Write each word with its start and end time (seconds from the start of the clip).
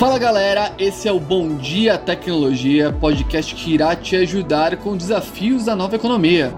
Fala 0.00 0.18
galera, 0.18 0.72
esse 0.78 1.06
é 1.06 1.12
o 1.12 1.20
Bom 1.20 1.58
Dia 1.58 1.98
Tecnologia, 1.98 2.90
podcast 2.90 3.54
que 3.54 3.74
irá 3.74 3.94
te 3.94 4.16
ajudar 4.16 4.78
com 4.78 4.96
desafios 4.96 5.66
da 5.66 5.76
nova 5.76 5.94
economia. 5.94 6.54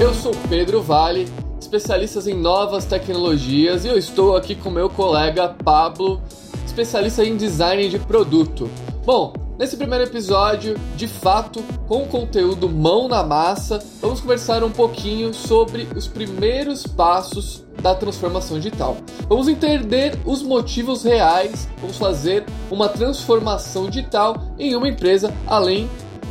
Eu 0.00 0.14
sou 0.14 0.32
Pedro 0.48 0.80
Vale, 0.80 1.28
especialista 1.60 2.18
em 2.30 2.32
novas 2.32 2.86
tecnologias, 2.86 3.84
e 3.84 3.88
eu 3.88 3.98
estou 3.98 4.34
aqui 4.34 4.54
com 4.54 4.70
meu 4.70 4.88
colega 4.88 5.54
Pablo, 5.62 6.22
especialista 6.64 7.22
em 7.22 7.36
design 7.36 7.86
de 7.90 7.98
produto. 7.98 8.70
Bom, 9.04 9.34
nesse 9.58 9.76
primeiro 9.76 10.04
episódio, 10.04 10.76
de 10.96 11.08
fato, 11.08 11.62
com 11.86 12.06
conteúdo 12.06 12.68
mão 12.68 13.08
na 13.08 13.22
massa, 13.22 13.82
vamos 14.00 14.20
conversar 14.20 14.62
um 14.62 14.70
pouquinho 14.70 15.32
sobre 15.32 15.88
os 15.94 16.06
primeiros 16.06 16.86
passos 16.86 17.64
da 17.80 17.94
transformação 17.94 18.58
digital. 18.58 18.96
Vamos 19.28 19.48
entender 19.48 20.18
os 20.24 20.42
motivos 20.42 21.04
reais, 21.04 21.68
vamos 21.80 21.96
fazer 21.96 22.44
uma 22.70 22.88
transformação 22.88 23.88
digital 23.88 24.36
em 24.58 24.74
uma 24.74 24.88
empresa, 24.88 25.32
além 25.46 25.88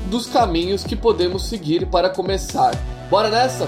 dos 0.09 0.27
caminhos 0.27 0.83
que 0.83 0.95
podemos 0.95 1.45
seguir 1.45 1.87
para 1.87 2.09
começar. 2.09 2.71
Bora 3.09 3.29
nessa? 3.29 3.67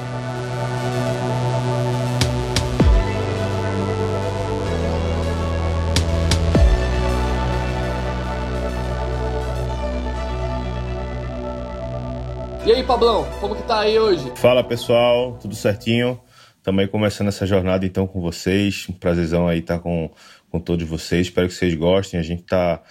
E 12.68 12.72
aí, 12.74 12.84
Pablão, 12.84 13.26
como 13.40 13.56
que 13.56 13.64
tá 13.64 13.80
aí 13.80 13.98
hoje? 13.98 14.30
Fala 14.36 14.62
pessoal, 14.62 15.38
tudo 15.42 15.56
certinho? 15.56 16.20
Também 16.62 16.86
começando 16.86 17.30
essa 17.30 17.46
jornada 17.46 17.86
então 17.86 18.06
com 18.06 18.20
vocês. 18.20 18.86
Um 18.90 18.94
prazerzão 18.94 19.48
aí 19.48 19.60
estar 19.60 19.80
com, 19.80 20.12
com 20.52 20.60
todos 20.60 20.86
vocês. 20.86 21.28
Espero 21.28 21.48
que 21.48 21.54
vocês 21.54 21.74
gostem. 21.76 22.20
A 22.20 22.24
gente 22.24 22.42
está 22.42 22.84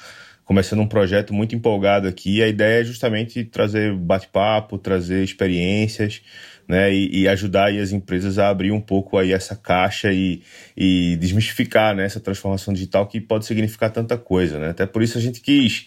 começando 0.47 0.81
um 0.81 0.89
projeto 0.89 1.35
muito 1.35 1.55
empolgado 1.55 2.09
aqui. 2.09 2.43
A 2.43 2.49
ideia 2.49 2.81
é 2.81 2.85
justamente 2.85 3.45
trazer 3.45 3.93
bate-papo, 3.95 4.79
trazer 4.79 5.23
experiências, 5.23 6.23
né, 6.67 6.91
e, 6.91 7.25
e, 7.25 7.29
ajudar 7.29 7.67
aí 7.67 7.79
as 7.79 7.93
empresas 7.93 8.39
a 8.39 8.49
abrir 8.49 8.73
um 8.73 8.81
pouco 8.81 9.19
aí 9.19 9.31
essa 9.31 9.55
caixa 9.55 10.11
e, 10.11 10.43
e 10.75 11.17
desmistificar 11.21 11.95
né, 11.95 12.07
essa 12.07 12.19
transformação 12.19 12.73
digital 12.73 13.07
que 13.07 13.21
pode 13.21 13.45
significar 13.45 13.93
tanta 13.93 14.17
coisa, 14.17 14.59
né? 14.59 14.71
Até 14.71 14.87
por 14.87 15.03
isso 15.03 15.19
a 15.19 15.21
gente 15.21 15.43
quis 15.43 15.87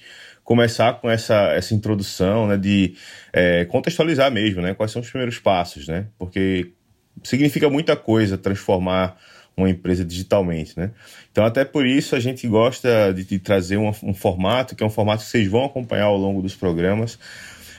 começar 0.49 0.93
com 0.93 1.07
essa, 1.07 1.51
essa 1.53 1.75
introdução, 1.75 2.47
né, 2.47 2.57
de 2.57 2.95
é, 3.31 3.65
contextualizar 3.65 4.31
mesmo, 4.31 4.63
né, 4.63 4.73
quais 4.73 4.91
são 4.91 4.99
os 4.99 5.07
primeiros 5.07 5.37
passos, 5.37 5.87
né? 5.87 6.07
Porque 6.17 6.71
significa 7.23 7.69
muita 7.69 7.95
coisa 7.95 8.35
transformar 8.35 9.15
uma 9.55 9.69
empresa 9.69 10.03
digitalmente, 10.03 10.73
né? 10.75 10.89
Então, 11.31 11.45
até 11.45 11.63
por 11.63 11.85
isso, 11.85 12.15
a 12.15 12.19
gente 12.19 12.47
gosta 12.47 13.13
de, 13.13 13.25
de 13.25 13.37
trazer 13.37 13.77
um, 13.77 13.91
um, 14.01 14.11
formato, 14.11 14.75
que 14.75 14.81
é 14.81 14.85
um 14.87 14.89
formato 14.89 15.23
que 15.23 15.29
vocês 15.29 15.47
vão 15.47 15.65
acompanhar 15.65 16.05
ao 16.05 16.17
longo 16.17 16.41
dos 16.41 16.55
programas, 16.55 17.19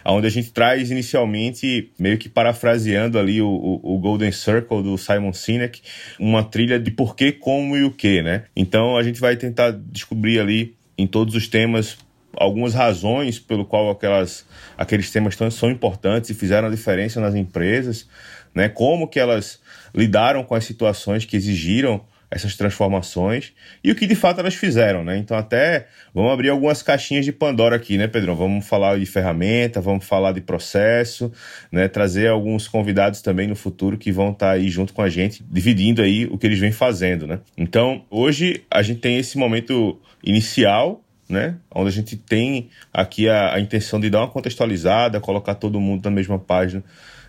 onde 0.04 0.28
a 0.28 0.30
gente 0.30 0.52
traz 0.52 0.92
inicialmente, 0.92 1.90
meio 1.98 2.18
que 2.18 2.28
parafraseando 2.28 3.18
ali 3.18 3.42
o, 3.42 3.48
o, 3.48 3.96
o, 3.96 3.98
Golden 3.98 4.30
Circle 4.30 4.80
do 4.80 4.96
Simon 4.96 5.32
Sinek, 5.32 5.82
uma 6.20 6.44
trilha 6.44 6.78
de 6.78 6.92
porquê, 6.92 7.32
como 7.32 7.76
e 7.76 7.82
o 7.82 7.90
que, 7.90 8.22
né? 8.22 8.44
Então, 8.54 8.96
a 8.96 9.02
gente 9.02 9.20
vai 9.20 9.36
tentar 9.36 9.72
descobrir 9.72 10.38
ali, 10.38 10.76
em 10.96 11.06
todos 11.06 11.34
os 11.34 11.48
temas, 11.48 11.98
algumas 12.36 12.74
razões 12.74 13.38
pelo 13.38 13.64
qual 13.64 13.90
aquelas, 13.90 14.46
aqueles 14.76 15.10
temas 15.10 15.36
são 15.52 15.70
importantes 15.70 16.30
e 16.30 16.34
fizeram 16.34 16.68
a 16.68 16.70
diferença 16.70 17.20
nas 17.20 17.34
empresas, 17.34 18.08
né? 18.54 18.68
Como 18.68 19.08
que 19.08 19.18
elas 19.18 19.60
lidaram 19.94 20.44
com 20.44 20.54
as 20.54 20.64
situações 20.64 21.24
que 21.24 21.36
exigiram 21.36 22.04
essas 22.30 22.56
transformações 22.56 23.52
e 23.82 23.90
o 23.90 23.94
que 23.94 24.06
de 24.06 24.14
fato 24.14 24.38
elas 24.38 24.54
fizeram, 24.54 25.02
né? 25.02 25.18
Então 25.18 25.36
até 25.36 25.88
vamos 26.14 26.32
abrir 26.32 26.48
algumas 26.48 26.80
caixinhas 26.80 27.24
de 27.24 27.32
Pandora 27.32 27.74
aqui, 27.74 27.98
né, 27.98 28.06
Pedrão? 28.06 28.36
Vamos 28.36 28.66
falar 28.66 28.98
de 28.98 29.04
ferramenta, 29.04 29.80
vamos 29.80 30.04
falar 30.04 30.32
de 30.32 30.40
processo, 30.40 31.32
né? 31.72 31.88
Trazer 31.88 32.28
alguns 32.28 32.68
convidados 32.68 33.20
também 33.20 33.48
no 33.48 33.56
futuro 33.56 33.98
que 33.98 34.12
vão 34.12 34.30
estar 34.30 34.46
tá 34.46 34.52
aí 34.52 34.68
junto 34.68 34.94
com 34.94 35.02
a 35.02 35.08
gente, 35.08 35.44
dividindo 35.50 36.02
aí 36.02 36.26
o 36.26 36.38
que 36.38 36.46
eles 36.46 36.60
vêm 36.60 36.72
fazendo, 36.72 37.26
né? 37.26 37.40
Então 37.58 38.04
hoje 38.08 38.62
a 38.70 38.80
gente 38.80 39.00
tem 39.00 39.18
esse 39.18 39.36
momento 39.36 40.00
inicial 40.22 41.02
né? 41.30 41.56
Onde 41.74 41.88
a 41.88 41.92
gente 41.92 42.16
tem 42.16 42.68
aqui 42.92 43.28
a, 43.28 43.54
a, 43.54 43.60
intenção 43.60 44.00
de 44.00 44.10
dar 44.10 44.20
uma 44.20 44.28
contextualizada, 44.28 45.20
colocar 45.20 45.54
todo 45.54 45.80
mundo 45.80 46.04
na 46.04 46.10
mesma 46.10 46.38
página 46.38 46.82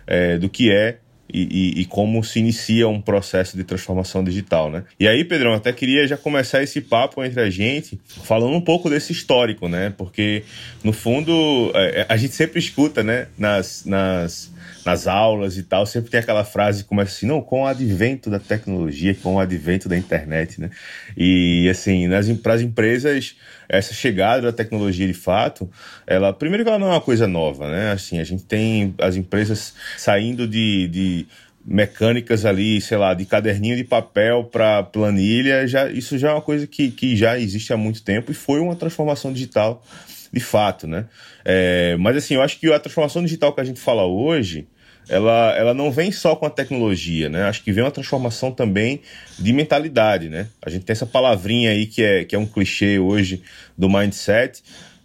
é, 0.06 0.36
do 0.36 0.48
que 0.48 0.70
é 0.70 0.98
e, 1.32 1.40
e, 1.78 1.80
e, 1.80 1.84
como 1.86 2.22
se 2.22 2.38
inicia 2.40 2.86
um 2.86 3.00
processo 3.00 3.56
de 3.56 3.64
transformação 3.64 4.22
digital, 4.22 4.70
né? 4.70 4.84
E 5.00 5.08
aí, 5.08 5.24
Pedrão, 5.24 5.54
até 5.54 5.72
queria 5.72 6.06
já 6.06 6.16
começar 6.16 6.62
esse 6.62 6.80
papo 6.80 7.24
entre 7.24 7.40
a 7.40 7.48
gente 7.48 7.98
falando 8.06 8.54
um 8.54 8.60
pouco 8.60 8.90
desse 8.90 9.12
histórico, 9.12 9.66
né? 9.66 9.94
Porque, 9.96 10.44
no 10.84 10.92
fundo, 10.92 11.72
é, 11.74 12.04
a 12.06 12.16
gente 12.18 12.34
sempre 12.34 12.58
escuta, 12.58 13.02
né, 13.02 13.28
nas, 13.38 13.86
nas, 13.86 14.52
nas 14.84 15.06
aulas 15.06 15.56
e 15.56 15.62
tal, 15.62 15.86
sempre 15.86 16.10
tem 16.10 16.20
aquela 16.20 16.44
frase 16.44 16.82
que 16.82 16.88
começa 16.90 17.16
assim, 17.16 17.26
não, 17.26 17.40
com 17.40 17.62
o 17.62 17.66
advento 17.66 18.28
da 18.28 18.38
tecnologia, 18.38 19.14
com 19.14 19.36
o 19.36 19.40
advento 19.40 19.88
da 19.88 19.96
internet, 19.96 20.60
né? 20.60 20.68
E, 21.16 21.66
assim, 21.70 22.06
para 22.42 22.54
as 22.54 22.60
empresas 22.60 23.36
essa 23.72 23.94
chegada 23.94 24.42
da 24.42 24.52
tecnologia 24.52 25.06
de 25.06 25.14
fato, 25.14 25.68
ela 26.06 26.30
primeiro 26.32 26.62
que 26.62 26.68
ela 26.68 26.78
não 26.78 26.88
é 26.88 26.90
uma 26.90 27.00
coisa 27.00 27.26
nova, 27.26 27.70
né? 27.70 27.92
Assim, 27.92 28.18
a 28.18 28.24
gente 28.24 28.44
tem 28.44 28.94
as 28.98 29.16
empresas 29.16 29.74
saindo 29.96 30.46
de, 30.46 30.86
de 30.88 31.26
mecânicas 31.64 32.44
ali, 32.44 32.80
sei 32.82 32.98
lá, 32.98 33.14
de 33.14 33.24
caderninho 33.24 33.76
de 33.76 33.84
papel 33.84 34.44
para 34.44 34.82
planilha, 34.82 35.66
já, 35.66 35.90
isso 35.90 36.18
já 36.18 36.30
é 36.30 36.32
uma 36.32 36.42
coisa 36.42 36.66
que, 36.66 36.90
que 36.90 37.16
já 37.16 37.38
existe 37.38 37.72
há 37.72 37.76
muito 37.76 38.02
tempo 38.02 38.30
e 38.30 38.34
foi 38.34 38.60
uma 38.60 38.76
transformação 38.76 39.32
digital 39.32 39.82
de 40.30 40.40
fato, 40.40 40.86
né? 40.86 41.06
É, 41.42 41.96
mas 41.98 42.16
assim, 42.16 42.34
eu 42.34 42.42
acho 42.42 42.60
que 42.60 42.70
a 42.70 42.78
transformação 42.78 43.22
digital 43.22 43.54
que 43.54 43.60
a 43.60 43.64
gente 43.64 43.80
fala 43.80 44.04
hoje, 44.04 44.66
ela, 45.08 45.54
ela 45.56 45.74
não 45.74 45.90
vem 45.90 46.12
só 46.12 46.36
com 46.36 46.46
a 46.46 46.50
tecnologia, 46.50 47.28
né? 47.28 47.44
Acho 47.44 47.62
que 47.62 47.72
vem 47.72 47.84
uma 47.84 47.90
transformação 47.90 48.50
também 48.52 49.00
de 49.38 49.52
mentalidade, 49.52 50.28
né? 50.28 50.48
A 50.64 50.70
gente 50.70 50.84
tem 50.84 50.92
essa 50.92 51.06
palavrinha 51.06 51.70
aí 51.70 51.86
que 51.86 52.02
é, 52.02 52.24
que 52.24 52.34
é 52.34 52.38
um 52.38 52.46
clichê 52.46 52.98
hoje 52.98 53.42
do 53.76 53.88
mindset, 53.88 54.62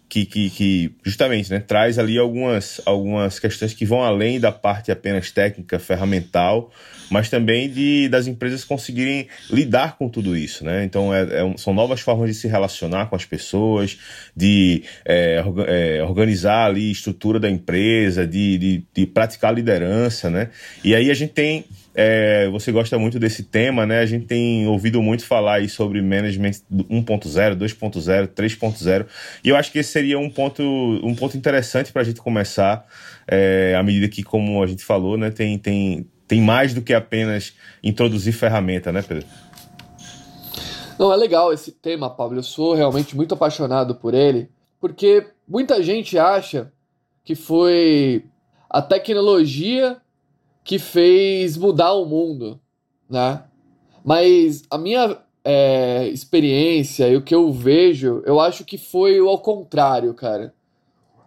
que, 0.08 0.24
que, 0.24 0.50
que, 0.50 0.94
justamente 1.04 1.50
né, 1.50 1.60
traz 1.60 1.98
ali 1.98 2.18
algumas, 2.18 2.80
algumas 2.86 3.38
questões 3.38 3.74
que 3.74 3.84
vão 3.84 4.02
além 4.02 4.40
da 4.40 4.50
parte 4.50 4.90
apenas 4.90 5.30
técnica, 5.30 5.78
ferramental, 5.78 6.72
mas 7.10 7.28
também 7.28 7.68
de 7.70 8.08
das 8.08 8.26
empresas 8.26 8.64
conseguirem 8.64 9.28
lidar 9.50 9.96
com 9.96 10.08
tudo 10.08 10.36
isso. 10.36 10.64
Né? 10.64 10.84
Então, 10.84 11.12
é, 11.12 11.22
é, 11.22 11.54
são 11.56 11.72
novas 11.72 12.00
formas 12.00 12.28
de 12.28 12.34
se 12.34 12.48
relacionar 12.48 13.06
com 13.06 13.16
as 13.16 13.24
pessoas, 13.24 13.98
de 14.36 14.82
é, 15.04 15.42
é, 15.66 16.02
organizar 16.02 16.66
ali 16.66 16.88
a 16.88 16.92
estrutura 16.92 17.40
da 17.40 17.50
empresa, 17.50 18.26
de, 18.26 18.58
de, 18.58 18.84
de 18.94 19.06
praticar 19.06 19.54
liderança. 19.54 20.30
Né? 20.30 20.50
E 20.84 20.94
aí 20.94 21.10
a 21.10 21.14
gente 21.14 21.32
tem 21.32 21.64
é, 22.00 22.48
você 22.48 22.70
gosta 22.70 22.96
muito 22.96 23.18
desse 23.18 23.42
tema, 23.42 23.84
né? 23.84 23.98
A 23.98 24.06
gente 24.06 24.24
tem 24.24 24.68
ouvido 24.68 25.02
muito 25.02 25.24
falar 25.24 25.54
aí 25.54 25.68
sobre 25.68 26.00
management 26.00 26.52
1.0, 26.72 27.56
2.0, 27.56 28.28
3.0, 28.28 29.06
e 29.42 29.48
eu 29.48 29.56
acho 29.56 29.72
que 29.72 29.80
esse 29.80 29.90
seria 29.90 30.16
um 30.16 30.30
ponto, 30.30 30.62
um 30.62 31.12
ponto 31.12 31.36
interessante 31.36 31.90
para 31.90 32.02
a 32.02 32.04
gente 32.04 32.20
começar, 32.20 32.86
é, 33.26 33.74
à 33.76 33.82
medida 33.82 34.06
que, 34.06 34.22
como 34.22 34.62
a 34.62 34.66
gente 34.68 34.84
falou, 34.84 35.18
né, 35.18 35.28
tem, 35.30 35.58
tem, 35.58 36.06
tem 36.28 36.42
mais 36.42 36.74
do 36.74 36.82
que 36.82 36.92
apenas 36.92 37.54
introduzir 37.82 38.34
ferramenta, 38.34 38.92
né, 38.92 39.02
Pedro? 39.02 39.26
Não, 40.98 41.12
é 41.12 41.16
legal 41.16 41.52
esse 41.52 41.72
tema, 41.72 42.10
Pablo. 42.10 42.38
Eu 42.38 42.42
sou 42.42 42.74
realmente 42.74 43.16
muito 43.16 43.32
apaixonado 43.32 43.94
por 43.94 44.12
ele, 44.12 44.50
porque 44.78 45.26
muita 45.48 45.82
gente 45.82 46.18
acha 46.18 46.70
que 47.24 47.34
foi 47.34 48.24
a 48.68 48.82
tecnologia 48.82 49.96
que 50.62 50.78
fez 50.78 51.56
mudar 51.56 51.94
o 51.94 52.04
mundo, 52.04 52.60
né? 53.08 53.42
Mas 54.04 54.64
a 54.70 54.76
minha 54.76 55.18
é, 55.44 56.08
experiência 56.08 57.08
e 57.08 57.16
o 57.16 57.22
que 57.22 57.34
eu 57.34 57.50
vejo, 57.52 58.22
eu 58.26 58.38
acho 58.38 58.64
que 58.64 58.76
foi 58.76 59.18
ao 59.18 59.38
contrário, 59.38 60.12
cara. 60.12 60.52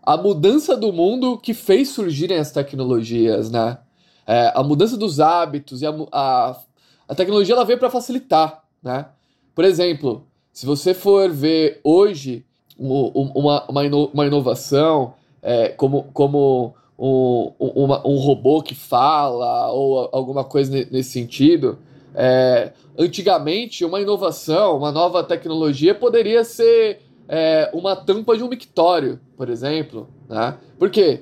A 0.03 0.17
mudança 0.17 0.75
do 0.75 0.91
mundo 0.91 1.37
que 1.37 1.53
fez 1.53 1.89
surgirem 1.89 2.37
as 2.37 2.51
tecnologias, 2.51 3.49
né? 3.49 3.77
É, 4.25 4.51
a 4.55 4.63
mudança 4.63 4.97
dos 4.97 5.19
hábitos 5.19 5.81
e 5.81 5.85
a, 5.85 5.93
a, 6.11 6.59
a 7.07 7.15
tecnologia 7.15 7.55
ela 7.55 7.65
veio 7.65 7.79
para 7.79 7.89
facilitar, 7.89 8.63
né? 8.81 9.07
Por 9.53 9.65
exemplo, 9.65 10.25
se 10.53 10.65
você 10.65 10.93
for 10.93 11.29
ver 11.29 11.81
hoje 11.83 12.45
uma, 12.77 13.65
uma, 13.67 13.85
uma 14.13 14.25
inovação 14.25 15.13
é, 15.41 15.69
como, 15.69 16.03
como 16.13 16.73
um, 16.97 17.51
uma, 17.59 18.07
um 18.07 18.17
robô 18.17 18.61
que 18.61 18.75
fala 18.75 19.71
ou 19.71 20.09
alguma 20.11 20.43
coisa 20.43 20.71
nesse 20.91 21.11
sentido. 21.11 21.79
É, 22.13 22.73
antigamente, 22.97 23.83
uma 23.83 24.01
inovação, 24.01 24.77
uma 24.77 24.91
nova 24.91 25.23
tecnologia 25.23 25.95
poderia 25.95 26.43
ser 26.43 26.99
é, 27.27 27.71
uma 27.73 27.95
tampa 27.95 28.37
de 28.37 28.43
um 28.43 28.47
mictório, 28.47 29.19
por 29.35 29.49
exemplo. 29.49 30.07
Né? 30.29 30.55
Por 30.77 30.89
quê? 30.91 31.21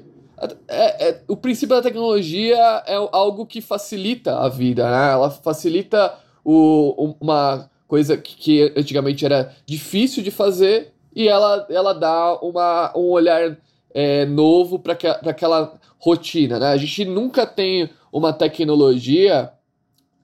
É, 0.68 1.10
é, 1.10 1.24
o 1.28 1.36
princípio 1.36 1.76
da 1.76 1.82
tecnologia 1.82 2.58
é 2.86 2.96
algo 3.12 3.46
que 3.46 3.62
facilita 3.62 4.40
a 4.40 4.50
vida, 4.50 4.90
né? 4.90 5.12
ela 5.12 5.30
facilita 5.30 6.16
o, 6.44 7.16
uma 7.20 7.70
coisa 7.88 8.16
que, 8.18 8.36
que 8.36 8.74
antigamente 8.78 9.26
era 9.26 9.54
difícil 9.66 10.24
de 10.24 10.32
fazer, 10.32 10.94
e 11.16 11.28
ela, 11.28 11.66
ela 11.70 11.94
dá 11.94 12.40
uma, 12.40 12.94
um 12.96 13.10
olhar 13.10 13.58
é, 13.94 14.26
novo 14.26 14.80
para 14.80 14.94
aquela 14.94 15.80
rotina. 15.98 16.60
Né? 16.60 16.68
A 16.68 16.78
gente 16.78 17.04
nunca 17.06 17.46
tem 17.46 17.90
uma 18.12 18.32
tecnologia 18.32 19.52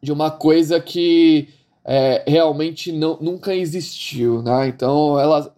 de 0.01 0.11
uma 0.11 0.29
coisa 0.29 0.79
que 0.79 1.49
é, 1.85 2.23
realmente 2.27 2.91
não, 2.91 3.17
nunca 3.21 3.55
existiu, 3.55 4.41
né? 4.41 4.67
Então 4.67 5.19
ela, 5.19 5.53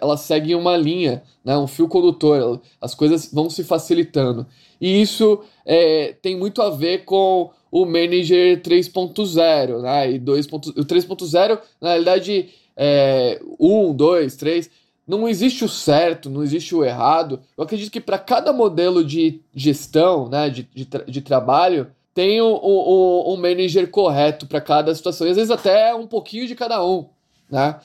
ela 0.00 0.16
segue 0.16 0.54
uma 0.56 0.76
linha, 0.76 1.22
né? 1.44 1.56
um 1.56 1.68
fio 1.68 1.86
condutor, 1.86 2.60
as 2.80 2.96
coisas 2.96 3.32
vão 3.32 3.48
se 3.48 3.62
facilitando. 3.62 4.44
E 4.80 5.00
isso 5.00 5.40
é, 5.64 6.14
tem 6.20 6.36
muito 6.36 6.60
a 6.60 6.70
ver 6.70 7.04
com 7.04 7.50
o 7.70 7.84
Manager 7.84 8.60
3.0, 8.60 9.82
né? 9.82 10.12
E 10.12 10.18
2. 10.18 10.46
O 10.46 10.50
3.0, 10.58 11.60
na 11.80 11.90
realidade, 11.90 12.48
é 12.76 13.40
1, 13.58 13.94
2, 13.94 14.36
3. 14.36 14.70
Não 15.06 15.28
existe 15.28 15.64
o 15.64 15.68
certo, 15.68 16.28
não 16.28 16.42
existe 16.42 16.74
o 16.74 16.84
errado. 16.84 17.40
Eu 17.56 17.64
acredito 17.64 17.90
que 17.90 18.00
para 18.00 18.18
cada 18.18 18.52
modelo 18.52 19.04
de 19.04 19.40
gestão, 19.54 20.28
né, 20.28 20.50
de, 20.50 20.68
de, 20.74 20.86
de 21.06 21.20
trabalho, 21.22 21.88
tem 22.18 22.42
um, 22.42 22.52
um, 22.52 23.32
um 23.32 23.36
manager 23.36 23.88
correto 23.88 24.44
para 24.44 24.60
cada 24.60 24.92
situação. 24.92 25.24
E 25.24 25.30
às 25.30 25.36
vezes 25.36 25.52
até 25.52 25.94
um 25.94 26.04
pouquinho 26.04 26.48
de 26.48 26.56
cada 26.56 26.84
um, 26.84 27.06
né? 27.48 27.78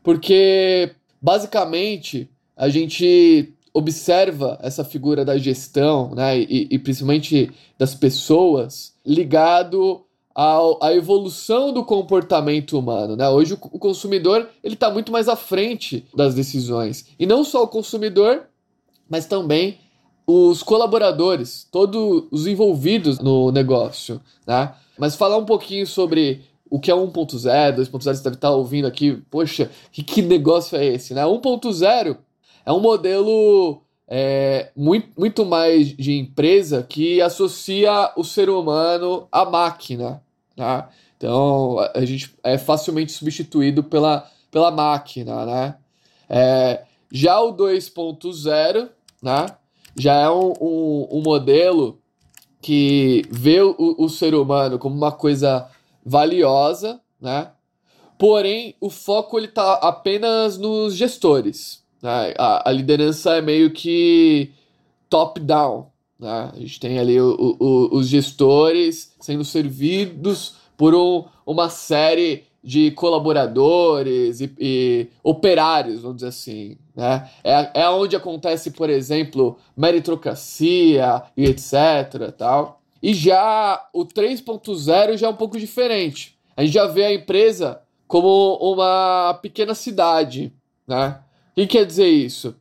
Porque, 0.00 0.92
basicamente, 1.20 2.30
a 2.56 2.68
gente 2.68 3.52
observa 3.74 4.56
essa 4.62 4.84
figura 4.84 5.24
da 5.24 5.36
gestão, 5.36 6.14
né, 6.14 6.38
e, 6.38 6.68
e 6.70 6.78
principalmente 6.78 7.50
das 7.76 7.92
pessoas, 7.92 8.94
ligado 9.04 10.04
à 10.36 10.94
evolução 10.94 11.72
do 11.72 11.84
comportamento 11.84 12.78
humano. 12.78 13.16
Né? 13.16 13.28
Hoje 13.28 13.54
o, 13.54 13.58
o 13.72 13.78
consumidor 13.80 14.48
ele 14.62 14.74
está 14.74 14.88
muito 14.88 15.10
mais 15.10 15.28
à 15.28 15.34
frente 15.34 16.06
das 16.14 16.32
decisões. 16.32 17.06
E 17.18 17.26
não 17.26 17.42
só 17.42 17.64
o 17.64 17.68
consumidor, 17.68 18.44
mas 19.08 19.26
também 19.26 19.78
os 20.30 20.62
colaboradores, 20.62 21.66
todos 21.70 22.24
os 22.30 22.46
envolvidos 22.46 23.18
no 23.18 23.50
negócio. 23.50 24.20
Né? 24.46 24.72
Mas 24.98 25.16
falar 25.16 25.36
um 25.36 25.44
pouquinho 25.44 25.86
sobre 25.86 26.42
o 26.70 26.78
que 26.78 26.90
é 26.90 26.94
1.0, 26.94 27.76
2.0, 27.76 27.90
você 27.90 28.22
deve 28.22 28.36
estar 28.36 28.50
ouvindo 28.50 28.86
aqui, 28.86 29.20
poxa, 29.30 29.70
que, 29.90 30.04
que 30.04 30.22
negócio 30.22 30.78
é 30.78 30.84
esse? 30.84 31.14
Né? 31.14 31.22
1.0 31.24 32.16
é 32.64 32.72
um 32.72 32.78
modelo 32.80 33.82
é, 34.06 34.70
muito, 34.76 35.08
muito 35.18 35.44
mais 35.44 35.88
de 35.96 36.12
empresa 36.18 36.82
que 36.88 37.20
associa 37.20 38.12
o 38.16 38.22
ser 38.22 38.48
humano 38.48 39.26
à 39.32 39.44
máquina. 39.44 40.22
Né? 40.56 40.84
Então, 41.16 41.78
a 41.94 42.04
gente 42.04 42.32
é 42.44 42.56
facilmente 42.56 43.10
substituído 43.12 43.82
pela, 43.82 44.30
pela 44.50 44.70
máquina. 44.70 45.44
Né? 45.44 45.74
É, 46.28 46.84
já 47.10 47.40
o 47.40 47.52
2.0 47.52 48.88
né? 49.22 49.46
Já 50.00 50.14
é 50.14 50.30
um, 50.30 50.52
um, 50.60 51.08
um, 51.12 51.22
modelo 51.22 51.98
que 52.60 53.22
vê 53.30 53.60
o, 53.60 53.74
o 53.78 54.08
ser 54.08 54.34
humano 54.34 54.78
como 54.78 54.96
uma 54.96 55.12
coisa 55.12 55.68
valiosa, 56.04 57.00
né? 57.20 57.50
porém 58.18 58.74
o 58.80 58.88
foco 58.88 59.38
ele 59.38 59.46
está 59.46 59.74
apenas 59.74 60.58
nos 60.58 60.94
gestores. 60.94 61.82
Né? 62.02 62.34
A, 62.38 62.68
a 62.70 62.72
liderança 62.72 63.36
é 63.36 63.42
meio 63.42 63.70
que 63.70 64.50
top-down. 65.08 65.86
Né? 66.18 66.50
A 66.52 66.58
gente 66.58 66.80
tem 66.80 66.98
ali 66.98 67.20
o, 67.20 67.56
o, 67.58 67.96
os 67.96 68.08
gestores 68.08 69.14
sendo 69.20 69.44
servidos 69.44 70.54
por 70.76 70.94
um, 70.94 71.24
uma 71.44 71.68
série 71.68 72.44
de 72.62 72.90
colaboradores 72.90 74.40
e, 74.40 74.54
e, 74.58 75.08
operários, 75.22 76.02
vamos 76.02 76.16
dizer 76.16 76.28
assim. 76.28 76.76
Né? 76.94 77.28
É, 77.42 77.82
é 77.82 77.88
onde 77.88 78.16
acontece, 78.16 78.70
por 78.70 78.90
exemplo, 78.90 79.56
meritocracia 79.76 81.22
e 81.36 81.44
etc. 81.46 82.30
Tal. 82.36 82.80
E 83.02 83.14
já 83.14 83.88
o 83.92 84.04
3.0 84.04 85.16
já 85.16 85.26
é 85.26 85.30
um 85.30 85.36
pouco 85.36 85.58
diferente. 85.58 86.38
A 86.56 86.62
gente 86.62 86.74
já 86.74 86.86
vê 86.86 87.04
a 87.04 87.14
empresa 87.14 87.80
como 88.06 88.56
uma 88.56 89.38
pequena 89.40 89.74
cidade, 89.74 90.52
né? 90.86 91.20
O 91.52 91.54
que 91.54 91.66
quer 91.66 91.86
dizer 91.86 92.08
isso? 92.08 92.54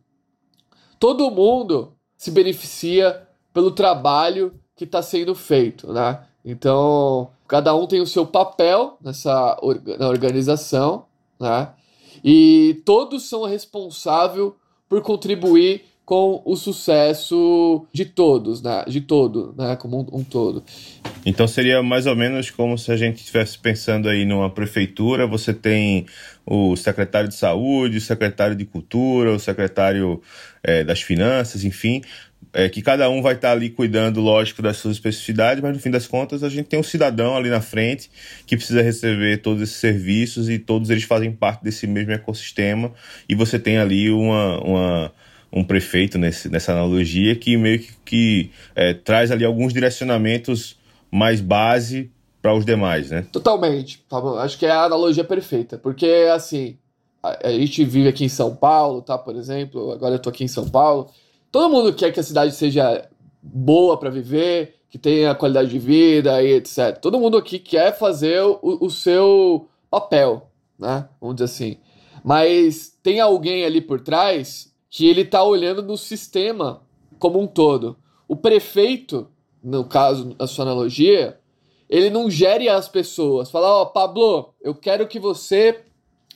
Todo 1.00 1.32
mundo 1.32 1.94
se 2.16 2.32
beneficia 2.32 3.28
pelo 3.54 3.72
trabalho 3.72 4.54
que 4.76 4.84
está 4.84 5.02
sendo 5.02 5.36
feito, 5.36 5.92
né? 5.92 6.24
Então, 6.46 7.32
cada 7.50 7.76
um 7.76 7.88
tem 7.88 8.00
o 8.00 8.08
seu 8.08 8.28
papel 8.28 8.96
nessa 9.02 9.58
na 9.98 10.08
organização, 10.08 11.08
né? 11.40 11.74
E 12.24 12.82
todos 12.86 13.28
são 13.28 13.44
responsáveis 13.44 14.52
por 14.88 15.02
contribuir 15.02 15.84
com 16.10 16.42
o 16.44 16.56
sucesso 16.56 17.86
de 17.94 18.04
todos, 18.04 18.64
né? 18.64 18.84
De 18.88 19.00
todo, 19.00 19.54
né? 19.56 19.76
Como 19.76 20.00
um, 20.00 20.22
um, 20.22 20.24
todo. 20.24 20.64
Então 21.24 21.48
seria 21.48 21.84
mais 21.84 22.08
ou 22.08 22.16
menos 22.16 22.50
como 22.50 22.80
se 22.80 22.92
a 22.92 22.98
gente 22.98 23.18
estivesse 23.18 23.60
pensando 23.60 24.10
aí 24.10 24.26
numa 24.26 24.50
prefeitura, 24.50 25.28
você 25.28 25.54
tem 25.54 26.08
o 26.44 26.76
secretário 26.76 27.30
de 27.30 27.36
saúde, 27.36 27.98
o 27.98 28.02
secretário 28.02 28.56
de 28.56 28.66
cultura, 28.66 29.32
o 29.32 29.40
secretário 29.40 30.20
é, 30.64 30.84
das 30.84 31.00
finanças, 31.00 31.64
enfim, 31.64 32.02
é, 32.54 32.68
que 32.68 32.82
cada 32.82 33.08
um 33.08 33.22
vai 33.22 33.36
estar 33.36 33.52
ali 33.52 33.70
cuidando, 33.70 34.20
lógico, 34.20 34.64
das 34.64 34.78
suas 34.78 34.96
especificidades, 34.96 35.62
mas 35.62 35.76
no 35.76 35.80
fim 35.80 35.92
das 35.92 36.08
contas 36.08 36.44
a 36.44 36.50
gente 36.50 36.66
tem 36.66 36.80
um 36.80 36.82
cidadão 36.82 37.38
ali 37.38 37.52
na 37.52 37.62
frente 37.62 38.10
que 38.48 38.58
precisa 38.58 38.82
receber 38.82 39.44
todos 39.44 39.62
esses 39.62 39.76
serviços 39.76 40.50
e 40.50 40.58
todos 40.58 40.90
eles 40.90 41.04
fazem 41.04 41.32
parte 41.32 41.64
desse 41.64 41.86
mesmo 41.86 42.14
ecossistema 42.14 42.92
e 43.28 43.36
você 43.36 43.60
tem 43.60 43.78
ali 43.78 44.10
uma, 44.10 44.60
uma 44.64 45.14
um 45.52 45.64
prefeito 45.64 46.18
nesse, 46.18 46.50
nessa 46.50 46.72
analogia 46.72 47.36
que 47.36 47.58
meio 47.58 47.80
que, 47.80 47.94
que 48.06 48.52
é, 48.76 48.94
traz 48.94 49.32
ali 49.32 49.44
alguns 49.44 49.74
direcionamentos 49.74 50.78
mais 51.12 51.42
base 51.42 52.12
para 52.42 52.54
os 52.54 52.66
demais, 52.66 53.10
né? 53.10 53.26
Totalmente. 53.32 54.04
Acho 54.40 54.58
que 54.58 54.66
é 54.66 54.72
a 54.72 54.84
analogia 54.84 55.24
perfeita, 55.24 55.78
porque 55.78 56.30
assim, 56.34 56.78
a, 57.22 57.52
gente 57.52 57.84
vive 57.84 58.08
aqui 58.08 58.24
em 58.24 58.30
São 58.30 58.56
Paulo, 58.56 59.02
tá? 59.02 59.18
Por 59.18 59.36
exemplo, 59.36 59.92
agora 59.92 60.16
eu 60.16 60.20
tô 60.20 60.30
aqui 60.30 60.44
em 60.44 60.48
São 60.48 60.70
Paulo. 60.70 61.10
Todo 61.52 61.70
mundo 61.70 61.94
quer 61.94 62.12
que 62.12 62.20
a 62.20 62.24
cidade 62.24 62.54
seja 62.54 63.08
boa 63.42 63.98
para 64.00 64.10
viver, 64.10 64.76
que 64.90 64.98
tenha 64.98 65.36
qualidade 65.36 65.70
de 65.70 65.80
vida 65.80 66.42
e 66.42 66.54
etc. 66.54 66.98
Todo 67.02 67.20
mundo 67.20 67.38
aqui 67.38 67.60
quer 67.60 67.98
fazer 67.98 68.42
o, 68.42 68.60
o 68.62 68.90
seu 68.90 69.68
papel, 69.90 70.50
né? 70.78 71.08
Vamos 71.20 71.36
dizer 71.36 71.46
assim. 71.46 71.78
Mas 72.24 72.98
tem 73.04 73.20
alguém 73.20 73.66
ali 73.66 73.82
por 73.82 74.00
trás 74.02 74.69
que 74.90 75.08
ele 75.08 75.24
tá 75.24 75.44
olhando 75.44 75.84
no 75.84 75.98
sistema 75.98 76.82
como 77.20 77.40
um 77.40 77.48
todo. 77.48 77.98
O 78.28 78.36
prefeito, 78.36 79.28
no 79.64 79.84
caso, 79.84 80.36
a 80.40 80.48
sua 80.48 80.66
analogia, 80.66 81.40
ele 81.90 82.10
não 82.10 82.30
gere 82.30 82.70
as 82.70 82.88
pessoas. 82.88 83.50
Fala, 83.50 83.68
ó, 83.68 83.82
oh, 83.82 83.86
Pablo, 83.88 84.54
eu 84.62 84.76
quero 84.76 85.08
que 85.08 85.20
você 85.20 85.84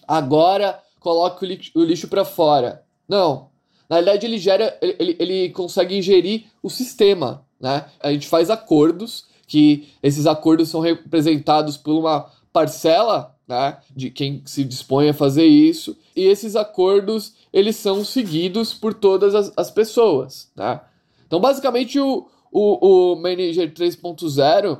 agora 0.07 0.81
coloque 0.99 1.45
o 1.45 1.47
lixo, 1.47 1.71
lixo 1.75 2.07
para 2.07 2.25
fora. 2.25 2.83
Não. 3.07 3.49
Na 3.89 3.97
verdade, 3.97 4.25
ele 4.25 4.37
gera, 4.37 4.77
ele, 4.81 4.95
ele, 4.99 5.17
ele 5.19 5.49
consegue 5.49 5.97
ingerir 5.97 6.45
o 6.61 6.69
sistema, 6.69 7.45
né? 7.59 7.85
A 7.99 8.11
gente 8.11 8.27
faz 8.27 8.49
acordos, 8.49 9.25
que 9.45 9.89
esses 10.01 10.25
acordos 10.25 10.69
são 10.69 10.79
representados 10.79 11.77
por 11.77 11.93
uma 11.93 12.31
parcela, 12.51 13.35
né, 13.53 13.77
de 13.95 14.09
quem 14.09 14.41
se 14.45 14.63
dispõe 14.63 15.09
a 15.09 15.13
fazer 15.13 15.45
isso, 15.45 15.95
e 16.15 16.25
esses 16.25 16.55
acordos, 16.55 17.33
eles 17.51 17.75
são 17.75 18.03
seguidos 18.03 18.73
por 18.73 18.93
todas 18.93 19.35
as, 19.35 19.53
as 19.55 19.69
pessoas, 19.69 20.51
né? 20.55 20.81
Então, 21.27 21.39
basicamente, 21.39 21.99
o, 21.99 22.27
o, 22.51 23.13
o 23.13 23.15
Manager 23.15 23.71
3.0 23.71 24.79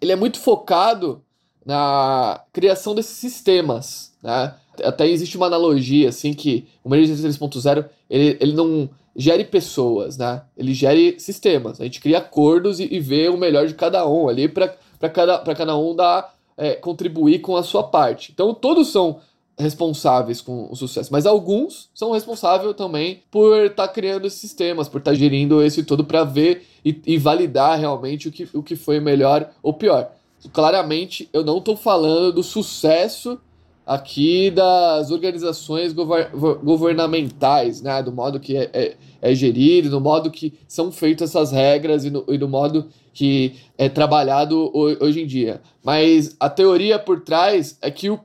ele 0.00 0.12
é 0.12 0.16
muito 0.16 0.38
focado 0.38 1.22
na 1.64 2.40
criação 2.52 2.94
desses 2.94 3.16
sistemas, 3.16 4.12
né? 4.22 4.54
Até 4.82 5.08
existe 5.08 5.36
uma 5.36 5.46
analogia, 5.46 6.08
assim, 6.08 6.34
que 6.34 6.66
o 6.82 6.88
Manager 6.90 7.16
3.0, 7.16 7.88
ele, 8.10 8.36
ele 8.40 8.52
não 8.52 8.90
gere 9.16 9.44
pessoas, 9.44 10.18
né? 10.18 10.42
Ele 10.56 10.74
gere 10.74 11.18
sistemas. 11.20 11.80
A 11.80 11.84
gente 11.84 12.00
cria 12.00 12.18
acordos 12.18 12.80
e, 12.80 12.92
e 12.92 12.98
vê 12.98 13.28
o 13.28 13.38
melhor 13.38 13.66
de 13.66 13.74
cada 13.74 14.06
um 14.06 14.28
ali 14.28 14.48
para 14.48 14.76
cada, 15.08 15.38
cada 15.54 15.76
um 15.76 15.94
dar, 15.94 16.33
é, 16.56 16.74
contribuir 16.74 17.40
com 17.40 17.56
a 17.56 17.62
sua 17.62 17.82
parte. 17.82 18.32
Então, 18.32 18.54
todos 18.54 18.88
são 18.88 19.20
responsáveis 19.56 20.40
com 20.40 20.68
o 20.70 20.74
sucesso, 20.74 21.12
mas 21.12 21.26
alguns 21.26 21.88
são 21.94 22.10
responsáveis 22.10 22.74
também 22.74 23.22
por 23.30 23.66
estar 23.66 23.86
tá 23.86 23.92
criando 23.92 24.26
esses 24.26 24.40
sistemas, 24.40 24.88
por 24.88 24.98
estar 24.98 25.12
tá 25.12 25.16
gerindo 25.16 25.62
esse 25.62 25.84
todo 25.84 26.04
para 26.04 26.24
ver 26.24 26.66
e, 26.84 27.00
e, 27.06 27.18
validar 27.18 27.78
realmente 27.78 28.28
o 28.28 28.32
que, 28.32 28.48
o 28.52 28.62
que 28.62 28.74
foi 28.74 28.98
melhor 28.98 29.50
ou 29.62 29.72
pior. 29.72 30.10
Claramente, 30.52 31.28
eu 31.32 31.44
não 31.44 31.58
estou 31.58 31.76
falando 31.76 32.32
do 32.32 32.42
sucesso 32.42 33.40
aqui 33.86 34.50
das 34.50 35.10
organizações 35.10 35.92
gover 35.92 36.30
governamentais, 36.62 37.82
né? 37.82 38.02
do 38.02 38.12
modo 38.12 38.40
que 38.40 38.56
é, 38.56 38.70
é, 38.72 38.96
é, 39.20 39.34
gerido, 39.34 39.90
do 39.90 40.00
modo 40.00 40.30
que 40.30 40.54
são 40.66 40.90
feitas 40.90 41.30
essas 41.30 41.52
regras 41.52 42.04
e, 42.04 42.10
no, 42.10 42.24
e 42.28 42.38
do 42.38 42.48
modo 42.48 42.86
que 43.12 43.54
é 43.76 43.88
trabalhado 43.88 44.70
hoje 44.74 45.22
em 45.22 45.26
dia. 45.26 45.60
Mas 45.82 46.36
a 46.40 46.48
teoria 46.48 46.98
por 46.98 47.20
trás 47.20 47.78
é 47.80 47.90
que 47.90 48.10
o 48.10 48.18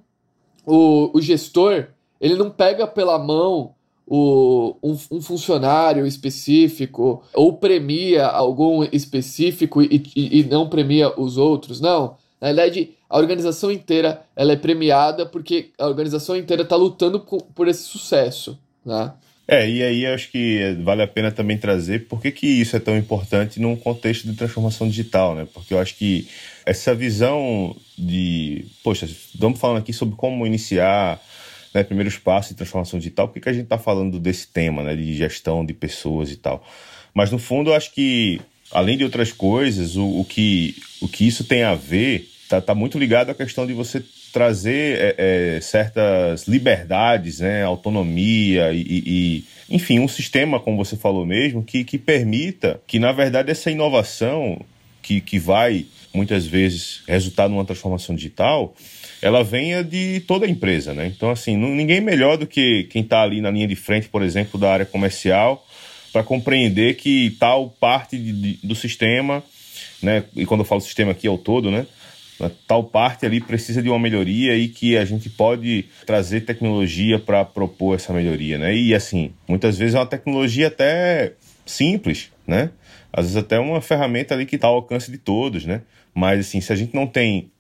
o, 0.69 1.17
o 1.17 1.21
gestor 1.21 1.87
ele 2.21 2.35
não 2.35 2.51
pega 2.51 2.85
pela 2.85 3.17
mão 3.17 3.73
o, 4.05 4.75
um, 4.83 4.97
um, 5.11 5.21
funcionário 5.21 6.05
específico 6.05 7.23
ou 7.33 7.53
premia 7.53 8.27
algum 8.27 8.83
específico 8.91 9.81
e, 9.81 10.03
e, 10.15 10.39
e, 10.39 10.43
não 10.43 10.67
premia 10.67 11.13
os 11.19 11.37
outros. 11.37 11.79
Não. 11.79 12.17
Na 12.39 12.47
verdade, 12.47 12.91
a 13.09 13.17
organização 13.17 13.71
inteira 13.71 14.23
ela 14.35 14.53
é 14.53 14.55
premiada 14.55 15.25
porque 15.25 15.71
a 15.77 15.87
organização 15.87 16.37
inteira 16.37 16.63
está 16.63 16.75
lutando 16.75 17.19
por 17.19 17.67
esse 17.67 17.83
sucesso. 17.83 18.57
Né? 18.85 19.11
É, 19.51 19.67
e 19.67 19.81
aí 19.81 20.05
acho 20.05 20.29
que 20.29 20.77
vale 20.83 21.01
a 21.01 21.07
pena 21.07 21.31
também 21.31 21.57
trazer 21.57 22.07
por 22.07 22.21
que, 22.21 22.31
que 22.31 22.45
isso 22.45 22.75
é 22.75 22.79
tão 22.79 22.95
importante 22.95 23.59
num 23.59 23.75
contexto 23.75 24.27
de 24.27 24.35
transformação 24.35 24.87
digital, 24.87 25.33
né? 25.33 25.47
Porque 25.51 25.73
eu 25.73 25.79
acho 25.79 25.95
que 25.95 26.27
essa 26.63 26.93
visão 26.93 27.75
de, 27.97 28.67
poxa, 28.83 29.05
estamos 29.05 29.59
falando 29.59 29.79
aqui 29.79 29.91
sobre 29.91 30.15
como 30.15 30.45
iniciar 30.45 31.19
né, 31.73 31.83
primeiros 31.83 32.15
passos 32.15 32.51
de 32.51 32.57
transformação 32.57 32.99
digital, 32.99 33.27
por 33.27 33.33
que, 33.33 33.41
que 33.41 33.49
a 33.49 33.53
gente 33.53 33.63
está 33.63 33.79
falando 33.79 34.19
desse 34.19 34.47
tema, 34.47 34.83
né, 34.83 34.95
de 34.95 35.15
gestão 35.15 35.65
de 35.65 35.73
pessoas 35.73 36.31
e 36.31 36.35
tal? 36.35 36.63
Mas 37.11 37.31
no 37.31 37.39
fundo, 37.39 37.71
eu 37.71 37.75
acho 37.75 37.91
que, 37.91 38.39
além 38.71 38.97
de 38.97 39.03
outras 39.03 39.31
coisas, 39.31 39.95
o, 39.95 40.19
o, 40.19 40.25
que, 40.25 40.75
o 41.01 41.07
que 41.07 41.27
isso 41.27 41.43
tem 41.43 41.63
a 41.63 41.75
ver 41.75 42.29
está 42.43 42.59
tá 42.59 42.73
muito 42.73 42.97
ligado 42.97 43.29
à 43.29 43.35
questão 43.35 43.65
de 43.67 43.73
você 43.73 44.03
trazer 44.33 44.97
é, 44.99 45.15
é, 45.57 45.61
certas 45.61 46.47
liberdades, 46.47 47.39
né, 47.39 47.63
autonomia 47.63 48.71
e, 48.73 48.83
e, 48.87 49.43
enfim, 49.69 49.99
um 49.99 50.07
sistema, 50.07 50.59
como 50.59 50.77
você 50.77 50.95
falou 50.95 51.25
mesmo, 51.25 51.63
que, 51.63 51.83
que 51.83 51.97
permita 51.97 52.81
que, 52.87 52.99
na 52.99 53.11
verdade, 53.11 53.51
essa 53.51 53.69
inovação 53.69 54.59
que, 55.01 55.21
que 55.21 55.39
vai 55.39 55.85
muitas 56.13 56.45
vezes 56.45 57.01
resultar 57.07 57.47
numa 57.47 57.65
transformação 57.65 58.15
digital, 58.15 58.75
ela 59.21 59.43
venha 59.43 59.83
de 59.83 60.21
toda 60.21 60.45
a 60.45 60.49
empresa, 60.49 60.93
né? 60.93 61.11
Então, 61.15 61.29
assim, 61.29 61.55
ninguém 61.55 62.01
melhor 62.01 62.37
do 62.37 62.47
que 62.47 62.85
quem 62.85 63.03
está 63.03 63.21
ali 63.21 63.41
na 63.41 63.51
linha 63.51 63.67
de 63.67 63.75
frente, 63.75 64.07
por 64.07 64.23
exemplo, 64.23 64.59
da 64.59 64.71
área 64.71 64.85
comercial, 64.85 65.65
para 66.11 66.23
compreender 66.23 66.95
que 66.95 67.35
tal 67.39 67.69
parte 67.69 68.17
de, 68.17 68.31
de, 68.31 68.67
do 68.67 68.75
sistema, 68.75 69.43
né? 70.01 70.23
E 70.35 70.45
quando 70.45 70.61
eu 70.61 70.65
falo 70.65 70.81
sistema 70.81 71.11
aqui 71.11 71.27
é 71.27 71.31
o 71.31 71.37
todo, 71.37 71.71
né? 71.71 71.85
Tal 72.65 72.85
parte 72.85 73.25
ali 73.25 73.41
precisa 73.41 73.81
de 73.81 73.89
uma 73.89 73.99
melhoria 73.99 74.55
e 74.55 74.69
que 74.69 74.97
a 74.97 75.03
gente 75.03 75.29
pode 75.29 75.85
trazer 76.05 76.41
tecnologia 76.41 77.19
para 77.19 77.43
propor 77.43 77.95
essa 77.95 78.13
melhoria, 78.13 78.57
né? 78.57 78.73
E 78.73 78.95
assim, 78.95 79.33
muitas 79.47 79.77
vezes 79.77 79.95
é 79.95 79.99
uma 79.99 80.05
tecnologia 80.05 80.67
até 80.67 81.33
simples, 81.65 82.31
né? 82.47 82.71
Às 83.11 83.25
vezes 83.25 83.37
até 83.37 83.59
uma 83.59 83.81
ferramenta 83.81 84.33
ali 84.33 84.45
que 84.45 84.55
está 84.55 84.67
ao 84.67 84.75
alcance 84.75 85.11
de 85.11 85.17
todos, 85.17 85.65
né? 85.65 85.81
Mas 86.13 86.39
assim, 86.39 86.61
se 86.61 86.71
a 86.71 86.75
gente 86.75 86.95
não 86.95 87.05
tem 87.05 87.51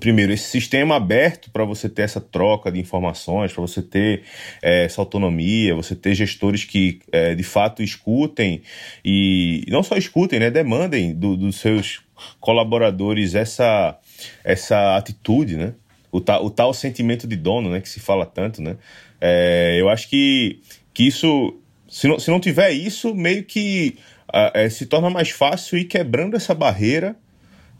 primeiro, 0.00 0.32
esse 0.32 0.44
sistema 0.44 0.96
aberto 0.96 1.50
para 1.50 1.64
você 1.64 1.88
ter 1.88 2.02
essa 2.02 2.20
troca 2.20 2.70
de 2.72 2.80
informações, 2.80 3.52
para 3.52 3.60
você 3.60 3.80
ter 3.80 4.22
é, 4.62 4.84
essa 4.84 5.00
autonomia, 5.00 5.74
você 5.74 5.94
ter 5.94 6.14
gestores 6.14 6.64
que 6.64 7.00
é, 7.12 7.34
de 7.34 7.42
fato 7.42 7.82
escutem 7.82 8.62
e, 9.04 9.64
não 9.68 9.82
só 9.82 9.96
escutem, 9.96 10.40
né, 10.40 10.50
demandem 10.50 11.14
do, 11.14 11.36
dos 11.36 11.56
seus 11.56 12.00
colaboradores 12.40 13.34
essa, 13.34 13.98
essa 14.42 14.96
atitude, 14.96 15.56
né? 15.56 15.74
O, 16.10 16.20
ta, 16.20 16.40
o 16.40 16.48
tal 16.48 16.72
sentimento 16.72 17.26
de 17.26 17.36
dono, 17.36 17.70
né, 17.70 17.80
que 17.80 17.88
se 17.88 18.00
fala 18.00 18.24
tanto, 18.24 18.62
né? 18.62 18.76
É, 19.20 19.76
eu 19.78 19.88
acho 19.88 20.08
que, 20.08 20.60
que 20.92 21.06
isso, 21.06 21.56
se 21.88 22.08
não, 22.08 22.18
se 22.18 22.30
não 22.30 22.40
tiver 22.40 22.70
isso, 22.72 23.14
meio 23.14 23.44
que 23.44 23.96
uh, 24.28 24.70
se 24.70 24.86
torna 24.86 25.10
mais 25.10 25.30
fácil 25.30 25.78
ir 25.78 25.84
quebrando 25.84 26.36
essa 26.36 26.54
barreira 26.54 27.16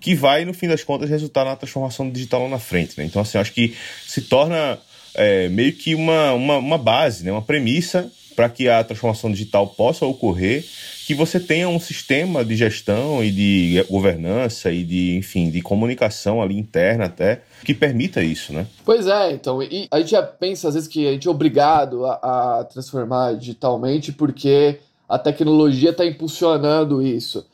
que 0.07 0.15
vai, 0.15 0.45
no 0.45 0.55
fim 0.55 0.69
das 0.69 0.85
contas, 0.85 1.11
resultar 1.11 1.45
na 1.45 1.57
transformação 1.57 2.09
digital 2.09 2.45
lá 2.45 2.49
na 2.49 2.59
frente. 2.61 2.97
Né? 2.97 3.05
Então, 3.05 3.21
assim, 3.21 3.39
acho 3.39 3.53
que 3.53 3.75
se 4.07 4.21
torna 4.21 4.79
é, 5.17 5.49
meio 5.49 5.73
que 5.73 5.97
uma, 5.97 6.33
uma, 6.33 6.59
uma 6.59 6.79
base, 6.79 7.25
né? 7.25 7.33
uma 7.33 7.43
premissa 7.43 8.09
para 8.37 8.49
que 8.49 8.69
a 8.69 8.85
transformação 8.85 9.33
digital 9.33 9.67
possa 9.67 10.07
ocorrer, 10.07 10.65
que 11.09 11.13
você 11.13 11.41
tenha 11.41 11.69
um 11.69 11.81
sistema 11.81 12.45
de 12.45 12.55
gestão 12.55 13.25
e 13.25 13.33
de 13.33 13.85
governança 13.91 14.71
e 14.71 14.85
de, 14.85 15.17
enfim, 15.17 15.51
de 15.51 15.61
comunicação 15.61 16.41
ali 16.41 16.57
interna 16.57 17.07
até, 17.07 17.41
que 17.65 17.75
permita 17.75 18.23
isso, 18.23 18.53
né? 18.53 18.65
Pois 18.85 19.09
é, 19.09 19.33
então, 19.33 19.61
e 19.61 19.89
a 19.91 19.99
gente 19.99 20.13
já 20.13 20.23
pensa 20.23 20.69
às 20.69 20.75
vezes 20.75 20.89
que 20.89 21.09
a 21.09 21.11
gente 21.11 21.27
é 21.27 21.31
obrigado 21.33 22.07
a, 22.07 22.61
a 22.61 22.65
transformar 22.65 23.33
digitalmente 23.33 24.13
porque 24.13 24.79
a 25.09 25.19
tecnologia 25.19 25.91
está 25.91 26.07
impulsionando 26.07 27.03
isso. 27.03 27.45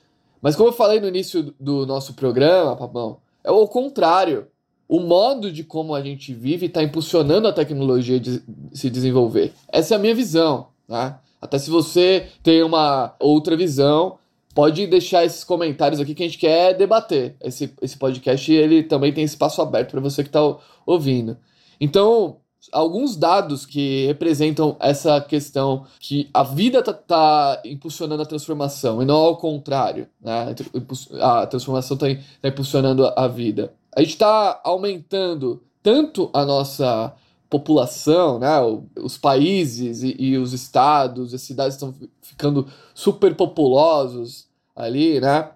Mas 0.42 0.56
como 0.56 0.70
eu 0.70 0.72
falei 0.72 0.98
no 0.98 1.06
início 1.06 1.54
do 1.58 1.86
nosso 1.86 2.14
programa, 2.14 2.74
Papão, 2.76 3.18
é 3.44 3.50
o 3.50 3.68
contrário. 3.68 4.48
O 4.88 4.98
modo 4.98 5.50
de 5.50 5.62
como 5.62 5.94
a 5.94 6.02
gente 6.02 6.34
vive 6.34 6.66
está 6.66 6.82
impulsionando 6.82 7.46
a 7.46 7.52
tecnologia 7.52 8.18
de 8.18 8.42
se 8.74 8.90
desenvolver. 8.90 9.52
Essa 9.68 9.94
é 9.94 9.96
a 9.96 10.00
minha 10.00 10.14
visão. 10.14 10.66
Tá? 10.88 11.22
Até 11.40 11.58
se 11.58 11.70
você 11.70 12.26
tem 12.42 12.62
uma 12.62 13.14
outra 13.20 13.56
visão, 13.56 14.18
pode 14.54 14.86
deixar 14.86 15.24
esses 15.24 15.44
comentários 15.44 16.00
aqui 16.00 16.14
que 16.14 16.22
a 16.22 16.26
gente 16.26 16.38
quer 16.38 16.74
debater. 16.74 17.36
Esse, 17.40 17.72
esse 17.80 17.96
podcast 17.96 18.52
ele 18.52 18.82
também 18.82 19.12
tem 19.12 19.24
espaço 19.24 19.62
aberto 19.62 19.92
para 19.92 20.00
você 20.00 20.22
que 20.22 20.28
está 20.28 20.40
ouvindo. 20.84 21.38
Então, 21.80 22.36
alguns 22.70 23.16
dados 23.16 23.66
que 23.66 24.06
representam 24.06 24.76
essa 24.78 25.20
questão 25.20 25.84
que 25.98 26.28
a 26.32 26.42
vida 26.42 26.78
está 26.78 26.92
tá 26.92 27.60
impulsionando 27.64 28.22
a 28.22 28.26
transformação 28.26 29.02
e 29.02 29.04
não 29.04 29.16
ao 29.16 29.36
contrário, 29.36 30.06
né? 30.20 30.54
A 31.20 31.46
transformação 31.46 31.96
está 31.96 32.06
tá 32.40 32.48
impulsionando 32.48 33.06
a 33.06 33.26
vida. 33.26 33.72
A 33.94 34.00
gente 34.00 34.12
está 34.12 34.60
aumentando 34.62 35.62
tanto 35.82 36.30
a 36.32 36.44
nossa 36.44 37.12
população, 37.50 38.38
né? 38.38 38.58
Os 38.96 39.18
países 39.18 40.02
e, 40.02 40.14
e 40.18 40.38
os 40.38 40.52
estados, 40.52 41.34
as 41.34 41.42
cidades 41.42 41.74
estão 41.74 41.94
ficando 42.20 42.66
super 42.94 43.34
populosos 43.34 44.46
ali, 44.76 45.20
né? 45.20 45.50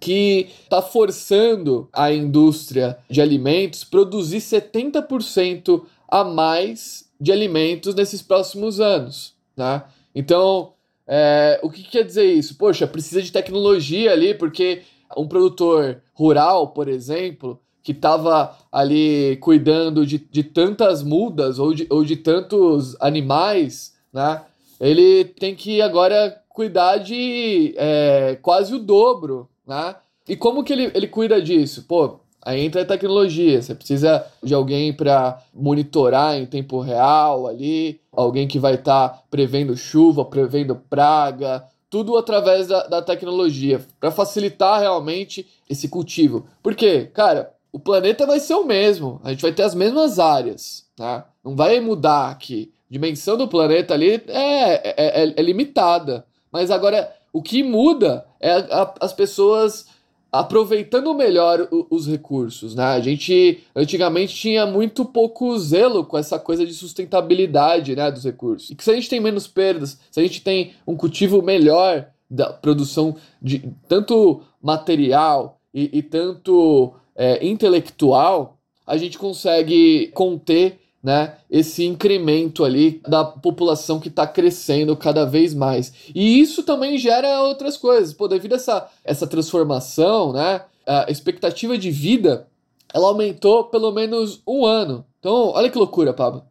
que 0.00 0.48
está 0.62 0.80
forçando 0.80 1.86
a 1.92 2.10
indústria 2.10 2.98
de 3.08 3.20
alimentos 3.20 3.84
produzir 3.84 4.38
70% 4.38 5.82
a 6.10 6.24
mais 6.24 7.08
de 7.20 7.30
alimentos 7.30 7.94
nesses 7.94 8.22
próximos 8.22 8.80
anos. 8.80 9.34
Né? 9.56 9.82
Então, 10.14 10.72
é, 11.06 11.60
o 11.62 11.70
que 11.70 11.82
quer 11.82 12.04
dizer 12.04 12.24
isso? 12.24 12.56
Poxa, 12.56 12.86
precisa 12.86 13.20
de 13.20 13.32
tecnologia 13.32 14.12
ali, 14.12 14.34
porque 14.34 14.82
um 15.16 15.26
produtor 15.26 16.00
rural, 16.14 16.68
por 16.68 16.88
exemplo, 16.88 17.60
que 17.82 17.92
estava 17.92 18.56
ali 18.70 19.36
cuidando 19.40 20.06
de, 20.06 20.18
de 20.18 20.44
tantas 20.44 21.02
mudas 21.02 21.58
ou 21.58 21.74
de, 21.74 21.86
ou 21.90 22.04
de 22.04 22.16
tantos 22.16 22.96
animais, 23.00 23.94
né? 24.12 24.42
ele 24.80 25.24
tem 25.24 25.54
que 25.54 25.82
agora 25.82 26.40
cuidar 26.48 26.98
de 26.98 27.74
é, 27.76 28.38
quase 28.40 28.74
o 28.74 28.78
dobro. 28.78 29.48
Né? 29.66 29.94
E 30.28 30.36
como 30.36 30.62
que 30.62 30.72
ele, 30.72 30.90
ele 30.94 31.08
cuida 31.08 31.40
disso? 31.40 31.84
Pô, 31.88 32.20
Aí 32.42 32.64
entra 32.64 32.82
a 32.82 32.86
tecnologia, 32.86 33.60
você 33.60 33.74
precisa 33.74 34.26
de 34.42 34.54
alguém 34.54 34.92
para 34.92 35.42
monitorar 35.54 36.36
em 36.36 36.46
tempo 36.46 36.80
real 36.80 37.46
ali, 37.46 38.00
alguém 38.10 38.48
que 38.48 38.58
vai 38.58 38.74
estar 38.74 39.08
tá 39.08 39.22
prevendo 39.30 39.76
chuva, 39.76 40.24
prevendo 40.24 40.74
praga, 40.74 41.64
tudo 41.90 42.16
através 42.16 42.68
da, 42.68 42.86
da 42.86 43.02
tecnologia, 43.02 43.80
para 43.98 44.10
facilitar 44.10 44.80
realmente 44.80 45.46
esse 45.68 45.88
cultivo. 45.88 46.46
Por 46.62 46.74
quê? 46.74 47.10
Cara, 47.12 47.52
o 47.72 47.78
planeta 47.78 48.24
vai 48.24 48.40
ser 48.40 48.54
o 48.54 48.64
mesmo, 48.64 49.20
a 49.22 49.30
gente 49.30 49.42
vai 49.42 49.52
ter 49.52 49.62
as 49.62 49.74
mesmas 49.74 50.18
áreas, 50.18 50.86
tá? 50.96 51.28
Não 51.44 51.54
vai 51.54 51.78
mudar 51.80 52.30
aqui. 52.30 52.72
A 52.90 52.92
dimensão 52.92 53.36
do 53.36 53.48
planeta 53.48 53.94
ali 53.94 54.22
é, 54.28 54.28
é, 54.28 54.94
é, 54.96 55.34
é 55.36 55.42
limitada. 55.42 56.24
Mas 56.50 56.70
agora, 56.70 57.12
o 57.32 57.42
que 57.42 57.62
muda 57.62 58.26
é 58.40 58.52
a, 58.52 58.82
a, 58.82 58.94
as 59.00 59.12
pessoas 59.12 59.86
aproveitando 60.32 61.12
melhor 61.14 61.68
os 61.90 62.06
recursos, 62.06 62.74
né? 62.74 62.84
A 62.84 63.00
gente 63.00 63.64
antigamente 63.74 64.34
tinha 64.34 64.64
muito 64.66 65.04
pouco 65.04 65.58
zelo 65.58 66.04
com 66.04 66.16
essa 66.16 66.38
coisa 66.38 66.64
de 66.64 66.72
sustentabilidade, 66.72 67.96
né, 67.96 68.10
dos 68.10 68.24
recursos. 68.24 68.70
E 68.70 68.74
que 68.74 68.84
se 68.84 68.90
a 68.90 68.94
gente 68.94 69.08
tem 69.08 69.20
menos 69.20 69.46
perdas, 69.46 69.98
se 70.10 70.20
a 70.20 70.22
gente 70.22 70.42
tem 70.42 70.72
um 70.86 70.96
cultivo 70.96 71.42
melhor 71.42 72.06
da 72.30 72.52
produção 72.52 73.16
de 73.42 73.72
tanto 73.88 74.42
material 74.62 75.60
e, 75.74 75.98
e 75.98 76.02
tanto 76.02 76.94
é, 77.16 77.44
intelectual, 77.44 78.58
a 78.86 78.96
gente 78.96 79.18
consegue 79.18 80.08
conter 80.14 80.79
né, 81.02 81.36
esse 81.50 81.84
incremento 81.84 82.64
ali 82.64 83.00
da 83.08 83.24
população 83.24 83.98
que 83.98 84.08
está 84.08 84.26
crescendo 84.26 84.96
cada 84.96 85.24
vez 85.24 85.54
mais. 85.54 85.92
E 86.14 86.40
isso 86.40 86.62
também 86.62 86.98
gera 86.98 87.42
outras 87.42 87.76
coisas. 87.76 88.12
Pô, 88.12 88.28
devido 88.28 88.52
a 88.52 88.56
essa, 88.56 88.88
essa 89.04 89.26
transformação, 89.26 90.32
né, 90.32 90.62
a 90.86 91.10
expectativa 91.10 91.78
de 91.78 91.90
vida 91.90 92.46
ela 92.92 93.08
aumentou 93.08 93.64
pelo 93.64 93.92
menos 93.92 94.42
um 94.46 94.64
ano. 94.64 95.04
Então, 95.18 95.52
olha 95.54 95.70
que 95.70 95.78
loucura, 95.78 96.12
Pablo. 96.12 96.42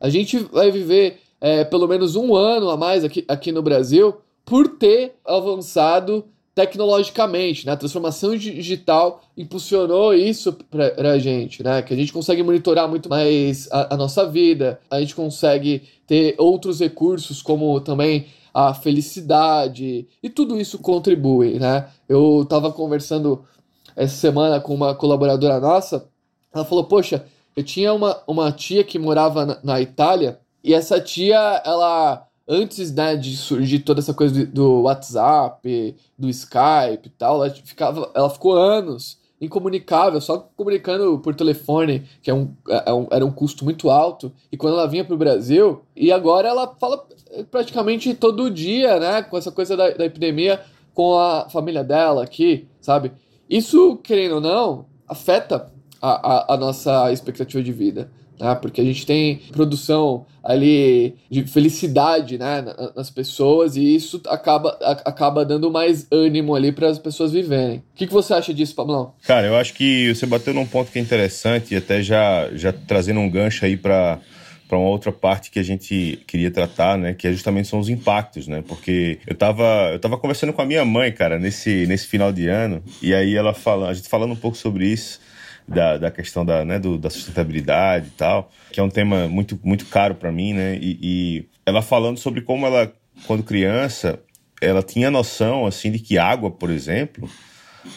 A 0.00 0.08
gente 0.08 0.38
vai 0.38 0.70
viver 0.70 1.20
é, 1.40 1.64
pelo 1.64 1.86
menos 1.86 2.16
um 2.16 2.34
ano 2.34 2.70
a 2.70 2.76
mais 2.76 3.04
aqui, 3.04 3.24
aqui 3.28 3.52
no 3.52 3.62
Brasil 3.62 4.16
por 4.44 4.76
ter 4.76 5.14
avançado 5.24 6.24
tecnologicamente, 6.54 7.66
né? 7.66 7.72
A 7.72 7.76
transformação 7.76 8.36
digital 8.36 9.22
impulsionou 9.36 10.14
isso 10.14 10.52
para 10.52 11.12
a 11.12 11.18
gente, 11.18 11.62
né? 11.62 11.82
Que 11.82 11.92
a 11.92 11.96
gente 11.96 12.12
consegue 12.12 12.42
monitorar 12.42 12.88
muito 12.88 13.08
mais 13.08 13.68
a, 13.72 13.94
a, 13.94 13.96
nossa 13.96 14.24
vida, 14.28 14.80
a 14.88 15.00
gente 15.00 15.14
consegue 15.14 15.82
ter 16.06 16.34
outros 16.38 16.78
recursos 16.78 17.42
como 17.42 17.80
também 17.80 18.26
a 18.52 18.72
felicidade 18.72 20.06
e 20.22 20.30
tudo 20.30 20.60
isso 20.60 20.78
contribui, 20.78 21.58
né? 21.58 21.88
Eu 22.08 22.42
estava 22.42 22.70
conversando 22.70 23.44
essa 23.96 24.14
semana 24.14 24.60
com 24.60 24.74
uma 24.74 24.94
colaboradora 24.94 25.58
nossa, 25.58 26.08
ela 26.52 26.64
falou, 26.64 26.84
poxa, 26.84 27.24
eu 27.56 27.64
tinha 27.64 27.92
uma, 27.92 28.22
uma 28.28 28.52
tia 28.52 28.84
que 28.84 28.98
morava 28.98 29.44
na, 29.44 29.58
na 29.62 29.80
Itália 29.80 30.38
e 30.62 30.72
essa 30.72 31.00
tia, 31.00 31.62
ela 31.64 32.26
antes 32.46 32.92
né, 32.92 33.16
de 33.16 33.36
surgir 33.36 33.80
toda 33.80 34.00
essa 34.00 34.14
coisa 34.14 34.44
do 34.46 34.82
WhatsApp, 34.82 35.96
do 36.18 36.28
Skype 36.28 37.06
e 37.06 37.10
tal, 37.10 37.44
ela, 37.44 37.54
ficava, 37.54 38.10
ela 38.14 38.30
ficou 38.30 38.56
anos 38.56 39.18
incomunicável, 39.40 40.20
só 40.20 40.38
comunicando 40.56 41.18
por 41.18 41.34
telefone, 41.34 42.04
que 42.22 42.30
é 42.30 42.34
um, 42.34 42.54
é 42.68 42.92
um, 42.92 43.06
era 43.10 43.26
um 43.26 43.30
custo 43.30 43.64
muito 43.64 43.90
alto. 43.90 44.32
E 44.50 44.56
quando 44.56 44.74
ela 44.74 44.88
vinha 44.88 45.04
para 45.04 45.14
o 45.14 45.18
Brasil, 45.18 45.82
e 45.94 46.10
agora 46.12 46.48
ela 46.48 46.74
fala 46.78 47.06
praticamente 47.50 48.14
todo 48.14 48.50
dia, 48.50 48.98
né, 48.98 49.22
com 49.22 49.36
essa 49.36 49.50
coisa 49.50 49.76
da, 49.76 49.90
da 49.90 50.04
epidemia, 50.04 50.60
com 50.94 51.18
a 51.18 51.48
família 51.50 51.82
dela 51.82 52.22
aqui, 52.22 52.68
sabe? 52.80 53.12
Isso, 53.50 53.96
querendo 53.96 54.36
ou 54.36 54.40
não, 54.40 54.86
afeta 55.08 55.70
a, 56.00 56.52
a, 56.52 56.54
a 56.54 56.56
nossa 56.56 57.12
expectativa 57.12 57.62
de 57.62 57.72
vida 57.72 58.10
né? 58.38 58.54
Porque 58.54 58.80
a 58.80 58.84
gente 58.84 59.06
tem 59.06 59.40
produção 59.52 60.26
ali 60.44 61.14
de 61.30 61.44
felicidade, 61.44 62.36
né, 62.36 62.62
nas 62.94 63.10
pessoas 63.10 63.76
e 63.76 63.94
isso 63.94 64.20
acaba, 64.28 64.76
a, 64.82 64.92
acaba 65.08 65.44
dando 65.44 65.70
mais 65.70 66.06
ânimo 66.12 66.54
ali 66.54 66.70
para 66.70 66.88
as 66.88 66.98
pessoas 66.98 67.32
viverem. 67.32 67.78
O 67.78 67.82
que, 67.94 68.06
que 68.06 68.12
você 68.12 68.34
acha 68.34 68.52
disso, 68.52 68.74
Pablão? 68.74 69.14
Cara, 69.26 69.46
eu 69.46 69.56
acho 69.56 69.72
que 69.72 70.14
você 70.14 70.26
bateu 70.26 70.52
num 70.52 70.66
ponto 70.66 70.92
que 70.92 70.98
é 70.98 71.02
interessante 71.02 71.72
e 71.72 71.78
até 71.78 72.02
já, 72.02 72.50
já 72.52 72.72
trazendo 72.72 73.20
um 73.20 73.30
gancho 73.30 73.64
aí 73.64 73.76
para 73.76 74.20
para 74.66 74.78
uma 74.78 74.88
outra 74.88 75.12
parte 75.12 75.50
que 75.50 75.58
a 75.58 75.62
gente 75.62 76.18
queria 76.26 76.50
tratar, 76.50 76.96
né, 76.96 77.12
que 77.12 77.28
é 77.28 77.32
justamente 77.32 77.68
são 77.68 77.78
os 77.78 77.90
impactos, 77.90 78.48
né? 78.48 78.64
Porque 78.66 79.18
eu 79.26 79.34
tava 79.34 79.90
eu 79.92 79.98
tava 79.98 80.16
conversando 80.16 80.54
com 80.54 80.62
a 80.62 80.66
minha 80.66 80.84
mãe, 80.86 81.12
cara, 81.12 81.38
nesse 81.38 81.86
nesse 81.86 82.06
final 82.06 82.32
de 82.32 82.48
ano, 82.48 82.82
e 83.02 83.14
aí 83.14 83.36
ela 83.36 83.52
fala, 83.52 83.90
a 83.90 83.94
gente 83.94 84.08
falando 84.08 84.32
um 84.32 84.36
pouco 84.36 84.56
sobre 84.56 84.86
isso, 84.86 85.20
da, 85.66 85.96
da 85.96 86.10
questão 86.10 86.44
da, 86.44 86.64
né, 86.64 86.78
do, 86.78 86.98
da 86.98 87.10
sustentabilidade 87.10 88.08
e 88.08 88.10
tal, 88.10 88.50
que 88.70 88.78
é 88.78 88.82
um 88.82 88.90
tema 88.90 89.28
muito, 89.28 89.58
muito 89.62 89.86
caro 89.86 90.14
para 90.14 90.30
mim, 90.30 90.52
né? 90.52 90.76
E, 90.76 90.98
e 91.02 91.44
ela 91.64 91.82
falando 91.82 92.18
sobre 92.18 92.42
como 92.42 92.66
ela, 92.66 92.92
quando 93.26 93.42
criança, 93.42 94.20
ela 94.60 94.82
tinha 94.82 95.10
noção, 95.10 95.66
assim, 95.66 95.90
de 95.90 95.98
que 95.98 96.18
água, 96.18 96.50
por 96.50 96.70
exemplo, 96.70 97.28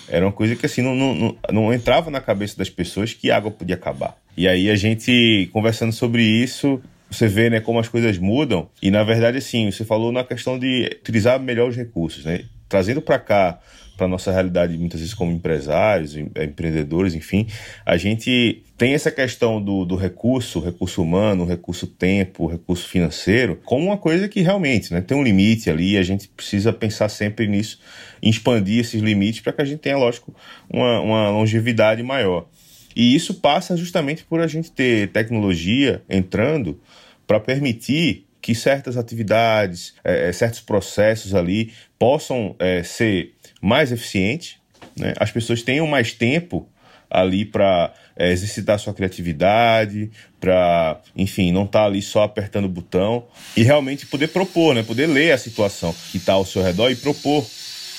era 0.08 0.26
uma 0.26 0.32
coisa 0.32 0.56
que, 0.56 0.66
assim, 0.66 0.82
não, 0.82 0.96
não, 0.96 1.38
não 1.52 1.74
entrava 1.74 2.10
na 2.10 2.22
cabeça 2.22 2.58
das 2.58 2.70
pessoas 2.70 3.14
que 3.14 3.32
água 3.32 3.52
podia 3.52 3.76
acabar. 3.76 4.18
E 4.36 4.48
aí 4.48 4.70
a 4.70 4.76
gente, 4.76 5.50
conversando 5.52 5.92
sobre 5.92 6.24
isso, 6.24 6.82
você 7.10 7.28
vê 7.28 7.50
né, 7.50 7.60
como 7.60 7.80
as 7.80 7.88
coisas 7.88 8.18
mudam. 8.18 8.70
E 8.82 8.92
na 8.92 9.04
verdade, 9.04 9.38
assim, 9.38 9.72
você 9.72 9.84
falou 9.84 10.12
na 10.12 10.24
questão 10.24 10.60
de 10.60 10.90
utilizar 11.02 11.40
melhor 11.40 11.70
os 11.70 11.76
recursos, 11.76 12.24
né? 12.26 12.46
Trazendo 12.70 13.02
para 13.02 13.18
cá 13.18 13.60
para 13.98 14.08
nossa 14.08 14.32
realidade 14.32 14.78
muitas 14.78 15.00
vezes 15.00 15.16
como 15.16 15.32
empresários, 15.32 16.16
é, 16.36 16.46
empreendedores, 16.46 17.16
enfim, 17.16 17.48
a 17.86 17.98
gente 17.98 18.64
tem 18.78 18.94
essa 18.94 19.12
questão 19.12 19.62
do, 19.62 19.84
do 19.84 19.96
recurso, 19.96 20.60
recurso 20.60 21.02
humano, 21.02 21.46
recurso 21.46 21.88
tempo, 21.88 22.46
recurso 22.46 22.88
financeiro, 22.88 23.60
como 23.66 23.88
uma 23.88 23.98
coisa 23.98 24.30
que 24.30 24.42
realmente 24.42 24.94
né, 24.94 25.02
tem 25.02 25.18
um 25.18 25.24
limite 25.24 25.70
ali 25.70 25.98
a 25.98 26.04
gente 26.04 26.28
precisa 26.28 26.72
pensar 26.72 27.10
sempre 27.10 27.48
nisso, 27.48 27.80
expandir 28.22 28.80
esses 28.80 29.02
limites 29.02 29.42
para 29.42 29.54
que 29.54 29.62
a 29.62 29.66
gente 29.66 29.80
tenha, 29.80 29.98
lógico, 29.98 30.34
uma, 30.70 31.00
uma 31.02 31.30
longevidade 31.32 32.04
maior. 32.04 32.48
E 32.96 33.16
isso 33.16 33.36
passa 33.36 33.76
justamente 33.76 34.24
por 34.24 34.40
a 34.40 34.48
gente 34.48 34.72
ter 34.72 35.10
tecnologia 35.10 36.02
entrando 36.10 36.80
para 37.26 37.40
permitir 37.40 38.27
que 38.48 38.56
certas 38.56 38.96
atividades, 38.96 39.94
é, 40.06 40.32
certos 40.32 40.62
processos 40.62 41.36
ali 41.36 41.74
possam 42.00 42.56
é, 42.60 42.82
ser 42.82 43.34
mais 43.62 43.92
eficiente, 43.92 44.58
né? 44.96 45.14
as 45.20 45.30
pessoas 45.30 45.62
tenham 45.62 45.86
mais 45.86 46.14
tempo 46.14 46.66
ali 47.10 47.44
para 47.44 47.94
é, 48.16 48.32
exercitar 48.32 48.80
sua 48.80 48.94
criatividade, 48.94 50.10
para, 50.40 50.98
enfim, 51.14 51.52
não 51.52 51.66
estar 51.66 51.82
tá 51.82 51.86
ali 51.88 52.02
só 52.02 52.24
apertando 52.24 52.64
o 52.64 52.70
botão 52.70 53.26
e 53.58 53.64
realmente 53.64 54.06
poder 54.06 54.30
propor, 54.30 54.74
né? 54.74 54.82
Poder 54.82 55.08
ler 55.08 55.34
a 55.34 55.38
situação 55.38 55.94
que 56.10 56.16
está 56.16 56.32
ao 56.32 56.46
seu 56.46 56.64
redor 56.64 56.90
e 56.90 56.96
propor 56.96 57.46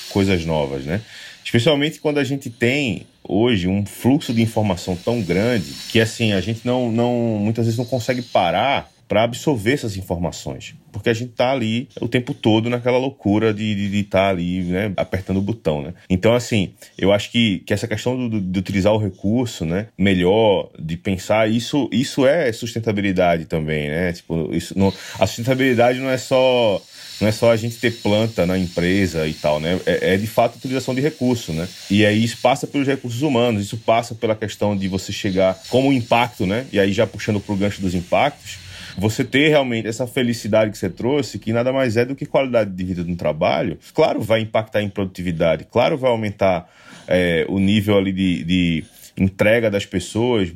coisas 0.09 0.47
novas, 0.47 0.87
né? 0.87 1.03
Especialmente 1.45 2.01
quando 2.01 2.17
a 2.17 2.25
gente 2.25 2.49
tem 2.49 3.07
hoje 3.23 3.69
um 3.69 3.85
fluxo 3.85 4.33
de 4.33 4.41
informação 4.41 4.97
tão 4.97 5.21
grande 5.21 5.71
que 5.91 6.01
assim 6.01 6.33
a 6.33 6.41
gente 6.41 6.63
não, 6.65 6.91
não 6.91 7.13
muitas 7.39 7.67
vezes 7.67 7.77
não 7.77 7.85
consegue 7.85 8.23
parar 8.23 8.91
para 9.09 9.25
absorver 9.25 9.73
essas 9.73 9.97
informações. 9.97 10.75
Porque 10.93 11.09
a 11.09 11.15
gente 11.15 11.33
tá 11.33 11.51
ali 11.51 11.89
o 12.01 12.07
tempo 12.07 12.35
todo 12.35 12.69
naquela 12.69 12.99
loucura 12.99 13.53
de 13.55 13.99
estar 13.99 14.19
tá 14.19 14.29
ali, 14.29 14.63
né, 14.63 14.93
apertando 14.97 15.39
o 15.39 15.43
botão, 15.43 15.83
né? 15.83 15.95
Então, 16.11 16.35
assim, 16.35 16.73
eu 16.97 17.13
acho 17.13 17.31
que, 17.31 17.61
que 17.61 17.73
essa 17.73 17.89
questão 17.89 18.29
do, 18.29 18.41
de 18.41 18.59
utilizar 18.59 18.93
o 18.93 18.99
recurso, 18.99 19.65
né, 19.65 19.89
melhor, 19.97 20.71
de 20.79 20.97
pensar, 20.97 21.51
isso, 21.51 21.89
isso 21.91 22.27
é 22.27 22.53
sustentabilidade 22.53 23.47
também, 23.47 23.89
né? 23.89 24.13
Tipo, 24.13 24.55
isso 24.55 24.79
não, 24.79 24.93
a 25.19 25.27
sustentabilidade 25.27 25.99
não 25.99 26.11
é 26.11 26.19
só 26.19 26.83
não 27.21 27.29
é 27.29 27.33
só 27.33 27.51
a 27.51 27.57
gente 27.57 27.77
ter 27.77 27.97
planta 27.97 28.47
na 28.47 28.57
empresa 28.57 29.27
e 29.27 29.33
tal, 29.35 29.59
né? 29.59 29.81
É, 29.87 30.15
é, 30.15 30.17
de 30.17 30.27
fato 30.27 30.57
utilização 30.57 30.95
de 30.95 31.01
recursos, 31.01 31.55
né? 31.55 31.69
E 31.91 32.07
aí 32.07 32.23
isso 32.23 32.39
passa 32.41 32.67
pelos 32.67 32.87
recursos 32.87 33.23
humanos, 33.23 33.65
isso 33.65 33.77
passa 33.77 34.15
pela 34.15 34.37
questão 34.37 34.77
de 34.77 34.87
você 34.87 35.13
chegar 35.13 35.61
como 35.69 35.93
impacto, 35.93 36.47
né? 36.47 36.67
E 36.73 36.79
aí 36.79 36.93
já 36.93 37.07
puxando 37.07 37.41
para 37.41 37.53
o 37.53 37.57
gancho 37.57 37.81
dos 37.81 37.95
impactos, 37.95 38.59
você 38.99 39.25
ter 39.25 39.49
realmente 39.49 39.87
essa 39.87 40.09
felicidade 40.09 40.73
que 40.73 40.79
você 40.79 40.91
trouxe, 40.91 41.39
que 41.39 41.53
nada 41.53 41.73
mais 41.73 41.97
é 41.97 42.05
do 42.05 42.17
que 42.17 42.27
qualidade 42.27 42.71
de 42.71 42.85
vida 42.85 43.05
no 43.05 43.15
trabalho, 43.15 43.79
claro, 43.95 44.21
vai 44.21 44.41
impactar 44.41 44.83
em 44.83 44.89
produtividade, 44.91 45.65
claro, 45.71 45.97
vai 45.97 46.11
aumentar 46.11 46.69
é, 47.07 47.47
o 47.49 47.61
nível 47.61 47.97
ali 47.97 48.13
de, 48.13 48.43
de 48.43 48.85
entrega 49.17 49.71
das 49.71 49.87
pessoas, 49.87 50.53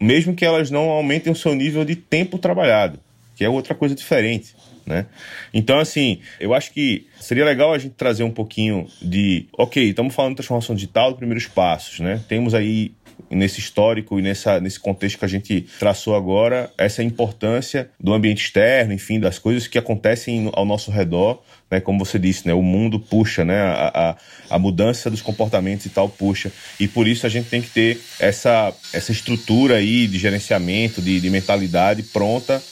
mesmo 0.00 0.34
que 0.34 0.44
elas 0.44 0.70
não 0.70 0.88
aumentem 0.88 1.30
o 1.30 1.36
seu 1.36 1.54
nível 1.54 1.84
de 1.84 1.94
tempo 1.94 2.38
trabalhado, 2.38 2.98
que 3.36 3.44
é 3.44 3.48
outra 3.48 3.74
coisa 3.74 3.94
diferente. 3.94 4.54
Né? 4.86 5.06
Então, 5.52 5.78
assim, 5.78 6.18
eu 6.40 6.54
acho 6.54 6.72
que 6.72 7.06
seria 7.20 7.44
legal 7.44 7.74
a 7.74 7.78
gente 7.78 7.92
trazer 7.92 8.24
um 8.24 8.32
pouquinho 8.32 8.88
de. 9.00 9.46
Ok, 9.56 9.90
estamos 9.90 10.12
falando 10.12 10.32
de 10.32 10.36
transformação 10.36 10.74
digital, 10.74 11.14
primeiros 11.14 11.46
passos, 11.46 12.00
né? 12.00 12.20
Temos 12.28 12.52
aí 12.52 12.92
nesse 13.32 13.60
histórico 13.60 14.18
e 14.18 14.22
nessa, 14.22 14.60
nesse 14.60 14.78
contexto 14.78 15.18
que 15.18 15.24
a 15.24 15.28
gente 15.28 15.66
traçou 15.78 16.14
agora, 16.14 16.70
essa 16.78 17.02
importância 17.02 17.90
do 17.98 18.12
ambiente 18.12 18.44
externo, 18.44 18.92
enfim, 18.92 19.18
das 19.18 19.38
coisas 19.38 19.66
que 19.66 19.78
acontecem 19.78 20.50
ao 20.52 20.64
nosso 20.64 20.90
redor, 20.90 21.42
né, 21.70 21.80
como 21.80 22.04
você 22.04 22.18
disse, 22.18 22.46
né, 22.46 22.52
o 22.52 22.62
mundo 22.62 23.00
puxa, 23.00 23.44
né, 23.44 23.60
a, 23.60 24.16
a, 24.50 24.56
a 24.56 24.58
mudança 24.58 25.10
dos 25.10 25.22
comportamentos 25.22 25.86
e 25.86 25.88
tal 25.88 26.08
puxa, 26.08 26.52
e 26.78 26.86
por 26.86 27.08
isso 27.08 27.26
a 27.26 27.30
gente 27.30 27.48
tem 27.48 27.62
que 27.62 27.70
ter 27.70 28.00
essa, 28.20 28.72
essa 28.92 29.10
estrutura 29.10 29.76
aí 29.76 30.06
de 30.06 30.18
gerenciamento, 30.18 31.00
de, 31.00 31.20
de 31.20 31.30
mentalidade 31.30 32.02
pronta 32.02 32.62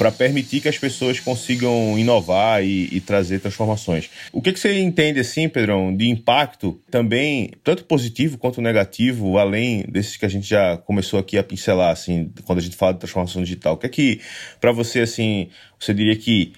para 0.00 0.10
permitir 0.10 0.62
que 0.62 0.68
as 0.68 0.78
pessoas 0.78 1.20
consigam 1.20 1.98
inovar 1.98 2.64
e, 2.64 2.88
e 2.90 3.02
trazer 3.02 3.38
transformações. 3.38 4.08
O 4.32 4.40
que, 4.40 4.50
que, 4.50 4.58
você 4.58 4.80
entende, 4.80 5.20
assim, 5.20 5.46
Pedrão, 5.46 5.94
de 5.94 6.08
impacto 6.08 6.80
também, 6.90 7.50
tanto 7.62 7.84
positivo 7.84 8.38
quanto 8.38 8.62
negativo, 8.62 9.36
além 9.36 9.84
desses 9.86 10.16
que 10.16 10.24
a 10.24 10.28
gente 10.30 10.48
já 10.48 10.78
começou 10.78 11.20
aqui 11.20 11.36
a 11.36 11.44
pincelar, 11.44 11.90
assim, 11.90 12.32
quando 12.46 12.60
a 12.60 12.62
gente 12.62 12.76
fala 12.76 12.94
de 12.94 13.00
transformação 13.00 13.42
digital? 13.42 13.74
O 13.74 13.76
que 13.76 13.84
é 13.84 13.88
que, 13.90 14.20
para 14.58 14.72
você, 14.72 15.00
assim, 15.00 15.50
você 15.78 15.92
diria 15.92 16.16
que, 16.16 16.54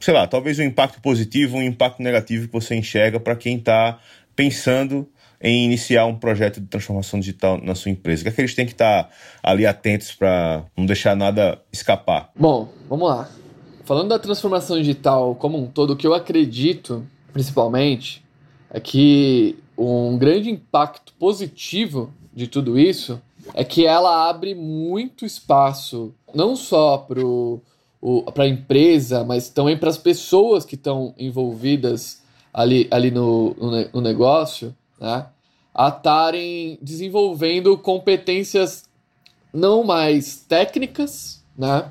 sei 0.00 0.12
lá, 0.12 0.26
talvez 0.26 0.58
um 0.58 0.64
impacto 0.64 1.00
positivo, 1.00 1.58
um 1.58 1.62
impacto 1.62 2.02
negativo 2.02 2.48
que 2.48 2.52
você 2.52 2.74
enxerga 2.74 3.20
para 3.20 3.36
quem 3.36 3.56
está 3.56 4.00
pensando 4.34 5.08
em 5.40 5.64
iniciar 5.64 6.04
um 6.06 6.16
projeto 6.16 6.60
de 6.60 6.66
transformação 6.66 7.18
digital 7.18 7.58
na 7.62 7.74
sua 7.74 7.90
empresa? 7.90 8.20
O 8.20 8.24
que, 8.24 8.28
é 8.28 8.32
que 8.32 8.40
eles 8.40 8.54
têm 8.54 8.66
que 8.66 8.72
estar 8.72 9.10
ali 9.42 9.66
atentos 9.66 10.12
para 10.12 10.64
não 10.76 10.84
deixar 10.84 11.16
nada 11.16 11.60
escapar? 11.72 12.30
Bom, 12.36 12.68
vamos 12.88 13.08
lá. 13.08 13.28
Falando 13.84 14.08
da 14.08 14.18
transformação 14.18 14.76
digital 14.76 15.34
como 15.34 15.58
um 15.58 15.66
todo, 15.66 15.94
o 15.94 15.96
que 15.96 16.06
eu 16.06 16.14
acredito, 16.14 17.06
principalmente, 17.32 18.22
é 18.70 18.78
que 18.78 19.56
um 19.76 20.18
grande 20.18 20.50
impacto 20.50 21.12
positivo 21.14 22.12
de 22.32 22.46
tudo 22.46 22.78
isso 22.78 23.20
é 23.54 23.64
que 23.64 23.86
ela 23.86 24.28
abre 24.28 24.54
muito 24.54 25.24
espaço, 25.24 26.14
não 26.34 26.54
só 26.54 26.98
para 28.32 28.44
a 28.44 28.48
empresa, 28.48 29.24
mas 29.24 29.48
também 29.48 29.76
para 29.76 29.90
as 29.90 29.98
pessoas 29.98 30.64
que 30.64 30.74
estão 30.74 31.14
envolvidas 31.18 32.22
ali, 32.52 32.86
ali 32.90 33.10
no, 33.10 33.54
no, 33.54 33.88
no 33.94 34.00
negócio, 34.00 34.74
né, 35.00 35.26
a 35.74 35.88
estarem 35.88 36.78
desenvolvendo 36.82 37.76
competências 37.78 38.84
não 39.52 39.82
mais 39.82 40.44
técnicas, 40.48 41.42
né, 41.56 41.90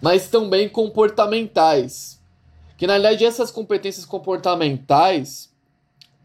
mas 0.00 0.28
também 0.28 0.68
comportamentais. 0.68 2.18
Que 2.76 2.86
na 2.86 2.94
realidade 2.94 3.24
essas 3.24 3.50
competências 3.50 4.04
comportamentais 4.04 5.48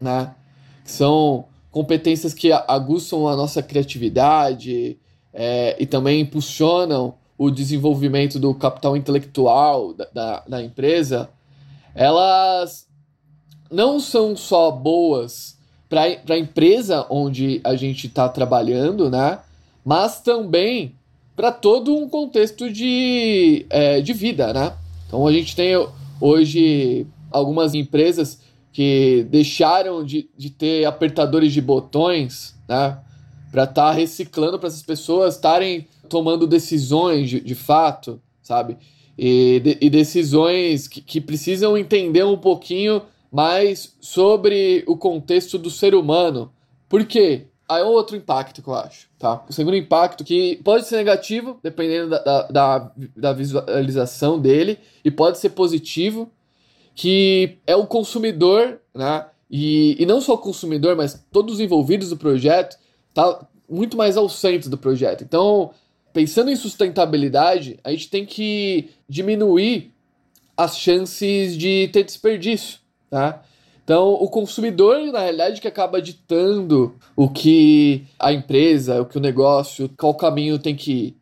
né? 0.04 0.34
São 0.84 1.46
competências 1.70 2.34
que 2.34 2.52
aguçam 2.52 3.26
a 3.26 3.34
nossa 3.34 3.62
criatividade 3.62 4.98
é, 5.32 5.76
e 5.80 5.86
também 5.86 6.20
impulsionam 6.20 7.14
o 7.36 7.50
desenvolvimento 7.50 8.38
do 8.38 8.54
capital 8.54 8.96
intelectual 8.96 9.92
da, 9.92 10.04
da, 10.12 10.44
da 10.46 10.62
empresa, 10.62 11.30
elas 11.94 12.86
não 13.70 13.98
são 13.98 14.36
só 14.36 14.70
boas 14.70 15.58
para 15.88 16.02
a 16.02 16.38
empresa 16.38 17.06
onde 17.10 17.60
a 17.62 17.76
gente 17.76 18.06
está 18.06 18.28
trabalhando, 18.28 19.10
né? 19.10 19.38
Mas 19.84 20.20
também 20.20 20.94
para 21.36 21.50
todo 21.50 21.94
um 21.96 22.08
contexto 22.08 22.70
de, 22.70 23.66
é, 23.70 24.00
de 24.00 24.12
vida, 24.12 24.52
né? 24.52 24.72
Então 25.06 25.26
a 25.26 25.32
gente 25.32 25.54
tem 25.54 25.74
hoje 26.20 27.06
algumas 27.30 27.74
empresas 27.74 28.40
que 28.72 29.26
deixaram 29.30 30.04
de, 30.04 30.28
de 30.36 30.50
ter 30.50 30.84
apertadores 30.84 31.52
de 31.52 31.60
botões, 31.60 32.54
né? 32.68 32.98
Para 33.50 33.64
estar 33.64 33.90
tá 33.90 33.92
reciclando 33.92 34.58
para 34.58 34.68
essas 34.68 34.82
pessoas 34.82 35.34
estarem 35.34 35.86
tomando 36.08 36.46
decisões 36.46 37.30
de, 37.30 37.40
de 37.40 37.54
fato, 37.54 38.20
sabe? 38.42 38.76
E, 39.16 39.60
de, 39.60 39.78
e 39.80 39.90
decisões 39.90 40.88
que, 40.88 41.00
que 41.00 41.20
precisam 41.20 41.78
entender 41.78 42.24
um 42.24 42.36
pouquinho 42.36 43.02
mais 43.34 43.96
sobre 44.00 44.84
o 44.86 44.96
contexto 44.96 45.58
do 45.58 45.68
ser 45.68 45.92
humano. 45.92 46.52
Por 46.88 47.04
quê? 47.04 47.48
Aí 47.68 47.82
é 47.82 47.84
outro 47.84 48.16
impacto 48.16 48.62
que 48.62 48.68
eu 48.68 48.74
acho, 48.74 49.08
tá? 49.18 49.44
O 49.48 49.52
segundo 49.52 49.76
impacto 49.76 50.22
que 50.22 50.60
pode 50.62 50.86
ser 50.86 50.98
negativo, 50.98 51.58
dependendo 51.60 52.10
da, 52.10 52.22
da, 52.22 52.42
da, 52.48 52.92
da 53.16 53.32
visualização 53.32 54.38
dele, 54.38 54.78
e 55.04 55.10
pode 55.10 55.38
ser 55.38 55.50
positivo, 55.50 56.30
que 56.94 57.58
é 57.66 57.74
o 57.74 57.88
consumidor, 57.88 58.78
né? 58.94 59.26
E, 59.50 60.00
e 60.00 60.06
não 60.06 60.20
só 60.20 60.34
o 60.34 60.38
consumidor, 60.38 60.94
mas 60.94 61.26
todos 61.32 61.54
os 61.54 61.60
envolvidos 61.60 62.12
no 62.12 62.16
projeto, 62.16 62.78
tá 63.12 63.44
muito 63.68 63.96
mais 63.96 64.16
ao 64.16 64.28
centro 64.28 64.70
do 64.70 64.78
projeto. 64.78 65.24
Então, 65.24 65.72
pensando 66.12 66.52
em 66.52 66.56
sustentabilidade, 66.56 67.80
a 67.82 67.90
gente 67.90 68.08
tem 68.10 68.24
que 68.24 68.90
diminuir 69.08 69.92
as 70.56 70.78
chances 70.78 71.56
de 71.56 71.88
ter 71.92 72.04
desperdício, 72.04 72.83
tá? 73.14 73.44
Então, 73.84 74.14
o 74.14 74.28
consumidor, 74.28 74.98
na 75.12 75.20
realidade, 75.20 75.60
que 75.60 75.68
acaba 75.68 76.02
ditando 76.02 76.96
o 77.14 77.28
que 77.28 78.04
a 78.18 78.32
empresa, 78.32 79.00
o 79.00 79.06
que 79.06 79.16
o 79.16 79.20
negócio, 79.20 79.88
qual 79.96 80.14
caminho 80.14 80.58
tem 80.58 80.74
que 80.74 80.92
ir. 80.92 81.16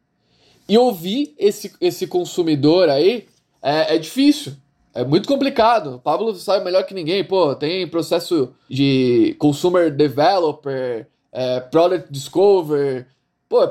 E 0.66 0.78
ouvir 0.78 1.34
esse, 1.38 1.74
esse 1.82 2.06
consumidor 2.06 2.88
aí 2.88 3.26
é, 3.60 3.96
é 3.96 3.98
difícil. 3.98 4.54
É 4.94 5.04
muito 5.04 5.28
complicado. 5.28 5.96
O 5.96 5.98
Pablo 5.98 6.34
sabe 6.34 6.64
melhor 6.64 6.84
que 6.84 6.94
ninguém. 6.94 7.22
Pô, 7.22 7.54
tem 7.54 7.86
processo 7.86 8.54
de 8.70 9.36
consumer 9.38 9.94
developer, 9.94 11.06
é, 11.30 11.60
product 11.60 12.10
discover. 12.10 13.06
Pô, 13.50 13.68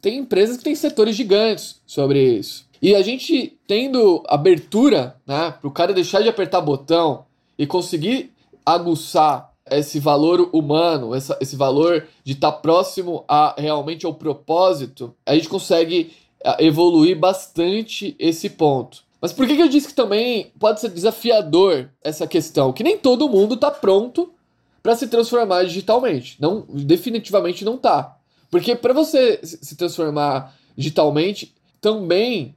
tem 0.00 0.18
empresas 0.18 0.58
que 0.58 0.64
têm 0.64 0.76
setores 0.76 1.16
gigantes 1.16 1.80
sobre 1.84 2.22
isso. 2.22 2.68
E 2.80 2.94
a 2.94 3.02
gente 3.02 3.58
tendo 3.66 4.22
abertura, 4.28 5.16
né, 5.26 5.54
para 5.58 5.66
o 5.66 5.72
cara 5.72 5.92
deixar 5.92 6.20
de 6.20 6.28
apertar 6.28 6.60
botão 6.60 7.24
e 7.58 7.66
conseguir 7.66 8.32
aguçar 8.64 9.52
esse 9.70 9.98
valor 9.98 10.50
humano, 10.52 11.14
essa, 11.14 11.38
esse 11.40 11.56
valor 11.56 12.06
de 12.22 12.32
estar 12.32 12.52
tá 12.52 12.58
próximo 12.58 13.24
a 13.26 13.54
realmente 13.56 14.04
ao 14.04 14.14
propósito, 14.14 15.14
a 15.24 15.34
gente 15.34 15.48
consegue 15.48 16.12
evoluir 16.58 17.18
bastante 17.18 18.14
esse 18.18 18.50
ponto. 18.50 19.02
Mas 19.20 19.32
por 19.32 19.46
que, 19.46 19.56
que 19.56 19.62
eu 19.62 19.68
disse 19.68 19.88
que 19.88 19.94
também 19.94 20.52
pode 20.58 20.80
ser 20.80 20.90
desafiador 20.90 21.88
essa 22.02 22.26
questão? 22.26 22.72
Que 22.72 22.84
nem 22.84 22.98
todo 22.98 23.28
mundo 23.28 23.54
está 23.54 23.70
pronto 23.70 24.30
para 24.82 24.94
se 24.94 25.08
transformar 25.08 25.64
digitalmente. 25.64 26.36
Não, 26.38 26.66
definitivamente 26.68 27.64
não 27.64 27.78
tá. 27.78 28.18
Porque 28.50 28.76
para 28.76 28.92
você 28.92 29.40
se 29.42 29.74
transformar 29.76 30.54
digitalmente, 30.76 31.54
também 31.80 32.54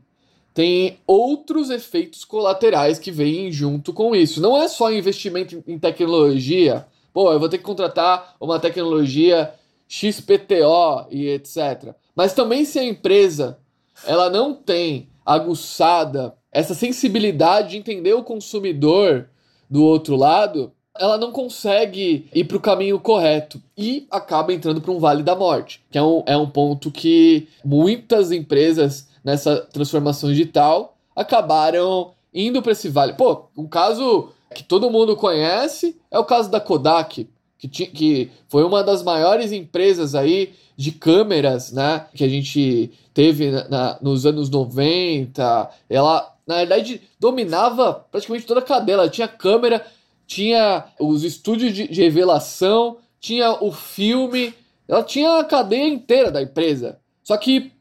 tem 0.58 0.98
outros 1.06 1.70
efeitos 1.70 2.26
colaterais 2.26 2.98
que 2.98 3.12
vêm 3.12 3.52
junto 3.52 3.93
com 3.93 4.15
isso. 4.15 4.41
Não 4.41 4.60
é 4.60 4.67
só 4.67 4.91
investimento 4.91 5.63
em 5.67 5.78
tecnologia. 5.78 6.88
Pô, 7.13 7.32
eu 7.32 7.39
vou 7.39 7.48
ter 7.48 7.60
que 7.60 7.63
contratar 7.63 8.36
uma 8.41 8.58
tecnologia 8.58 9.54
XPTO 9.88 11.06
e 11.12 11.28
etc. 11.30 11.93
Mas 12.15 12.34
também 12.34 12.65
se 12.65 12.80
a 12.80 12.84
empresa 12.84 13.60
ela 14.04 14.32
não 14.32 14.52
tem 14.52 15.10
aguçada 15.24 16.34
essa 16.52 16.74
sensibilidade 16.74 17.70
de 17.70 17.78
entender 17.78 18.13
o 18.13 18.24
consumidor 18.24 19.30
do 19.70 19.84
outro 19.84 20.15
lado, 20.15 20.72
ela 21.00 21.20
não 21.20 21.32
consegue 21.32 22.28
ir 22.34 22.46
para 22.46 22.58
o 22.58 22.62
caminho 22.62 23.00
correto 23.00 23.62
e 23.78 24.08
acaba 24.10 24.52
entrando 24.52 24.82
para 24.82 24.91
um 24.91 24.98
vale 24.98 25.22
da 25.22 25.36
morte, 25.36 25.84
que 25.91 26.00
é 26.00 26.02
um, 26.02 26.24
é 26.26 26.36
um 26.36 26.50
ponto 26.50 26.89
que 26.89 27.48
muitas 27.63 28.32
empresas 28.32 29.08
nessa 29.28 29.58
transformação 29.58 30.30
digital, 30.30 30.98
acabaram 31.13 32.13
indo 32.34 32.62
para 32.62 32.72
esse 32.72 32.88
vale. 32.88 33.12
Pô, 33.12 33.50
um 33.58 33.68
caso 33.68 34.30
que 34.56 34.63
todo 34.63 34.90
mundo 34.90 35.18
conhece 35.18 35.98
é 36.10 36.18
o 36.18 36.24
caso 36.24 36.50
da 36.50 36.62
Kodak, 36.62 37.28
que, 37.60 37.68
que 37.68 38.32
foi 38.48 38.63
uma 38.63 38.82
das 38.82 39.04
maiores 39.04 39.52
empresas 39.52 40.16
aí 40.16 40.54
de 40.78 40.94
câmeras, 40.94 41.74
né, 41.74 42.06
que 42.16 42.24
a 42.24 42.30
gente 42.30 42.90
teve 43.13 43.52
na, 43.52 43.68
na, 43.68 43.98
nos 44.02 44.26
anos 44.26 44.50
90. 44.50 45.72
Ela, 45.90 46.34
na 46.48 46.60
verdade, 46.60 47.02
dominava 47.20 48.06
praticamente 48.10 48.46
toda 48.46 48.62
a 48.62 48.63
cadeia. 48.63 48.96
Ela 48.96 49.10
tinha 49.10 49.28
câmera, 49.28 49.86
tinha 50.26 50.86
os 50.98 51.26
estúdios 51.26 51.74
de, 51.74 51.86
de 51.90 52.02
revelação, 52.02 53.00
tinha 53.20 53.62
o 53.62 53.74
filme, 53.74 54.54
ela 54.88 55.04
tinha 55.04 55.40
a 55.40 55.44
cadeia 55.44 55.86
inteira 55.86 56.32
da 56.32 56.42
empresa. 56.42 56.98
Só 57.26 57.36
que 57.36 57.74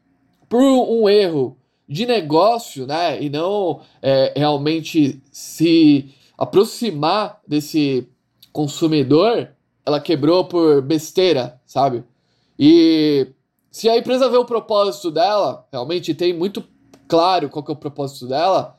por 0.49 0.61
um 0.61 1.09
erro 1.09 1.57
de 1.87 2.05
negócio, 2.05 2.85
né, 2.85 3.21
e 3.21 3.29
não 3.29 3.81
é, 4.01 4.33
realmente 4.35 5.21
se 5.31 6.13
aproximar 6.37 7.39
desse 7.47 8.07
consumidor, 8.51 9.49
ela 9.85 9.99
quebrou 9.99 10.45
por 10.45 10.81
besteira, 10.81 11.61
sabe? 11.65 12.03
E 12.59 13.27
se 13.71 13.87
a 13.87 13.97
empresa 13.97 14.29
vê 14.29 14.37
o 14.37 14.45
propósito 14.45 15.09
dela, 15.11 15.65
realmente 15.71 16.13
tem 16.13 16.33
muito 16.33 16.63
claro 17.07 17.49
qual 17.49 17.63
que 17.63 17.71
é 17.71 17.73
o 17.73 17.77
propósito 17.77 18.27
dela, 18.27 18.77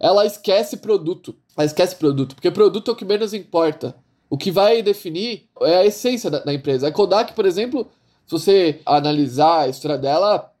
ela 0.00 0.26
esquece 0.26 0.78
produto. 0.78 1.34
Ela 1.56 1.66
esquece 1.66 1.96
produto, 1.96 2.34
porque 2.34 2.50
produto 2.50 2.90
é 2.90 2.94
o 2.94 2.96
que 2.96 3.04
menos 3.04 3.34
importa. 3.34 3.94
O 4.30 4.36
que 4.36 4.50
vai 4.50 4.82
definir 4.82 5.48
é 5.62 5.76
a 5.76 5.86
essência 5.86 6.30
da, 6.30 6.40
da 6.40 6.52
empresa. 6.54 6.88
A 6.88 6.92
Kodak, 6.92 7.32
por 7.32 7.46
exemplo, 7.46 7.86
se 8.26 8.32
você 8.32 8.80
analisar 8.84 9.60
a 9.60 9.68
história 9.68 9.98
dela, 9.98 10.52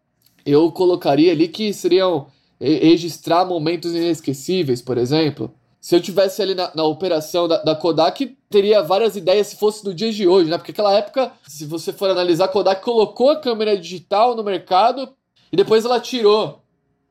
eu 0.50 0.70
colocaria 0.72 1.32
ali 1.32 1.48
que 1.48 1.72
seriam 1.72 2.26
registrar 2.60 3.44
momentos 3.44 3.94
inesquecíveis, 3.94 4.82
por 4.82 4.98
exemplo. 4.98 5.52
Se 5.80 5.94
eu 5.94 6.00
tivesse 6.00 6.42
ali 6.42 6.54
na, 6.54 6.72
na 6.74 6.84
operação 6.84 7.46
da, 7.46 7.62
da, 7.62 7.74
Kodak, 7.74 8.36
teria 8.50 8.82
várias 8.82 9.14
ideias 9.14 9.46
se 9.46 9.56
fosse 9.56 9.84
do 9.84 9.94
dia 9.94 10.12
de 10.12 10.26
hoje, 10.26 10.50
né? 10.50 10.58
Porque 10.58 10.72
aquela 10.72 10.92
época, 10.92 11.32
se 11.46 11.64
você 11.64 11.92
for 11.92 12.10
analisar, 12.10 12.46
a 12.46 12.48
Kodak 12.48 12.82
colocou 12.82 13.30
a 13.30 13.36
câmera 13.36 13.76
digital 13.76 14.34
no 14.34 14.42
mercado 14.42 15.08
e 15.52 15.56
depois 15.56 15.84
ela 15.84 16.00
tirou, 16.00 16.62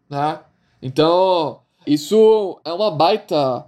né? 0.10 0.39
Então, 0.82 1.62
isso 1.86 2.60
é 2.65 2.73
uma 2.73 2.91
baita 2.91 3.65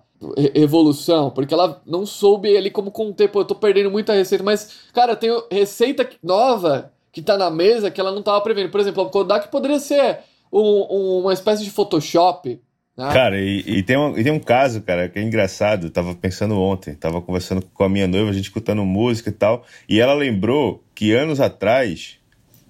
evolução, 0.54 1.30
porque 1.30 1.54
ela 1.54 1.82
não 1.86 2.06
soube 2.06 2.56
ali 2.58 2.70
como 2.70 2.92
conter, 2.92 3.32
pô, 3.32 3.40
eu 3.40 3.46
tô 3.46 3.56
perdendo 3.56 3.90
muita 3.90 4.14
receita, 4.14 4.44
mas, 4.44 4.82
cara, 4.94 5.16
tem 5.16 5.30
receita 5.50 6.08
nova 6.22 6.92
que 7.12 7.22
tá 7.22 7.38
na 7.38 7.50
mesa 7.50 7.92
que 7.92 8.00
ela 8.00 8.12
não 8.12 8.22
tava 8.22 8.42
prevendo. 8.42 8.70
Por 8.70 8.80
exemplo, 8.80 9.04
a 9.04 9.10
Kodak 9.10 9.50
poderia 9.50 9.80
ser 9.80 10.20
um, 10.52 10.60
um, 10.60 11.20
uma 11.22 11.34
espécie 11.34 11.64
de 11.64 11.72
Photoshop. 11.72 12.60
Né? 12.96 13.14
Cara, 13.14 13.40
e, 13.40 13.64
e, 13.66 13.84
tem 13.84 13.98
um, 13.98 14.18
e 14.18 14.24
tem 14.24 14.32
um 14.32 14.40
caso, 14.40 14.82
cara, 14.82 15.08
que 15.08 15.18
é 15.20 15.22
engraçado. 15.22 15.88
Eu 15.88 15.92
tava 15.92 16.14
pensando 16.16 16.60
ontem, 16.60 16.94
tava 16.94 17.22
conversando 17.22 17.64
com 17.74 17.84
a 17.84 17.90
minha 17.90 18.08
noiva, 18.08 18.30
a 18.30 18.34
gente 18.34 18.46
escutando 18.46 18.84
música 18.86 19.30
e 19.30 19.34
tal, 19.34 19.66
e 19.88 20.00
ela 20.00 20.14
lembrou 20.14 20.84
que 20.94 21.14
anos 21.14 21.40
atrás 21.40 22.18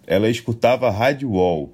ela 0.06 0.30
escutava 0.30 0.90
Rádio 0.90 1.32
Wall. 1.32 1.74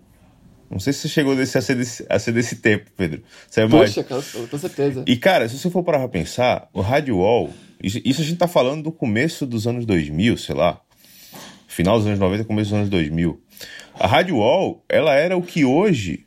Não 0.69 0.79
sei 0.79 0.93
se 0.93 1.01
você 1.01 1.09
chegou 1.09 1.35
desse, 1.35 1.57
a, 1.57 1.61
ser 1.61 1.75
desse, 1.75 2.05
a 2.09 2.17
ser 2.17 2.31
desse 2.31 2.55
tempo, 2.55 2.89
Pedro. 2.97 3.21
Você 3.47 3.61
é 3.61 3.67
Poxa, 3.67 4.03
cara, 4.03 4.21
com 4.49 4.57
certeza. 4.57 5.03
E, 5.05 5.15
cara, 5.15 5.47
se 5.47 5.57
você 5.57 5.69
for 5.69 5.83
parar 5.83 5.99
pra 5.99 6.07
pensar, 6.07 6.67
o 6.73 6.81
Rádio 6.81 7.17
Wall, 7.17 7.51
isso, 7.81 8.01
isso 8.03 8.21
a 8.21 8.23
gente 8.23 8.37
tá 8.37 8.47
falando 8.47 8.83
do 8.83 8.91
começo 8.91 9.45
dos 9.45 9.67
anos 9.67 9.85
2000, 9.85 10.37
sei 10.37 10.55
lá 10.55 10.81
final 11.75 11.97
dos 11.97 12.07
anos 12.07 12.19
90, 12.19 12.45
começo 12.45 12.69
dos 12.69 12.77
anos 12.79 12.89
2000. 12.89 13.37
A 13.99 14.07
Rádio 14.07 14.37
Wall, 14.37 14.81
ela 14.87 15.13
era 15.13 15.35
o 15.35 15.41
que 15.41 15.65
hoje 15.65 16.23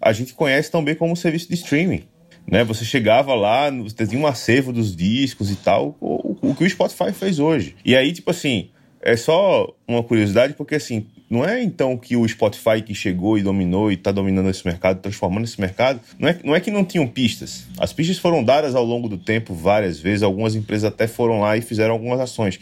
a 0.00 0.12
gente 0.12 0.32
conhece 0.34 0.70
tão 0.70 0.84
bem 0.84 0.94
como 0.94 1.16
serviço 1.16 1.48
de 1.48 1.54
streaming. 1.54 2.04
Né? 2.46 2.62
Você 2.62 2.84
chegava 2.84 3.34
lá, 3.34 3.68
você 3.70 4.06
tinha 4.06 4.20
um 4.20 4.26
acervo 4.26 4.72
dos 4.72 4.94
discos 4.94 5.50
e 5.50 5.56
tal, 5.56 5.96
o, 6.00 6.36
o 6.40 6.54
que 6.54 6.62
o 6.62 6.70
Spotify 6.70 7.12
fez 7.12 7.40
hoje. 7.40 7.74
E 7.84 7.96
aí, 7.96 8.12
tipo 8.12 8.30
assim, 8.30 8.70
é 9.02 9.16
só 9.16 9.68
uma 9.86 10.02
curiosidade, 10.02 10.54
porque 10.54 10.76
assim, 10.76 11.08
não 11.28 11.44
é 11.44 11.60
então 11.60 11.96
que 11.96 12.16
o 12.16 12.26
Spotify 12.26 12.80
que 12.80 12.94
chegou 12.94 13.36
e 13.36 13.42
dominou 13.42 13.90
e 13.90 13.94
está 13.94 14.12
dominando 14.12 14.48
esse 14.48 14.64
mercado, 14.64 15.00
transformando 15.00 15.44
esse 15.44 15.60
mercado, 15.60 16.00
não 16.20 16.28
é, 16.28 16.38
não 16.44 16.54
é 16.54 16.60
que 16.60 16.70
não 16.70 16.84
tinham 16.84 17.06
pistas. 17.06 17.66
As 17.78 17.92
pistas 17.92 18.16
foram 18.16 18.44
dadas 18.44 18.76
ao 18.76 18.84
longo 18.84 19.08
do 19.08 19.18
tempo 19.18 19.54
várias 19.54 19.98
vezes, 19.98 20.22
algumas 20.22 20.54
empresas 20.54 20.84
até 20.84 21.08
foram 21.08 21.40
lá 21.40 21.56
e 21.56 21.62
fizeram 21.62 21.94
algumas 21.94 22.20
ações. 22.20 22.60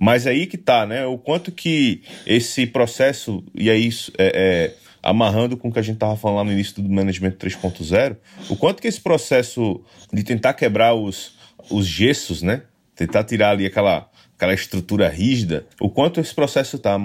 Mas 0.00 0.26
aí 0.26 0.46
que 0.46 0.56
tá, 0.56 0.86
né? 0.86 1.04
O 1.04 1.18
quanto 1.18 1.52
que 1.52 2.00
esse 2.26 2.66
processo, 2.66 3.44
e 3.54 3.68
aí 3.68 3.90
é, 4.16 4.32
é, 4.34 4.74
amarrando 5.02 5.58
com 5.58 5.68
o 5.68 5.72
que 5.72 5.78
a 5.78 5.82
gente 5.82 5.96
estava 5.96 6.16
falando 6.16 6.38
lá 6.38 6.44
no 6.44 6.52
início 6.52 6.82
do 6.82 6.88
Management 6.88 7.32
3.0, 7.32 8.16
o 8.48 8.56
quanto 8.56 8.80
que 8.80 8.88
esse 8.88 8.98
processo 8.98 9.84
de 10.10 10.22
tentar 10.22 10.54
quebrar 10.54 10.94
os, 10.94 11.34
os 11.70 11.86
gessos, 11.86 12.40
né? 12.40 12.62
Tentar 12.96 13.24
tirar 13.24 13.50
ali 13.50 13.66
aquela 13.66 14.08
aquela 14.40 14.54
estrutura 14.54 15.06
rígida, 15.06 15.66
o 15.78 15.90
quanto 15.90 16.18
esse 16.18 16.34
processo 16.34 16.76
está 16.76 16.98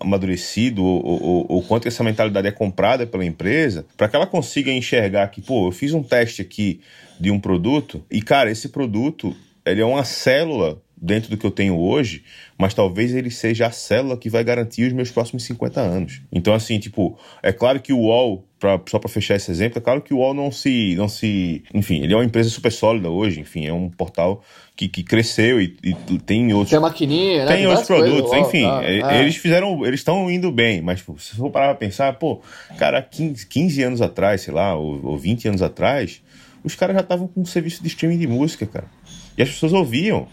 amadurecido, 0.00 0.84
ou, 0.84 1.46
ou, 1.48 1.62
quanto 1.62 1.86
essa 1.86 2.02
mentalidade 2.02 2.48
é 2.48 2.50
comprada 2.50 3.06
pela 3.06 3.24
empresa, 3.24 3.86
para 3.96 4.08
que 4.08 4.16
ela 4.16 4.26
consiga 4.26 4.72
enxergar 4.72 5.28
que, 5.28 5.40
pô, 5.40 5.68
eu 5.68 5.70
fiz 5.70 5.92
um 5.92 6.02
teste 6.02 6.42
aqui 6.42 6.80
de 7.20 7.30
um 7.30 7.38
produto 7.38 8.04
e, 8.10 8.20
cara, 8.20 8.50
esse 8.50 8.68
produto 8.68 9.32
ele 9.64 9.80
é 9.80 9.84
uma 9.84 10.02
célula 10.02 10.82
dentro 11.02 11.30
do 11.30 11.36
que 11.36 11.44
eu 11.44 11.50
tenho 11.50 11.76
hoje, 11.76 12.22
mas 12.56 12.72
talvez 12.72 13.12
ele 13.12 13.28
seja 13.28 13.66
a 13.66 13.72
célula 13.72 14.16
que 14.16 14.30
vai 14.30 14.44
garantir 14.44 14.86
os 14.86 14.92
meus 14.92 15.10
próximos 15.10 15.42
50 15.42 15.80
anos. 15.80 16.22
Então, 16.30 16.54
assim, 16.54 16.78
tipo, 16.78 17.18
é 17.42 17.52
claro 17.52 17.80
que 17.80 17.92
o 17.92 17.98
UOL, 17.98 18.46
pra, 18.60 18.80
só 18.88 19.00
para 19.00 19.08
fechar 19.08 19.34
esse 19.34 19.50
exemplo, 19.50 19.78
é 19.78 19.80
claro 19.80 20.00
que 20.00 20.14
o 20.14 20.18
UOL 20.18 20.32
não 20.32 20.52
se, 20.52 20.94
não 20.94 21.08
se. 21.08 21.64
Enfim, 21.74 22.04
ele 22.04 22.12
é 22.12 22.16
uma 22.16 22.24
empresa 22.24 22.48
super 22.50 22.70
sólida 22.70 23.10
hoje, 23.10 23.40
enfim, 23.40 23.66
é 23.66 23.72
um 23.72 23.90
portal 23.90 24.44
que, 24.76 24.86
que 24.86 25.02
cresceu 25.02 25.60
e, 25.60 25.76
e 25.82 25.92
tem 26.20 26.52
outros. 26.52 26.70
Tem 26.70 26.78
maquininha, 26.78 27.46
né? 27.46 27.56
Tem, 27.56 27.66
outros 27.66 27.88
produtos, 27.88 28.30
coisas, 28.30 28.48
enfim, 28.48 28.62
tá, 28.62 28.84
é. 28.84 29.20
eles 29.20 29.36
fizeram. 29.36 29.84
Eles 29.84 29.98
estão 29.98 30.30
indo 30.30 30.52
bem, 30.52 30.80
mas 30.80 31.00
tipo, 31.00 31.18
se 31.18 31.34
for 31.34 31.50
parar 31.50 31.74
pra 31.74 31.74
pensar, 31.74 32.12
pô, 32.12 32.40
cara, 32.78 33.02
15, 33.02 33.44
15 33.44 33.82
anos 33.82 34.00
atrás, 34.00 34.42
sei 34.42 34.54
lá, 34.54 34.76
ou, 34.76 35.04
ou 35.04 35.18
20 35.18 35.48
anos 35.48 35.62
atrás, 35.62 36.22
os 36.62 36.76
caras 36.76 36.94
já 36.94 37.02
estavam 37.02 37.26
com 37.26 37.40
um 37.40 37.44
serviço 37.44 37.82
de 37.82 37.88
streaming 37.88 38.18
de 38.18 38.28
música, 38.28 38.64
cara. 38.66 38.86
E 39.36 39.42
as 39.42 39.48
pessoas 39.48 39.72
ouviam 39.72 40.28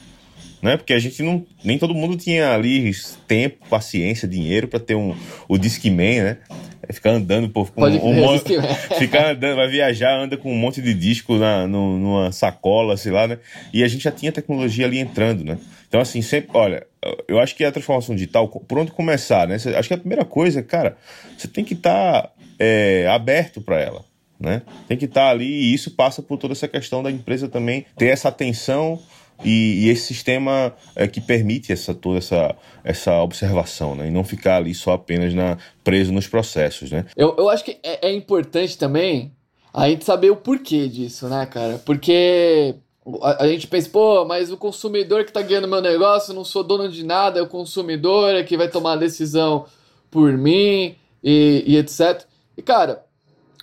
né? 0.62 0.78
Porque 0.78 0.94
a 0.94 1.00
gente 1.00 1.22
não. 1.24 1.46
Nem 1.64 1.78
todo 1.78 1.94
mundo 1.94 2.18
tinha 2.18 2.54
ali 2.54 2.92
tempo, 3.28 3.68
paciência, 3.70 4.28
dinheiro 4.28 4.68
para 4.68 4.80
ter 4.80 4.96
um, 4.96 5.16
o 5.48 5.58
Discman, 5.58 6.24
né? 6.24 6.38
É 6.82 6.94
ficar 6.94 7.12
andando, 7.12 7.50
pô, 7.50 7.66
com 7.66 7.86
um, 7.86 8.14
monte, 8.16 8.54
ficar 8.98 9.32
andando, 9.32 9.58
vai 9.58 9.68
viajar, 9.68 10.18
anda 10.18 10.38
com 10.38 10.52
um 10.52 10.58
monte 10.58 10.82
de 10.82 10.94
disco 10.94 11.36
na, 11.36 11.68
no, 11.68 11.98
numa 11.98 12.32
sacola, 12.32 12.98
sei 12.98 13.12
lá, 13.12 13.28
né? 13.28 13.38
E 13.74 13.84
a 13.84 13.88
gente 13.88 14.04
já 14.04 14.12
tinha 14.12 14.32
tecnologia 14.32 14.86
ali 14.86 14.98
entrando, 14.98 15.44
né? 15.44 15.58
Então, 15.88 16.00
assim, 16.00 16.22
sempre, 16.22 16.50
olha, 16.54 16.86
eu 17.28 17.40
acho 17.40 17.56
que 17.56 17.64
a 17.64 17.72
transformação 17.72 18.16
digital, 18.16 18.48
por 18.48 18.78
onde 18.78 18.92
começar, 18.92 19.48
né? 19.48 19.56
Acho 19.56 19.88
que 19.88 19.94
a 19.94 19.98
primeira 19.98 20.26
coisa, 20.26 20.62
cara, 20.64 20.98
você 21.38 21.48
tem 21.48 21.64
que 21.64 21.74
estar 21.74 22.24
tá, 22.24 22.32
é, 22.58 23.08
aberto 23.08 23.62
para 23.62 23.80
ela. 23.80 24.04
Né? 24.40 24.62
Tem 24.88 24.98
que 24.98 25.04
estar 25.04 25.26
tá 25.26 25.30
ali 25.30 25.46
e 25.46 25.74
isso 25.74 25.92
passa 25.92 26.22
por 26.22 26.38
toda 26.38 26.54
essa 26.54 26.66
questão 26.66 27.04
da 27.04 27.12
empresa 27.12 27.50
também 27.50 27.86
ter 27.98 28.06
essa 28.06 28.30
atenção 28.30 28.98
e, 29.44 29.86
e, 29.86 29.90
esse 29.90 30.08
sistema 30.08 30.74
é 30.96 31.08
que 31.08 31.22
permite 31.22 31.72
essa, 31.72 31.94
toda 31.94 32.18
essa, 32.18 32.56
essa 32.84 33.22
observação, 33.22 33.96
né? 33.96 34.08
E 34.08 34.12
não 34.12 34.24
ficar 34.24 34.58
ali 34.58 34.74
só 34.74 34.94
apenas 34.94 35.34
na, 35.34 35.58
preso 35.84 36.12
nos 36.12 36.28
processos, 36.28 36.92
né? 36.92 37.06
Eu, 37.16 37.36
eu 37.38 37.50
acho 37.50 37.64
que 37.64 37.78
é, 37.84 38.10
é 38.10 38.14
importante 38.14 38.78
também 38.78 39.32
a 39.74 39.88
gente 39.90 40.04
saber 40.04 40.30
o 40.30 40.36
porquê 40.36 40.88
disso, 40.88 41.28
né, 41.28 41.46
cara? 41.46 41.82
Porque 41.86 42.76
a, 43.22 43.48
gente 43.48 43.68
pensa, 43.68 43.90
pô, 43.90 44.26
mas 44.26 44.52
o 44.52 44.58
consumidor 44.58 45.24
que 45.24 45.32
tá 45.32 45.42
ganhando 45.42 45.68
meu 45.68 45.82
negócio, 45.82 46.34
não 46.34 46.44
sou 46.44 46.64
dono 46.64 46.90
de 46.90 47.04
nada, 47.04 47.40
é 47.40 47.42
o 47.42 47.48
consumidor 47.48 48.36
é 48.36 48.44
que 48.44 48.58
vai 48.58 48.68
tomar 48.68 48.94
a 48.94 48.98
decisão 48.98 49.66
por 50.12 50.32
mim 50.34 50.96
e, 51.24 51.64
e 51.66 51.78
etc. 51.78 52.24
E, 52.58 52.62
cara, 52.62 53.06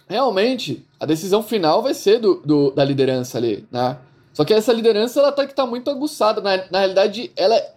realmente, 0.08 0.84
a 0.98 1.06
decisão 1.06 1.42
final 1.42 1.82
vai 1.82 1.94
ser 1.94 2.18
do, 2.18 2.40
do 2.44 2.70
da 2.70 2.84
liderança 2.84 3.38
ali, 3.38 3.66
né? 3.70 3.98
Só 4.36 4.44
que 4.44 4.52
essa 4.52 4.70
liderança 4.70 5.18
ela 5.18 5.32
tá 5.32 5.46
que 5.46 5.54
tá 5.54 5.64
muito 5.64 5.90
aguçada. 5.90 6.42
Na, 6.42 6.62
na 6.70 6.80
realidade, 6.80 7.32
ela 7.34 7.56
é, 7.56 7.72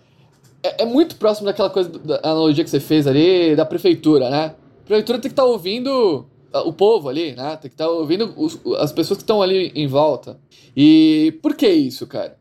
é, 0.62 0.82
é 0.82 0.86
muito 0.86 1.16
próximo 1.16 1.46
daquela 1.46 1.70
coisa 1.70 1.90
da 1.90 2.18
analogia 2.18 2.66
que 2.66 2.70
você 2.70 2.82
fez 2.82 3.08
ali 3.08 3.56
da 3.56 3.66
prefeitura, 3.66 4.30
né? 4.30 4.56
A 4.82 4.86
prefeitura 4.86 5.20
tem 5.20 5.30
que 5.30 5.34
estar 5.34 5.44
tá 5.44 5.48
ouvindo 5.48 6.28
o 6.52 6.74
povo 6.74 7.08
ali, 7.08 7.32
né? 7.32 7.56
Tem 7.56 7.70
que 7.70 7.76
estar 7.76 7.86
tá 7.86 7.90
ouvindo 7.90 8.34
os, 8.36 8.60
as 8.78 8.92
pessoas 8.92 9.20
que 9.20 9.24
estão 9.24 9.42
ali 9.42 9.72
em 9.74 9.88
volta. 9.88 10.38
E 10.76 11.40
por 11.42 11.56
que 11.56 11.70
isso, 11.70 12.06
cara? 12.06 12.38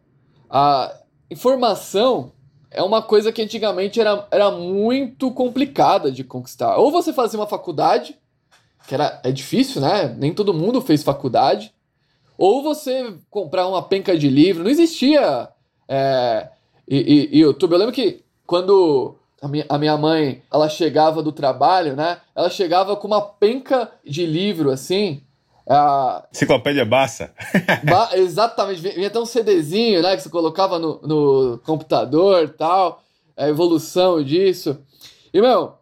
A 0.51 0.93
informação 1.31 2.33
é 2.73 2.83
uma 2.83 3.01
coisa 3.01 3.31
que 3.31 3.41
antigamente 3.41 4.01
era, 4.01 4.27
era 4.33 4.51
muito 4.51 5.31
complicada 5.31 6.11
de 6.11 6.25
conquistar. 6.25 6.77
Ou 6.77 6.91
você 6.91 7.13
fazia 7.13 7.39
uma 7.39 7.47
faculdade, 7.47 8.19
que 8.89 8.95
era, 8.95 9.21
é 9.23 9.31
difícil, 9.31 9.81
né? 9.81 10.13
Nem 10.19 10.35
todo 10.35 10.53
mundo 10.53 10.81
fez 10.81 11.05
faculdade. 11.05 11.73
Ou 12.39 12.63
você 12.63 13.15
comprar 13.29 13.67
uma 13.67 13.83
penca 13.83 14.17
de 14.17 14.31
livro. 14.31 14.63
Não 14.63 14.71
existia 14.71 15.49
é, 15.89 16.49
e, 16.87 17.31
e, 17.33 17.41
YouTube. 17.41 17.73
Eu 17.73 17.79
lembro 17.79 17.95
que 17.95 18.23
quando 18.47 19.17
a 19.43 19.49
minha, 19.49 19.67
a 19.69 19.77
minha 19.77 19.97
mãe 19.97 20.43
ela 20.53 20.69
chegava 20.69 21.21
do 21.21 21.33
trabalho, 21.33 21.97
né? 21.97 22.19
Ela 22.37 22.49
chegava 22.49 22.95
com 22.97 23.09
uma 23.09 23.21
penca 23.21 23.91
de 24.05 24.25
livro 24.25 24.71
assim. 24.71 25.23
A... 25.69 26.27
Enciclopédia 26.33 26.85
Bassa. 26.85 27.35
ba 27.85 28.11
exatamente, 28.15 28.81
vinha 28.81 29.09
até 29.09 29.19
um 29.19 29.27
CDzinho, 29.27 30.01
né? 30.01 30.17
Que 30.17 30.23
você 30.23 30.31
colocava 30.31 30.79
no, 30.79 31.01
no 31.03 31.61
computador 31.65 32.49
tal, 32.57 33.03
a 33.37 33.49
evolução 33.49 34.23
disso. 34.23 34.79
E, 35.35 35.41
meu, 35.41 35.75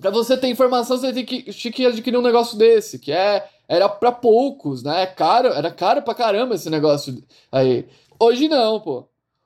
pra 0.00 0.10
você 0.10 0.36
ter 0.36 0.48
informação, 0.48 0.98
você 0.98 1.12
tem 1.12 1.24
que, 1.24 1.42
tinha 1.52 1.72
que 1.72 1.86
adquirir 1.86 2.16
um 2.16 2.22
negócio 2.22 2.56
desse, 2.56 2.98
que 2.98 3.10
é 3.10 3.48
era 3.68 3.88
para 3.88 4.10
poucos, 4.10 4.82
né? 4.82 5.02
É 5.02 5.06
caro, 5.06 5.48
era 5.48 5.70
caro 5.70 6.02
pra 6.02 6.14
caramba 6.14 6.54
esse 6.54 6.70
negócio 6.70 7.22
aí. 7.52 7.86
Hoje 8.18 8.48
não, 8.48 8.80
pô. 8.80 9.04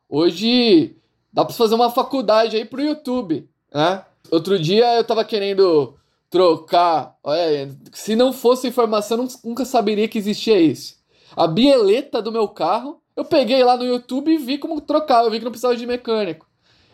Hoje 0.08 0.96
dá 1.32 1.44
pra 1.44 1.54
fazer 1.54 1.74
uma 1.74 1.90
faculdade 1.90 2.56
aí 2.56 2.64
pro 2.64 2.80
YouTube, 2.80 3.48
né? 3.74 4.04
Outro 4.30 4.58
dia 4.58 4.96
eu 4.96 5.04
tava 5.04 5.24
querendo 5.24 5.94
trocar. 6.30 7.16
Olha, 7.24 7.70
se 7.92 8.14
não 8.14 8.32
fosse 8.32 8.68
informação, 8.68 9.18
eu 9.18 9.28
nunca 9.44 9.64
saberia 9.64 10.08
que 10.08 10.18
existia 10.18 10.60
isso. 10.60 10.96
A 11.36 11.46
bieleta 11.46 12.22
do 12.22 12.30
meu 12.30 12.48
carro, 12.48 13.00
eu 13.16 13.24
peguei 13.24 13.64
lá 13.64 13.76
no 13.76 13.84
YouTube 13.84 14.32
e 14.32 14.38
vi 14.38 14.56
como 14.56 14.80
trocar. 14.80 15.24
Eu 15.24 15.30
vi 15.30 15.38
que 15.38 15.44
não 15.44 15.50
precisava 15.50 15.76
de 15.76 15.86
mecânico. 15.86 16.46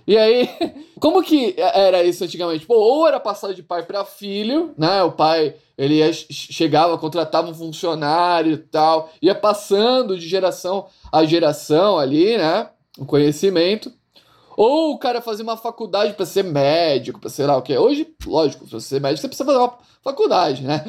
E 0.09 0.17
aí, 0.17 0.49
como 0.99 1.23
que 1.23 1.55
era 1.59 2.03
isso 2.03 2.25
antigamente? 2.25 2.65
Pô, 2.65 2.77
ou 2.77 3.07
era 3.07 3.21
passado 3.21 3.55
de 3.55 3.63
pai 3.63 3.83
para 3.85 4.07
filho, 4.07 4.73
né? 4.79 5.03
O 5.03 5.13
pai, 5.13 5.55
ele 5.77 5.97
ia, 5.97 6.11
chegava, 6.15 6.97
contratava 6.97 7.51
um 7.51 7.55
funcionário 7.55 8.53
e 8.53 8.57
tal, 8.57 9.13
ia 9.21 9.35
passando 9.35 10.19
de 10.19 10.27
geração 10.27 10.87
a 11.13 11.27
geração 11.27 11.99
ali, 11.99 12.39
né? 12.39 12.71
O 12.99 13.05
conhecimento. 13.05 13.93
Ou 14.59 14.91
o 14.91 14.99
cara 14.99 15.21
fazia 15.21 15.45
uma 15.45 15.57
faculdade 15.57 16.15
para 16.15 16.27
ser 16.27 16.43
médico, 16.43 17.21
para 17.21 17.31
sei 17.31 17.47
lá 17.47 17.57
o 17.57 17.63
que. 17.63 17.79
Hoje, 17.79 18.13
lógico, 18.27 18.67
para 18.67 18.81
ser 18.81 19.01
médico 19.01 19.21
você 19.21 19.29
precisa 19.29 19.45
fazer 19.45 19.59
uma 19.59 19.79
faculdade, 20.03 20.65
né? 20.65 20.85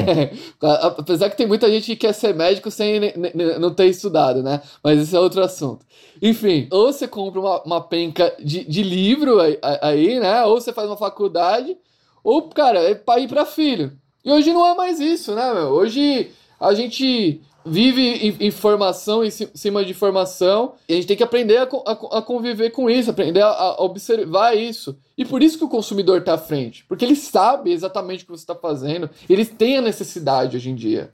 Apesar 0.96 1.28
que 1.28 1.36
tem 1.36 1.46
muita 1.46 1.68
gente 1.68 1.84
que 1.84 1.96
quer 1.96 2.14
ser 2.14 2.34
médico 2.34 2.70
sem 2.70 3.12
não 3.60 3.74
ter 3.74 3.88
estudado, 3.88 4.42
né? 4.42 4.62
Mas 4.82 4.98
esse 5.02 5.14
é 5.14 5.20
outro 5.20 5.42
assunto. 5.44 5.84
Enfim, 6.22 6.66
ou 6.70 6.90
você 6.90 7.06
compra 7.06 7.40
uma, 7.40 7.62
uma 7.64 7.80
penca 7.82 8.34
de, 8.42 8.64
de 8.64 8.82
livro 8.82 9.38
aí, 9.38 9.58
aí, 9.82 10.18
né? 10.18 10.42
Ou 10.44 10.58
você 10.58 10.72
faz 10.72 10.88
uma 10.88 10.96
faculdade, 10.96 11.76
ou, 12.22 12.48
cara, 12.48 12.78
é 12.78 12.94
para 12.94 13.20
ir 13.20 13.28
para 13.28 13.44
filho. 13.44 13.92
E 14.24 14.32
hoje 14.32 14.50
não 14.50 14.66
é 14.66 14.74
mais 14.74 14.98
isso, 14.98 15.34
né, 15.34 15.52
meu? 15.52 15.68
Hoje 15.68 16.30
a 16.58 16.72
gente 16.72 17.42
vive 17.64 18.36
informação 18.40 19.24
em 19.24 19.30
cima 19.30 19.84
de 19.84 19.92
informação 19.92 20.74
e 20.88 20.92
a 20.92 20.96
gente 20.96 21.06
tem 21.06 21.16
que 21.16 21.22
aprender 21.22 21.56
a, 21.56 21.62
a, 21.62 22.18
a 22.18 22.22
conviver 22.22 22.70
com 22.70 22.90
isso, 22.90 23.10
aprender 23.10 23.40
a, 23.40 23.48
a, 23.48 23.82
observar 23.82 24.54
isso. 24.54 24.96
E 25.16 25.24
por 25.24 25.42
isso 25.42 25.56
que 25.56 25.64
o 25.64 25.68
consumidor 25.68 26.18
está 26.18 26.34
à 26.34 26.38
frente, 26.38 26.84
porque 26.88 27.04
ele 27.04 27.16
sabe 27.16 27.72
exatamente 27.72 28.22
o 28.22 28.26
que 28.26 28.32
você 28.32 28.42
está 28.42 28.54
fazendo, 28.54 29.08
eles 29.28 29.48
têm 29.48 29.78
a 29.78 29.82
necessidade 29.82 30.56
hoje 30.56 30.70
em 30.70 30.74
dia. 30.74 31.08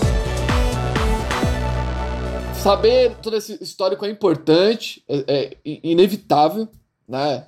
Saber 2.62 3.16
todo 3.22 3.36
esse 3.36 3.62
histórico 3.62 4.04
é 4.04 4.10
importante, 4.10 5.02
é, 5.08 5.24
é 5.26 5.56
inevitável, 5.64 6.68
né? 7.08 7.46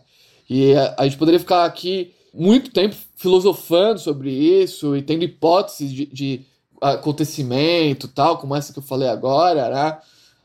E 0.48 0.74
a, 0.74 0.94
a 0.98 1.04
gente 1.04 1.18
poderia 1.18 1.40
ficar 1.40 1.64
aqui 1.64 2.14
muito 2.32 2.70
tempo 2.70 2.96
filosofando 3.16 3.98
sobre 3.98 4.30
isso 4.30 4.96
e 4.96 5.02
tendo 5.02 5.22
hipóteses 5.22 5.92
de, 5.92 6.06
de 6.06 6.40
acontecimento 6.82 8.08
tal, 8.08 8.38
como 8.38 8.54
essa 8.54 8.72
que 8.72 8.78
eu 8.78 8.82
falei 8.82 9.08
agora, 9.08 9.70
né? 9.70 9.98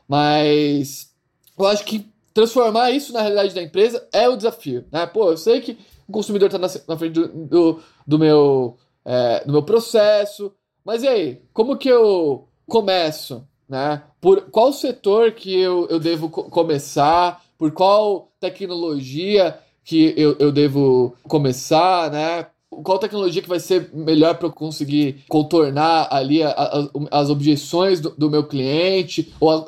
Mas 0.06 1.10
eu 1.58 1.66
acho 1.66 1.84
que 1.84 2.08
transformar 2.32 2.92
isso 2.92 3.12
na 3.12 3.20
realidade 3.20 3.54
da 3.54 3.62
empresa 3.62 4.06
é 4.12 4.28
o 4.28 4.36
desafio, 4.36 4.84
né? 4.92 5.06
Pô, 5.06 5.30
eu 5.30 5.36
sei 5.36 5.60
que 5.60 5.76
o 6.08 6.12
consumidor 6.12 6.46
está 6.46 6.58
na, 6.58 6.68
na, 6.86 6.96
frente 6.96 7.14
do, 7.14 7.28
do, 7.28 7.80
do 8.06 8.18
meu, 8.18 8.76
é, 9.04 9.44
do 9.44 9.52
meu 9.52 9.62
processo, 9.62 10.52
mas 10.84 11.02
e 11.02 11.08
aí? 11.08 11.42
Como 11.52 11.76
que 11.76 11.88
eu 11.88 12.48
começo, 12.66 13.46
né? 13.68 14.02
Por 14.20 14.42
qual 14.50 14.72
setor 14.72 15.32
que 15.32 15.52
eu, 15.52 15.86
eu 15.90 15.98
devo 15.98 16.30
co 16.30 16.44
começar? 16.44 17.44
Por 17.58 17.72
qual 17.72 18.30
tecnologia 18.38 19.58
que 19.84 20.14
eu, 20.16 20.36
eu 20.38 20.52
devo 20.52 21.16
começar, 21.24 22.10
né? 22.10 22.46
Qual 22.70 22.98
tecnologia 22.98 23.42
que 23.42 23.48
vai 23.48 23.60
ser 23.60 23.90
melhor 23.92 24.34
para 24.36 24.48
eu 24.48 24.52
conseguir 24.52 25.24
contornar 25.28 26.08
ali 26.10 26.42
a, 26.42 26.50
a, 26.50 26.88
as 27.10 27.30
objeções 27.30 28.00
do, 28.00 28.10
do, 28.10 28.30
meu 28.30 28.44
cliente 28.44 29.32
ou, 29.40 29.66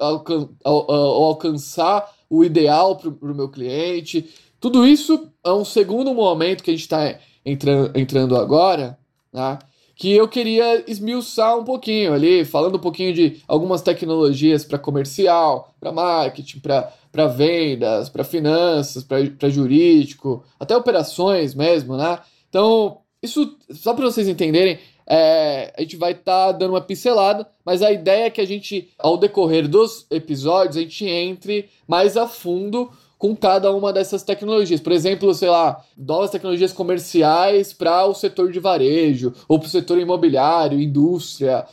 ou 0.64 1.24
alcançar 1.24 2.10
o 2.28 2.44
ideal 2.44 2.96
para 2.96 3.08
o 3.08 3.34
meu 3.34 3.48
cliente. 3.48 4.28
Tudo 4.60 4.86
isso 4.86 5.28
é 5.44 5.50
um 5.50 5.64
segundo 5.64 6.14
momento 6.14 6.62
que 6.62 6.70
a 6.70 6.74
gente 6.74 6.82
está 6.82 7.18
entrando, 7.44 7.98
entrando 7.98 8.36
agora, 8.36 8.98
né? 9.32 9.58
que 10.00 10.12
eu 10.12 10.26
queria 10.26 10.82
esmiuçar 10.90 11.58
um 11.58 11.64
pouquinho 11.64 12.14
ali, 12.14 12.42
falando 12.42 12.76
um 12.76 12.80
pouquinho 12.80 13.12
de 13.12 13.42
algumas 13.46 13.82
tecnologias 13.82 14.64
para 14.64 14.78
comercial, 14.78 15.74
para 15.78 15.92
marketing, 15.92 16.60
para 16.60 17.26
vendas, 17.26 18.08
para 18.08 18.24
finanças, 18.24 19.04
para 19.04 19.50
jurídico, 19.50 20.42
até 20.58 20.74
operações 20.74 21.54
mesmo, 21.54 21.98
né? 21.98 22.18
Então, 22.50 22.98
isso, 23.22 23.56
só 23.70 23.94
para 23.94 24.04
vocês 24.04 24.28
entenderem, 24.28 24.78
é, 25.06 25.72
a 25.76 25.80
gente 25.80 25.96
vai 25.96 26.12
estar 26.12 26.46
tá 26.46 26.52
dando 26.52 26.72
uma 26.72 26.80
pincelada, 26.80 27.48
mas 27.64 27.82
a 27.82 27.90
ideia 27.90 28.26
é 28.26 28.30
que 28.30 28.40
a 28.40 28.46
gente, 28.46 28.90
ao 28.98 29.16
decorrer 29.16 29.66
dos 29.66 30.06
episódios, 30.10 30.76
a 30.76 30.80
gente 30.80 31.06
entre 31.06 31.68
mais 31.88 32.16
a 32.16 32.28
fundo 32.28 32.90
com 33.18 33.36
cada 33.36 33.72
uma 33.74 33.92
dessas 33.92 34.22
tecnologias. 34.22 34.80
Por 34.80 34.92
exemplo, 34.92 35.34
sei 35.34 35.50
lá, 35.50 35.84
novas 35.96 36.30
tecnologias 36.30 36.72
comerciais 36.72 37.72
para 37.72 38.06
o 38.06 38.14
setor 38.14 38.50
de 38.50 38.58
varejo, 38.58 39.32
ou 39.46 39.58
para 39.58 39.66
o 39.66 39.70
setor 39.70 39.98
imobiliário, 39.98 40.80
indústria, 40.80 41.66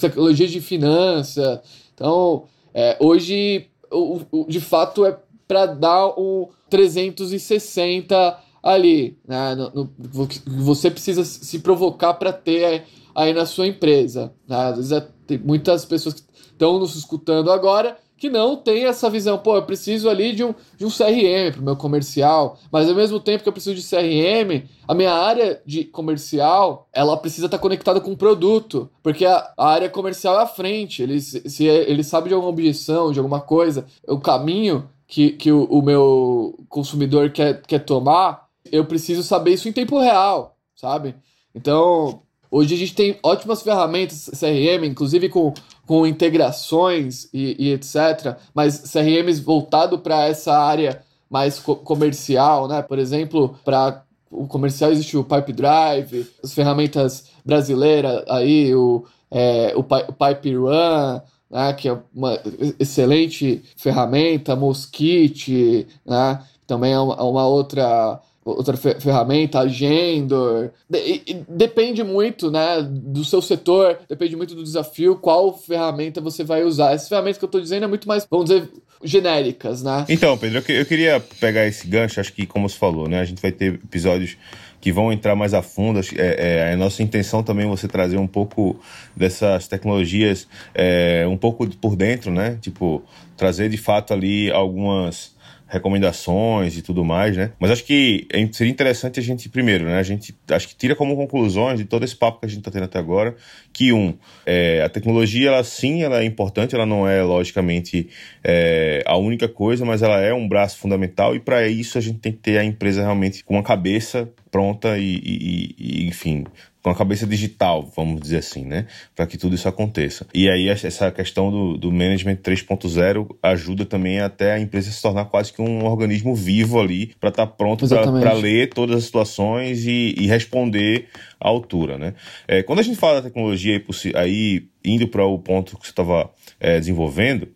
tecnologias 0.00 0.50
de 0.50 0.60
finança. 0.60 1.62
Então, 1.92 2.44
é, 2.72 2.96
hoje, 2.98 3.66
o, 3.90 4.20
o, 4.30 4.46
de 4.48 4.60
fato, 4.60 5.04
é 5.04 5.18
para 5.46 5.66
dar 5.66 6.18
um 6.18 6.48
360 6.70 8.45
ali, 8.66 9.16
né? 9.26 9.54
No, 9.54 9.90
no, 9.96 10.28
você 10.64 10.90
precisa 10.90 11.24
se 11.24 11.58
provocar 11.60 12.14
para 12.14 12.32
ter 12.32 12.84
aí 13.14 13.32
na 13.32 13.46
sua 13.46 13.66
empresa. 13.66 14.32
Né? 14.46 14.56
Às 14.56 14.76
vezes 14.76 14.92
é, 14.92 15.08
tem 15.26 15.38
muitas 15.38 15.84
pessoas 15.84 16.16
que 16.16 16.22
estão 16.36 16.78
nos 16.78 16.96
escutando 16.96 17.50
agora 17.50 17.96
que 18.18 18.30
não 18.30 18.56
tem 18.56 18.84
essa 18.86 19.10
visão, 19.10 19.36
pô, 19.36 19.56
eu 19.56 19.62
preciso 19.62 20.08
ali 20.08 20.32
de 20.32 20.42
um, 20.42 20.54
de 20.78 20.86
um 20.86 20.88
CRM 20.88 21.52
para 21.52 21.60
o 21.60 21.64
meu 21.64 21.76
comercial, 21.76 22.58
mas 22.72 22.88
ao 22.88 22.94
mesmo 22.94 23.20
tempo 23.20 23.42
que 23.42 23.48
eu 23.48 23.52
preciso 23.52 23.76
de 23.76 23.82
CRM, 23.82 24.66
a 24.88 24.94
minha 24.94 25.12
área 25.12 25.60
de 25.66 25.84
comercial, 25.84 26.88
ela 26.92 27.16
precisa 27.18 27.46
estar 27.46 27.58
tá 27.58 27.62
conectada 27.62 28.00
com 28.00 28.12
o 28.12 28.16
produto, 28.16 28.90
porque 29.02 29.26
a, 29.26 29.52
a, 29.56 29.68
área 29.68 29.90
comercial 29.90 30.38
é 30.38 30.42
à 30.42 30.46
frente, 30.46 31.02
ele, 31.02 31.20
se 31.20 31.66
ele 31.66 32.02
sabe 32.02 32.28
de 32.28 32.34
alguma 32.34 32.50
objeção, 32.50 33.12
de 33.12 33.18
alguma 33.18 33.40
coisa, 33.40 33.84
o 34.08 34.18
caminho 34.18 34.88
que, 35.06 35.30
que 35.32 35.52
o, 35.52 35.64
o 35.64 35.82
meu 35.82 36.58
consumidor 36.68 37.30
quer, 37.30 37.60
quer 37.62 37.80
tomar, 37.80 38.45
eu 38.72 38.84
preciso 38.84 39.22
saber 39.22 39.54
isso 39.54 39.68
em 39.68 39.72
tempo 39.72 39.98
real, 39.98 40.56
sabe? 40.74 41.14
Então, 41.54 42.22
Hoje 42.50 42.74
a 42.74 42.78
gente 42.78 42.94
tem 42.94 43.18
ótimas 43.22 43.62
ferramentas 43.62 44.30
CRM, 44.32 44.84
inclusive 44.86 45.28
com, 45.28 45.52
com 45.84 46.06
integrações 46.06 47.28
e, 47.32 47.56
e 47.58 47.72
etc. 47.72 48.36
Mas 48.54 48.78
CRMs 48.90 49.40
voltado 49.40 49.98
para 49.98 50.26
essa 50.26 50.56
área 50.56 51.02
mais 51.28 51.58
co 51.58 51.76
comercial, 51.76 52.68
né? 52.68 52.82
Por 52.82 52.98
exemplo, 52.98 53.56
para 53.64 54.04
o 54.30 54.46
comercial 54.46 54.90
existe 54.90 55.16
o 55.16 55.24
Pipe 55.24 55.52
Drive, 55.52 56.26
as 56.42 56.54
ferramentas 56.54 57.26
brasileiras 57.44 58.22
aí, 58.28 58.74
o, 58.74 59.04
é, 59.30 59.74
o, 59.76 59.80
o 59.80 60.12
Pipe 60.12 60.54
Run, 60.54 61.20
né? 61.50 61.72
que 61.72 61.88
é 61.88 61.98
uma 62.14 62.38
excelente 62.78 63.62
ferramenta, 63.76 64.56
Mosquite, 64.56 65.86
né? 66.04 66.42
também 66.66 66.92
é 66.92 66.98
uma, 66.98 67.22
uma 67.22 67.46
outra 67.46 68.20
outra 68.50 68.76
ferramenta, 68.76 69.60
Agendor. 69.60 70.70
De 70.88 71.44
depende 71.48 72.04
muito, 72.04 72.50
né, 72.50 72.80
do 72.82 73.24
seu 73.24 73.42
setor, 73.42 73.98
depende 74.08 74.36
muito 74.36 74.54
do 74.54 74.62
desafio, 74.62 75.16
qual 75.16 75.56
ferramenta 75.58 76.20
você 76.20 76.44
vai 76.44 76.62
usar. 76.62 76.92
Essas 76.92 77.08
ferramentas 77.08 77.38
que 77.38 77.44
eu 77.44 77.48
estou 77.48 77.60
dizendo 77.60 77.84
é 77.84 77.88
muito 77.88 78.06
mais, 78.06 78.26
vamos 78.30 78.46
dizer, 78.48 78.70
genéricas, 79.02 79.82
né? 79.82 80.04
Então, 80.08 80.38
Pedro, 80.38 80.62
eu 80.68 80.86
queria 80.86 81.20
pegar 81.40 81.66
esse 81.66 81.86
gancho, 81.86 82.20
acho 82.20 82.32
que 82.32 82.46
como 82.46 82.68
você 82.68 82.78
falou, 82.78 83.08
né, 83.08 83.20
a 83.20 83.24
gente 83.24 83.42
vai 83.42 83.50
ter 83.52 83.74
episódios 83.74 84.36
que 84.80 84.92
vão 84.92 85.12
entrar 85.12 85.34
mais 85.34 85.52
a 85.52 85.62
fundo. 85.62 85.98
É, 86.16 86.68
é, 86.68 86.72
a 86.72 86.76
nossa 86.76 87.02
intenção 87.02 87.42
também 87.42 87.66
é 87.66 87.68
você 87.68 87.88
trazer 87.88 88.18
um 88.18 88.26
pouco 88.26 88.78
dessas 89.16 89.66
tecnologias 89.66 90.46
é, 90.72 91.26
um 91.28 91.36
pouco 91.36 91.66
por 91.78 91.96
dentro, 91.96 92.30
né? 92.30 92.56
Tipo, 92.60 93.02
trazer 93.36 93.68
de 93.68 93.76
fato 93.76 94.12
ali 94.12 94.50
algumas 94.52 95.34
recomendações 95.66 96.78
e 96.78 96.82
tudo 96.82 97.04
mais, 97.04 97.36
né? 97.36 97.52
Mas 97.58 97.70
acho 97.70 97.84
que 97.84 98.26
é 98.32 98.46
seria 98.52 98.70
interessante 98.70 99.18
a 99.18 99.22
gente, 99.22 99.48
primeiro, 99.48 99.84
né? 99.84 99.98
A 99.98 100.02
gente 100.02 100.34
acho 100.50 100.68
que 100.68 100.76
tira 100.76 100.94
como 100.94 101.16
conclusões 101.16 101.78
de 101.78 101.84
todo 101.84 102.04
esse 102.04 102.14
papo 102.14 102.40
que 102.40 102.46
a 102.46 102.48
gente 102.48 102.60
está 102.60 102.70
tendo 102.70 102.84
até 102.84 102.98
agora, 102.98 103.34
que 103.72 103.92
um, 103.92 104.14
é, 104.44 104.82
a 104.82 104.88
tecnologia, 104.88 105.48
ela 105.48 105.64
sim, 105.64 106.02
ela 106.02 106.20
é 106.20 106.24
importante, 106.24 106.74
ela 106.74 106.86
não 106.86 107.06
é, 107.06 107.22
logicamente, 107.22 108.08
é, 108.44 109.02
a 109.04 109.16
única 109.16 109.48
coisa, 109.48 109.84
mas 109.84 110.02
ela 110.02 110.20
é 110.20 110.32
um 110.32 110.48
braço 110.48 110.78
fundamental 110.78 111.34
e 111.34 111.40
para 111.40 111.66
isso 111.68 111.98
a 111.98 112.00
gente 112.00 112.20
tem 112.20 112.32
que 112.32 112.38
ter 112.38 112.58
a 112.58 112.64
empresa 112.64 113.02
realmente 113.02 113.44
com 113.44 113.54
uma 113.54 113.62
cabeça 113.62 114.28
pronta 114.50 114.96
e, 114.96 115.20
e, 115.22 115.74
e 115.78 116.06
enfim, 116.06 116.44
com 116.86 116.90
a 116.90 116.94
cabeça 116.94 117.26
digital, 117.26 117.90
vamos 117.96 118.20
dizer 118.20 118.36
assim, 118.36 118.64
né? 118.64 118.86
Para 119.12 119.26
que 119.26 119.36
tudo 119.36 119.56
isso 119.56 119.66
aconteça. 119.66 120.24
E 120.32 120.48
aí 120.48 120.68
essa 120.68 121.10
questão 121.10 121.50
do, 121.50 121.76
do 121.76 121.90
management 121.90 122.36
3.0 122.36 123.36
ajuda 123.42 123.84
também 123.84 124.20
até 124.20 124.52
a 124.52 124.60
empresa 124.60 124.92
se 124.92 125.02
tornar 125.02 125.24
quase 125.24 125.52
que 125.52 125.60
um 125.60 125.84
organismo 125.84 126.32
vivo 126.32 126.78
ali 126.78 127.12
para 127.18 127.30
estar 127.30 127.44
tá 127.44 127.52
pronto 127.52 127.88
para 127.88 128.32
ler 128.34 128.68
todas 128.68 128.98
as 128.98 129.04
situações 129.04 129.84
e, 129.84 130.14
e 130.16 130.28
responder 130.28 131.08
à 131.40 131.48
altura, 131.48 131.98
né? 131.98 132.14
É, 132.46 132.62
quando 132.62 132.78
a 132.78 132.82
gente 132.82 132.96
fala 132.96 133.14
da 133.20 133.22
tecnologia 133.22 133.82
aí 134.14 134.68
indo 134.84 135.08
para 135.08 135.24
o 135.24 135.40
ponto 135.40 135.76
que 135.76 135.86
você 135.86 135.90
estava 135.90 136.30
é, 136.60 136.78
desenvolvendo, 136.78 137.48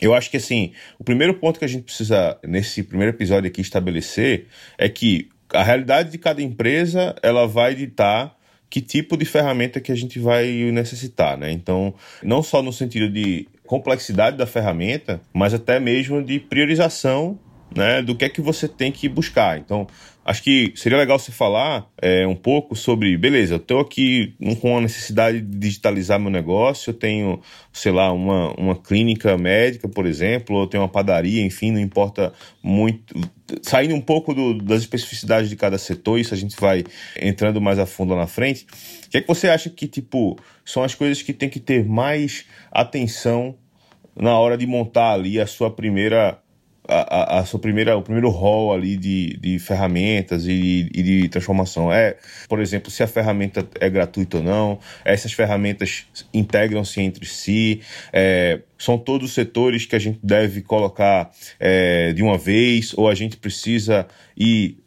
eu 0.00 0.14
acho 0.14 0.30
que 0.30 0.38
assim, 0.38 0.72
o 0.98 1.04
primeiro 1.04 1.34
ponto 1.34 1.58
que 1.58 1.66
a 1.66 1.68
gente 1.68 1.82
precisa 1.82 2.38
nesse 2.42 2.82
primeiro 2.82 3.14
episódio 3.14 3.46
aqui 3.46 3.60
estabelecer 3.60 4.46
é 4.78 4.88
que 4.88 5.28
a 5.52 5.62
realidade 5.62 6.10
de 6.10 6.16
cada 6.16 6.40
empresa 6.40 7.14
ela 7.22 7.46
vai 7.46 7.74
ditar 7.74 8.39
que 8.70 8.80
tipo 8.80 9.16
de 9.16 9.24
ferramenta 9.24 9.80
que 9.80 9.90
a 9.90 9.96
gente 9.96 10.20
vai 10.20 10.46
necessitar, 10.72 11.36
né? 11.36 11.50
Então, 11.50 11.92
não 12.22 12.42
só 12.42 12.62
no 12.62 12.72
sentido 12.72 13.12
de 13.12 13.48
complexidade 13.66 14.36
da 14.36 14.46
ferramenta, 14.46 15.20
mas 15.32 15.52
até 15.52 15.80
mesmo 15.80 16.22
de 16.22 16.38
priorização 16.38 17.38
né, 17.74 18.02
do 18.02 18.14
que 18.14 18.24
é 18.24 18.28
que 18.28 18.40
você 18.40 18.66
tem 18.66 18.90
que 18.90 19.08
buscar. 19.08 19.58
Então, 19.58 19.86
acho 20.24 20.42
que 20.42 20.72
seria 20.76 20.98
legal 20.98 21.18
você 21.18 21.32
falar 21.32 21.88
é, 22.00 22.26
um 22.26 22.34
pouco 22.34 22.76
sobre, 22.76 23.16
beleza, 23.16 23.54
eu 23.54 23.58
estou 23.58 23.80
aqui 23.80 24.34
com 24.60 24.78
a 24.78 24.80
necessidade 24.80 25.40
de 25.40 25.58
digitalizar 25.58 26.20
meu 26.20 26.30
negócio, 26.30 26.90
eu 26.90 26.94
tenho, 26.94 27.40
sei 27.72 27.90
lá, 27.90 28.12
uma, 28.12 28.52
uma 28.54 28.76
clínica 28.76 29.36
médica, 29.38 29.88
por 29.88 30.06
exemplo, 30.06 30.56
ou 30.56 30.62
eu 30.62 30.66
tenho 30.66 30.82
uma 30.82 30.88
padaria, 30.88 31.44
enfim, 31.44 31.72
não 31.72 31.80
importa 31.80 32.32
muito. 32.62 33.14
Saindo 33.62 33.94
um 33.94 34.00
pouco 34.00 34.32
do, 34.32 34.54
das 34.54 34.80
especificidades 34.80 35.48
de 35.48 35.56
cada 35.56 35.78
setor, 35.78 36.18
isso 36.18 36.34
a 36.34 36.36
gente 36.36 36.54
vai 36.60 36.84
entrando 37.20 37.60
mais 37.60 37.78
a 37.78 37.86
fundo 37.86 38.14
lá 38.14 38.20
na 38.20 38.26
frente. 38.26 38.66
O 39.06 39.10
que 39.10 39.18
é 39.18 39.20
que 39.20 39.28
você 39.28 39.48
acha 39.48 39.68
que, 39.70 39.88
tipo, 39.88 40.38
são 40.64 40.84
as 40.84 40.94
coisas 40.94 41.22
que 41.22 41.32
tem 41.32 41.48
que 41.48 41.58
ter 41.58 41.84
mais 41.84 42.44
atenção 42.70 43.56
na 44.14 44.38
hora 44.38 44.56
de 44.56 44.66
montar 44.66 45.12
ali 45.12 45.40
a 45.40 45.46
sua 45.46 45.70
primeira 45.70 46.38
a, 46.88 47.38
a, 47.38 47.44
sua 47.44 47.60
primeira, 47.60 47.96
o 47.96 48.02
primeiro 48.02 48.28
rol 48.30 48.72
ali 48.72 48.96
de, 48.96 49.36
de 49.36 49.58
ferramentas 49.58 50.46
e, 50.46 50.88
e, 50.92 51.02
de 51.02 51.28
transformação. 51.28 51.92
É, 51.92 52.16
por 52.48 52.60
exemplo, 52.60 52.90
se 52.90 53.02
a 53.02 53.06
ferramenta 53.06 53.66
é 53.80 53.88
gratuita 53.88 54.38
ou 54.38 54.42
não, 54.42 54.78
essas 55.04 55.32
ferramentas 55.32 56.06
integram-se 56.32 57.00
entre 57.00 57.26
si, 57.26 57.80
é, 58.12 58.60
são 58.78 58.98
todos 58.98 59.28
os 59.28 59.34
setores 59.34 59.86
que 59.86 59.94
a 59.94 59.98
gente 59.98 60.18
deve 60.22 60.62
colocar 60.62 61.30
é, 61.58 62.12
de 62.12 62.22
uma 62.22 62.38
vez, 62.38 62.92
ou 62.96 63.08
a 63.08 63.14
gente 63.14 63.36
precisa 63.36 64.06
ir 64.36 64.78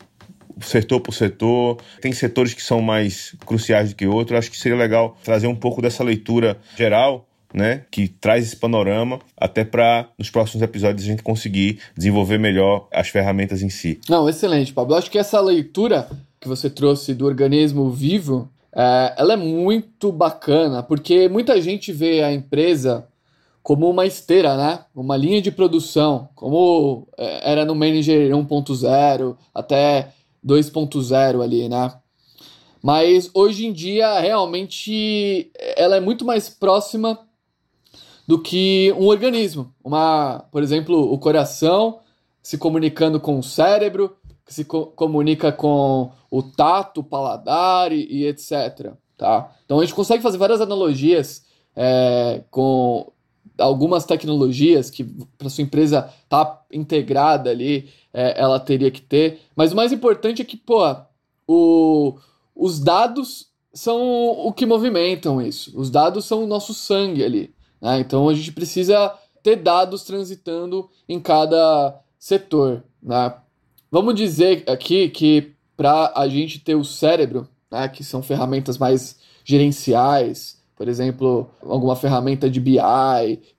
setor 0.62 1.00
por 1.00 1.14
setor. 1.14 1.78
Tem 2.02 2.12
setores 2.12 2.54
que 2.54 2.62
são 2.62 2.82
mais 2.82 3.36
cruciais 3.46 3.90
do 3.90 3.96
que 3.96 4.06
outros. 4.06 4.38
Acho 4.38 4.52
que 4.52 4.58
seria 4.58 4.78
legal 4.78 5.18
trazer 5.24 5.48
um 5.48 5.56
pouco 5.56 5.82
dessa 5.82 6.04
leitura 6.04 6.58
geral 6.78 7.28
né, 7.54 7.86
que 7.92 8.08
traz 8.08 8.46
esse 8.46 8.56
panorama 8.56 9.20
até 9.38 9.64
para 9.64 10.08
nos 10.18 10.30
próximos 10.30 10.62
episódios 10.62 11.04
a 11.04 11.08
gente 11.08 11.24
conseguir 11.24 11.80
desenvolver 11.96 12.38
melhor 12.38 12.88
as 12.92 13.10
ferramentas 13.10 13.62
em 13.62 13.70
si. 13.70 14.00
Não, 14.10 14.28
excelente, 14.28 14.74
Pablo. 14.74 14.96
Acho 14.96 15.12
que 15.12 15.20
essa 15.20 15.40
leitura 15.40 16.10
que 16.40 16.48
você 16.48 16.70
trouxe 16.70 17.14
do 17.14 17.26
organismo 17.26 17.90
vivo, 17.90 18.50
é, 18.76 19.14
ela 19.18 19.34
é 19.34 19.38
muito 19.38 20.12
bacana, 20.12 20.84
porque 20.84 21.30
muita 21.30 21.62
gente 21.62 21.92
vê 21.94 22.24
a 22.24 22.34
empresa 22.34 23.08
como 23.62 23.90
uma 23.90 24.06
esteira, 24.06 24.58
né? 24.58 24.80
Uma 24.94 25.16
linha 25.16 25.42
de 25.42 25.50
produção, 25.50 26.28
como 26.36 27.08
é, 27.18 27.52
era 27.52 27.64
no 27.64 27.74
Manager 27.74 28.32
1.0 28.32 29.38
até 29.56 30.10
2.0 30.46 31.42
ali, 31.42 31.70
né? 31.70 31.94
Mas 32.82 33.30
hoje 33.34 33.66
em 33.66 33.72
dia, 33.72 34.20
realmente, 34.20 35.50
ela 35.78 35.96
é 35.96 36.02
muito 36.02 36.26
mais 36.26 36.50
próxima 36.50 37.18
do 38.28 38.40
que 38.42 38.94
um 38.98 39.08
organismo. 39.08 39.74
Uma, 39.84 40.46
por 40.52 40.64
exemplo, 40.64 41.12
o 41.12 41.18
coração 41.18 42.00
se 42.42 42.58
comunicando 42.58 43.20
com 43.20 43.40
o 43.40 43.44
cérebro, 43.44 44.16
que 44.46 44.54
se 44.54 44.66
co 44.66 44.88
comunica 44.88 45.52
com 45.52 46.12
o 46.30 46.44
tato, 46.44 47.00
o 47.00 47.04
paladar 47.04 47.92
e, 47.92 48.06
e, 48.10 48.26
etc. 48.26 48.92
Tá? 49.18 49.52
Então 49.66 49.80
a 49.80 49.86
gente 49.86 49.96
consegue 49.96 50.22
fazer 50.22 50.38
várias 50.38 50.60
analogias 50.60 51.46
é, 51.76 52.44
com 52.52 53.12
algumas 53.58 54.06
tecnologias 54.06 54.90
que 54.90 55.04
para 55.38 55.50
sua 55.50 55.64
empresa 55.64 56.10
tá 56.28 56.62
integrada 56.72 57.50
ali, 57.50 57.90
é, 58.14 58.40
ela 58.40 58.60
teria 58.60 58.92
que 58.92 59.02
ter. 59.02 59.40
Mas 59.56 59.72
o 59.72 59.76
mais 59.76 59.92
importante 59.92 60.42
é 60.42 60.46
que, 60.46 60.58
pô, 60.58 60.80
o, 61.48 62.18
os 62.56 62.80
dados 62.80 63.48
são 63.74 64.02
o 64.46 64.52
que 64.52 64.66
movimentam 64.66 65.42
isso. 65.42 65.72
Os 65.80 65.90
dados 65.90 66.26
são 66.26 66.44
o 66.44 66.48
nosso 66.48 66.74
sangue 66.74 67.24
ali. 67.24 67.54
Né? 67.84 68.00
Então 68.00 68.30
a 68.30 68.34
gente 68.34 68.54
precisa 68.54 69.14
ter 69.44 69.58
dados 69.58 70.04
transitando 70.04 70.90
em 71.08 71.20
cada 71.20 72.00
setor. 72.18 72.82
Né? 73.02 73.36
Vamos 73.92 74.16
dizer 74.16 74.64
aqui 74.70 75.10
que 75.10 75.52
para 75.76 76.14
a 76.16 76.30
gente 76.30 76.60
ter 76.60 76.76
o 76.76 76.86
cérebro, 76.86 77.46
né, 77.70 77.90
que 77.90 78.04
são 78.04 78.24
ferramentas 78.24 78.78
mais 78.78 79.20
gerenciais, 79.44 80.64
por 80.78 80.88
exemplo, 80.88 81.50
alguma 81.62 81.96
ferramenta 81.96 82.50
de 82.50 82.62
BI 82.62 82.80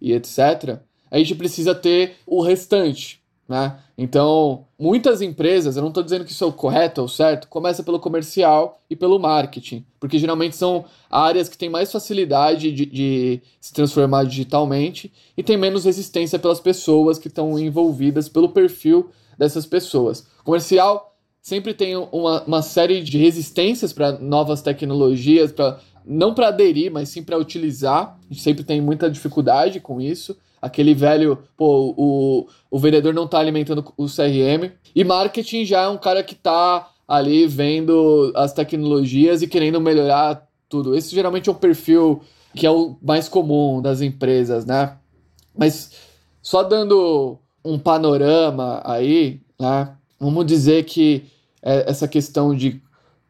e 0.01 0.13
etc., 0.13 0.79
a 1.11 1.19
gente 1.19 1.35
precisa 1.35 1.75
ter 1.75 2.17
o 2.27 2.43
restante. 2.43 3.23
Né? 3.49 3.77
Então, 3.97 4.65
muitas 4.79 5.21
empresas, 5.21 5.77
eu 5.77 5.83
não 5.83 5.91
estou 5.91 6.03
dizendo 6.03 6.25
que 6.25 6.33
isso 6.33 6.43
é 6.45 6.47
o 6.47 6.53
correto 6.53 7.03
ou 7.03 7.09
certo, 7.09 7.47
começa 7.49 7.83
pelo 7.83 8.01
comercial 8.01 8.81
e 8.89 8.97
pelo 8.97 9.19
marketing, 9.19 9.85
porque 10.01 10.19
geralmente 10.19 10.57
são 10.57 10.87
áreas 11.11 11.49
que 11.49 11.59
têm 11.59 11.69
mais 11.69 11.93
facilidade 11.93 12.73
de, 12.73 12.87
de 12.87 13.43
se 13.61 13.73
transformar 13.75 14.25
digitalmente 14.25 15.13
e 15.37 15.43
tem 15.43 15.59
menos 15.59 15.85
resistência 15.85 16.39
pelas 16.39 16.59
pessoas 16.59 17.19
que 17.19 17.29
estão 17.29 17.59
envolvidas 17.59 18.31
pelo 18.31 18.49
perfil 18.49 19.11
dessas 19.39 19.67
pessoas. 19.67 20.27
Comercial 20.43 21.15
sempre 21.43 21.75
tem 21.75 21.95
uma, 21.95 22.43
uma 22.45 22.63
série 22.63 23.03
de 23.03 23.19
resistências 23.19 23.93
para 23.93 24.13
novas 24.13 24.63
tecnologias, 24.63 25.53
para 25.53 25.79
não 26.05 26.33
para 26.33 26.49
aderir, 26.49 26.91
mas 26.91 27.11
sim 27.11 27.23
para 27.23 27.39
utilizar. 27.39 28.19
A 28.19 28.33
gente 28.33 28.43
sempre 28.43 28.65
tem 28.65 28.81
muita 28.81 29.11
dificuldade 29.11 29.81
com 29.81 30.01
isso. 30.01 30.37
Aquele 30.65 30.95
velho, 30.95 31.39
pô, 31.59 31.95
o, 31.95 32.49
o 32.71 32.79
vendedor 32.79 33.13
não 33.13 33.27
está 33.27 33.39
alimentando 33.39 33.85
o 33.99 34.07
CRM. 34.07 34.73
E 34.95 35.05
marketing 35.05 35.67
já 35.67 35.83
é 35.83 35.89
um 35.89 35.99
cara 35.99 36.23
que 36.23 36.33
está 36.33 36.91
ali 37.07 37.47
vendo 37.47 38.33
as 38.35 38.55
tecnologias 38.55 39.43
e 39.43 39.47
querendo 39.47 39.79
melhorar 39.79 40.49
tudo. 40.67 40.97
Esse 40.97 41.15
geralmente 41.15 41.51
é 41.51 41.53
um 41.53 41.57
perfil 41.57 42.23
que 42.55 42.67
é 42.67 42.71
o 42.71 42.97
mais 43.03 43.29
comum 43.29 43.83
das 43.83 44.01
empresas, 44.01 44.65
né? 44.65 44.97
Mas 45.55 45.93
só 46.41 46.63
dando 46.63 47.39
um 47.63 47.79
panorama 47.79 48.81
aí, 48.87 49.43
né? 49.61 49.95
Vamos 50.19 50.47
dizer 50.47 50.85
que 50.85 51.25
é, 51.63 51.91
essa 51.91 52.09
questão 52.09 52.55
de 52.55 52.81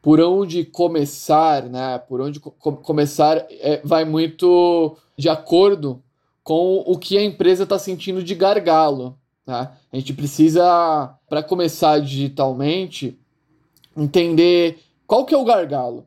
por 0.01 0.21
onde 0.21 0.63
começar, 0.63 1.63
né? 1.63 1.97
Por 1.97 2.21
onde 2.21 2.39
co 2.39 2.51
começar 2.51 3.45
é, 3.49 3.81
vai 3.83 4.05
muito 4.05 4.95
de 5.17 5.27
acordo 5.27 6.01
com 6.45 6.83
o 6.85 6.95
que 6.99 7.17
a 7.17 7.23
empresa 7.23 7.63
está 7.63 7.79
sentindo 7.79 8.23
de 8.23 8.35
gargalo. 8.35 9.17
Né? 9.47 9.67
A 9.91 9.97
gente 9.97 10.13
precisa, 10.13 11.17
para 11.27 11.41
começar 11.41 11.99
digitalmente, 11.99 13.19
entender 13.97 14.79
qual 15.07 15.25
que 15.25 15.33
é 15.33 15.37
o 15.37 15.43
gargalo. 15.43 16.05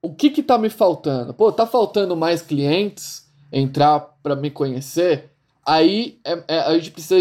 O 0.00 0.14
que 0.14 0.30
que 0.30 0.44
tá 0.44 0.56
me 0.56 0.70
faltando? 0.70 1.34
Pô, 1.34 1.50
tá 1.50 1.66
faltando 1.66 2.16
mais 2.16 2.40
clientes 2.40 3.28
entrar 3.52 3.98
para 4.22 4.36
me 4.36 4.48
conhecer? 4.48 5.28
Aí 5.66 6.20
é, 6.24 6.44
é, 6.46 6.58
a 6.60 6.74
gente 6.78 6.92
precisa 6.92 7.16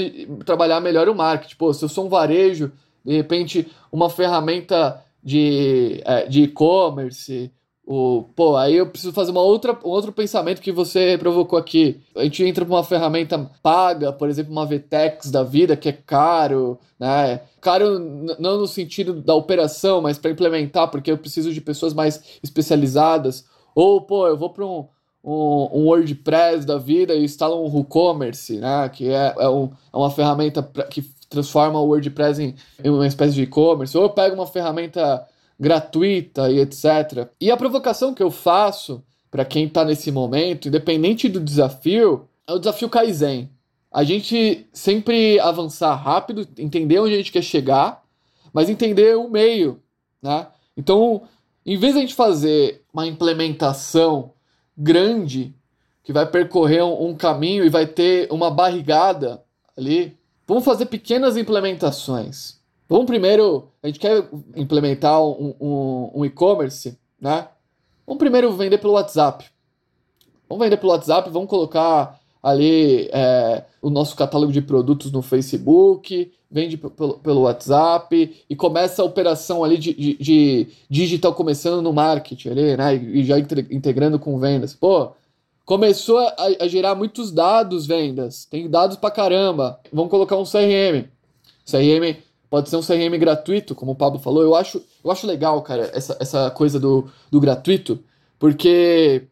trabalhar 0.46 0.80
melhor 0.80 1.10
o 1.10 1.16
marketing. 1.16 1.56
Pô, 1.56 1.74
se 1.74 1.84
eu 1.84 1.90
sou 1.90 2.06
um 2.06 2.10
varejo, 2.10 2.72
de 3.04 3.16
repente 3.16 3.68
uma 3.92 4.12
ferramenta 4.12 5.04
de 5.24 6.02
é, 6.06 6.28
de 6.28 6.44
e-commerce, 6.44 7.52
o, 7.92 8.24
pô, 8.36 8.56
aí 8.56 8.76
eu 8.76 8.86
preciso 8.86 9.12
fazer 9.12 9.32
uma 9.32 9.42
outra, 9.42 9.74
um 9.84 9.90
outro 9.90 10.12
pensamento 10.12 10.62
que 10.62 10.72
você 10.72 11.18
provocou 11.18 11.58
aqui. 11.58 12.00
A 12.16 12.24
gente 12.24 12.46
entra 12.46 12.64
para 12.64 12.76
uma 12.76 12.84
ferramenta 12.84 13.50
paga, 13.64 14.14
por 14.14 14.30
exemplo, 14.30 14.52
uma 14.52 14.64
VTEX 14.64 15.32
da 15.32 15.42
vida, 15.42 15.76
que 15.76 15.90
é 15.90 15.94
caro, 15.94 16.78
né? 17.00 17.42
Caro 17.60 17.98
não 18.38 18.60
no 18.60 18.68
sentido 18.68 19.20
da 19.20 19.34
operação, 19.34 20.02
mas 20.02 20.20
para 20.20 20.30
implementar, 20.30 20.92
porque 20.92 21.12
eu 21.12 21.18
preciso 21.18 21.52
de 21.52 21.60
pessoas 21.60 21.92
mais 21.92 22.22
especializadas. 22.44 23.44
Ou, 23.74 24.02
pô, 24.02 24.28
eu 24.28 24.38
vou 24.38 24.52
para 24.52 24.68
um, 24.68 24.86
um, 25.24 25.70
um, 25.74 25.86
WordPress 25.88 26.68
da 26.68 26.78
vida 26.78 27.16
e 27.16 27.24
instalo 27.24 27.60
um 27.60 27.74
WooCommerce, 27.74 28.60
né? 28.60 28.88
Que 28.90 29.10
é, 29.10 29.34
é, 29.36 29.50
um, 29.50 29.72
é 29.92 29.98
uma 29.98 30.12
ferramenta 30.12 30.62
pra, 30.62 30.84
que 30.84 31.02
transforma 31.28 31.80
o 31.80 31.88
WordPress 31.88 32.40
em, 32.40 32.56
em 32.84 32.90
uma 32.92 33.08
espécie 33.08 33.34
de 33.34 33.42
e-commerce. 33.42 33.98
Ou 33.98 34.04
eu 34.04 34.10
pego 34.12 34.36
uma 34.36 34.46
ferramenta 34.46 35.28
gratuita 35.60 36.50
e 36.50 36.60
etc. 36.60 37.30
E 37.40 37.52
a 37.52 37.58
provocação 37.58 38.14
que 38.14 38.24
eu 38.24 38.32
faço 38.32 39.04
para 39.30 39.46
quem 39.46 39.66
está 39.66 39.84
nesse 39.84 40.12
momento, 40.12 40.68
independente 40.68 41.28
do 41.28 41.40
desafio, 41.40 42.28
é 42.48 42.54
o 42.54 42.60
desafio 42.60 42.90
Kaizen. 42.90 43.50
A 43.92 44.04
gente 44.04 44.68
sempre 44.72 45.40
avançar 45.40 45.96
rápido, 45.96 46.48
entender 46.58 47.00
onde 47.00 47.14
a 47.14 47.18
gente 47.18 47.32
quer 47.32 47.42
chegar, 47.42 48.04
mas 48.54 48.70
entender 48.70 49.18
o 49.18 49.30
meio, 49.30 49.82
né? 50.22 50.48
Então, 50.78 51.24
em 51.66 51.78
vez 51.78 51.94
de 51.94 52.00
a 52.00 52.02
gente 52.02 52.16
fazer 52.16 52.84
uma 52.94 53.06
implementação 53.06 54.34
grande 54.78 55.54
que 56.04 56.14
vai 56.14 56.26
percorrer 56.26 56.84
um, 56.84 57.10
um 57.10 57.16
caminho 57.16 57.66
e 57.66 57.70
vai 57.70 57.86
ter 57.86 58.32
uma 58.32 58.50
barrigada 58.50 59.44
ali, 59.78 60.18
vamos 60.48 60.64
fazer 60.64 60.86
pequenas 60.86 61.36
implementações. 61.38 62.59
Vamos 62.90 63.06
primeiro, 63.06 63.70
a 63.84 63.88
gente 63.88 64.00
quer 64.00 64.28
implementar 64.56 65.22
um, 65.22 65.54
um, 65.62 66.12
um 66.16 66.26
e-commerce, 66.26 66.98
né? 67.22 67.48
Vamos 68.06 68.18
primeiro 68.18 68.52
vender 68.54 68.80
pelo 68.80 68.94
WhatsApp. 68.94 69.46
Vamos 70.50 70.66
vender 70.66 70.78
pelo 70.78 70.92
WhatsApp, 70.92 71.30
vamos 71.30 71.48
colocar 71.48 72.20
ali 72.42 73.08
é, 73.14 73.64
o 73.80 73.92
nosso 73.92 74.16
catálogo 74.16 74.52
de 74.52 74.62
produtos 74.62 75.12
no 75.12 75.22
Facebook, 75.22 76.32
vende 76.50 76.78
pelo, 76.78 77.42
WhatsApp 77.42 78.44
e 78.50 78.56
começa 78.56 79.04
a 79.04 79.06
operação 79.06 79.64
ali 79.64 79.78
de, 79.78 79.94
de, 79.94 80.14
de 80.16 80.68
digital 80.90 81.36
começando 81.36 81.84
no 81.84 81.94
marketing 81.94 82.50
ali, 82.50 82.76
né? 82.76 82.96
E 82.96 83.24
já 83.24 83.38
integrando 83.38 84.18
com 84.18 84.40
vendas. 84.40 84.74
Pô, 84.74 85.12
começou 85.64 86.18
a, 86.18 86.36
a 86.62 86.68
gerar 86.68 86.96
muitos 86.96 87.32
dados 87.32 87.86
vendas. 87.86 88.46
Tem 88.46 88.68
dados 88.68 88.98
pra 88.98 89.12
caramba. 89.12 89.80
Vamos 89.94 90.10
colocar 90.10 90.38
um 90.38 90.44
CRM. 90.44 91.08
CRM 91.70 92.18
Pode 92.50 92.70
ser 92.70 92.78
um 92.78 92.82
CRM 92.82 93.16
gratuito, 93.20 93.76
como 93.76 93.92
o 93.92 93.96
Pablo 93.96 94.20
falou. 94.20 94.42
Eu 94.42 94.56
acho, 94.56 94.82
eu 95.04 95.12
acho 95.12 95.28
legal, 95.28 95.62
cara, 95.62 95.92
essa, 95.94 96.18
essa 96.20 96.50
coisa 96.50 96.80
do, 96.80 97.08
do 97.30 97.40
gratuito, 97.40 98.04
porque 98.40 99.28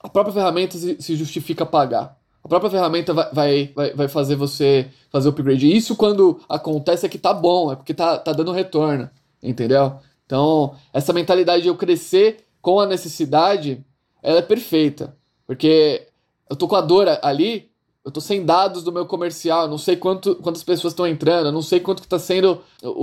a 0.00 0.08
própria 0.08 0.34
ferramenta 0.34 0.76
se, 0.76 1.16
justifica 1.16 1.64
pagar. 1.64 2.18
A 2.44 2.48
própria 2.48 2.70
ferramenta 2.70 3.14
vai, 3.14 3.72
vai, 3.74 3.94
vai 3.94 4.08
fazer 4.08 4.36
você 4.36 4.90
fazer 5.10 5.28
o 5.28 5.30
upgrade. 5.30 5.74
Isso 5.74 5.96
quando 5.96 6.40
acontece 6.48 7.06
é 7.06 7.08
que 7.08 7.18
tá 7.18 7.32
bom, 7.32 7.72
é 7.72 7.76
porque 7.76 7.94
tá, 7.94 8.18
tá 8.18 8.32
dando 8.32 8.52
retorno, 8.52 9.08
entendeu? 9.42 9.94
Então, 10.26 10.74
essa 10.92 11.12
mentalidade 11.12 11.62
de 11.62 11.68
eu 11.68 11.76
crescer 11.76 12.44
com 12.60 12.80
a 12.80 12.86
necessidade, 12.86 13.84
ela 14.22 14.38
é 14.38 14.42
perfeita. 14.42 15.16
Porque 15.46 16.08
eu 16.50 16.56
tô 16.56 16.68
com 16.68 16.76
a 16.76 16.80
dor 16.80 17.06
ali, 17.22 17.70
eu 18.04 18.10
tô 18.10 18.20
sem 18.20 18.44
dados 18.44 18.82
do 18.82 18.90
meu 18.90 19.06
comercial, 19.06 19.68
não 19.68 19.78
sei 19.78 19.96
quanto, 19.96 20.34
quantas 20.36 20.64
pessoas 20.64 20.92
estão 20.92 21.06
entrando, 21.06 21.52
não 21.52 21.62
sei 21.62 21.78
quanto 21.78 22.00
que 22.00 22.06
está 22.06 22.18
sendo 22.18 22.60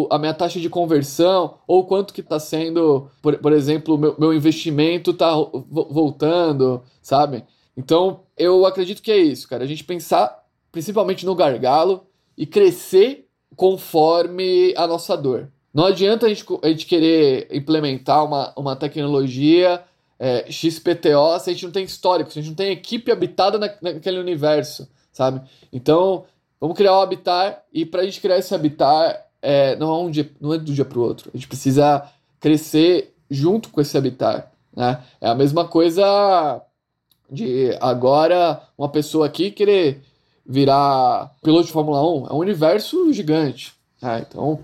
a 0.10 0.20
minha 0.20 0.34
taxa 0.34 0.60
de 0.60 0.70
conversão, 0.70 1.56
ou 1.66 1.86
quanto 1.86 2.14
que 2.14 2.20
está 2.20 2.40
sendo, 2.40 3.10
por, 3.22 3.38
por 3.38 3.54
exemplo, 3.54 3.98
meu, 3.98 4.16
meu 4.20 4.34
investimento 4.34 5.12
está 5.12 5.34
voltando, 5.34 6.84
sabe? 7.02 7.46
Então, 7.78 8.22
eu 8.38 8.66
acredito 8.66 9.02
que 9.02 9.12
é 9.12 9.18
isso, 9.18 9.48
cara. 9.48 9.64
A 9.64 9.68
gente 9.68 9.86
pensar 9.86 10.38
principalmente 10.70 11.26
no 11.26 11.34
gargalo 11.34 12.06
e 12.38 12.46
crescer 12.46 13.26
conforme 13.56 14.74
a 14.76 14.86
nossa 14.86 15.16
dor. 15.16 15.50
Não 15.74 15.86
adianta 15.86 16.26
a 16.26 16.30
gente, 16.30 16.46
a 16.62 16.68
gente 16.68 16.86
querer 16.86 17.48
implementar 17.52 18.26
uma, 18.26 18.54
uma 18.58 18.76
tecnologia 18.76 19.82
é, 20.20 20.52
XPTO 20.52 21.40
se 21.40 21.50
a 21.50 21.54
gente 21.54 21.66
não 21.66 21.72
tem 21.72 21.86
histórico, 21.86 22.32
se 22.32 22.40
a 22.40 22.42
gente 22.42 22.52
não 22.52 22.56
tem 22.58 22.72
equipe 22.72 23.12
habitada 23.12 23.58
na, 23.58 23.72
naquele 23.82 24.20
universo, 24.20 24.88
sabe? 25.14 25.42
Então, 25.72 26.26
vamos 26.60 26.76
criar 26.76 26.98
um 26.98 27.02
habitat 27.02 27.62
e 27.74 27.86
para 27.86 28.02
a 28.02 28.06
gente 28.06 28.20
criar 28.20 28.38
esse 28.38 28.54
habitat, 28.54 29.20
é, 29.42 29.76
não, 29.78 29.90
é 29.90 29.98
um 30.04 30.12
dia, 30.12 30.30
não 30.42 30.54
é 30.54 30.58
do 30.58 30.74
dia 30.74 30.84
para 30.84 31.00
o 31.00 31.04
outro. 31.04 31.32
A 31.34 31.38
gente 31.38 31.48
precisa 31.48 32.06
crescer 32.40 33.16
junto 33.32 33.70
com 33.70 33.80
esse 33.80 33.98
habitat. 33.98 34.48
Né? 34.76 35.02
É 35.22 35.30
a 35.30 35.36
mesma 35.36 35.66
coisa 35.66 36.62
de 37.32 37.78
agora 37.80 38.62
uma 38.78 38.90
pessoa 38.90 39.26
aqui 39.26 39.52
querer 39.52 40.02
virar 40.46 41.32
piloto 41.42 41.68
de 41.68 41.72
Fórmula 41.72 42.02
1. 42.02 42.28
É 42.28 42.34
um 42.34 42.40
universo 42.40 43.14
gigante. 43.14 43.74
Né? 44.02 44.26
Então, 44.28 44.60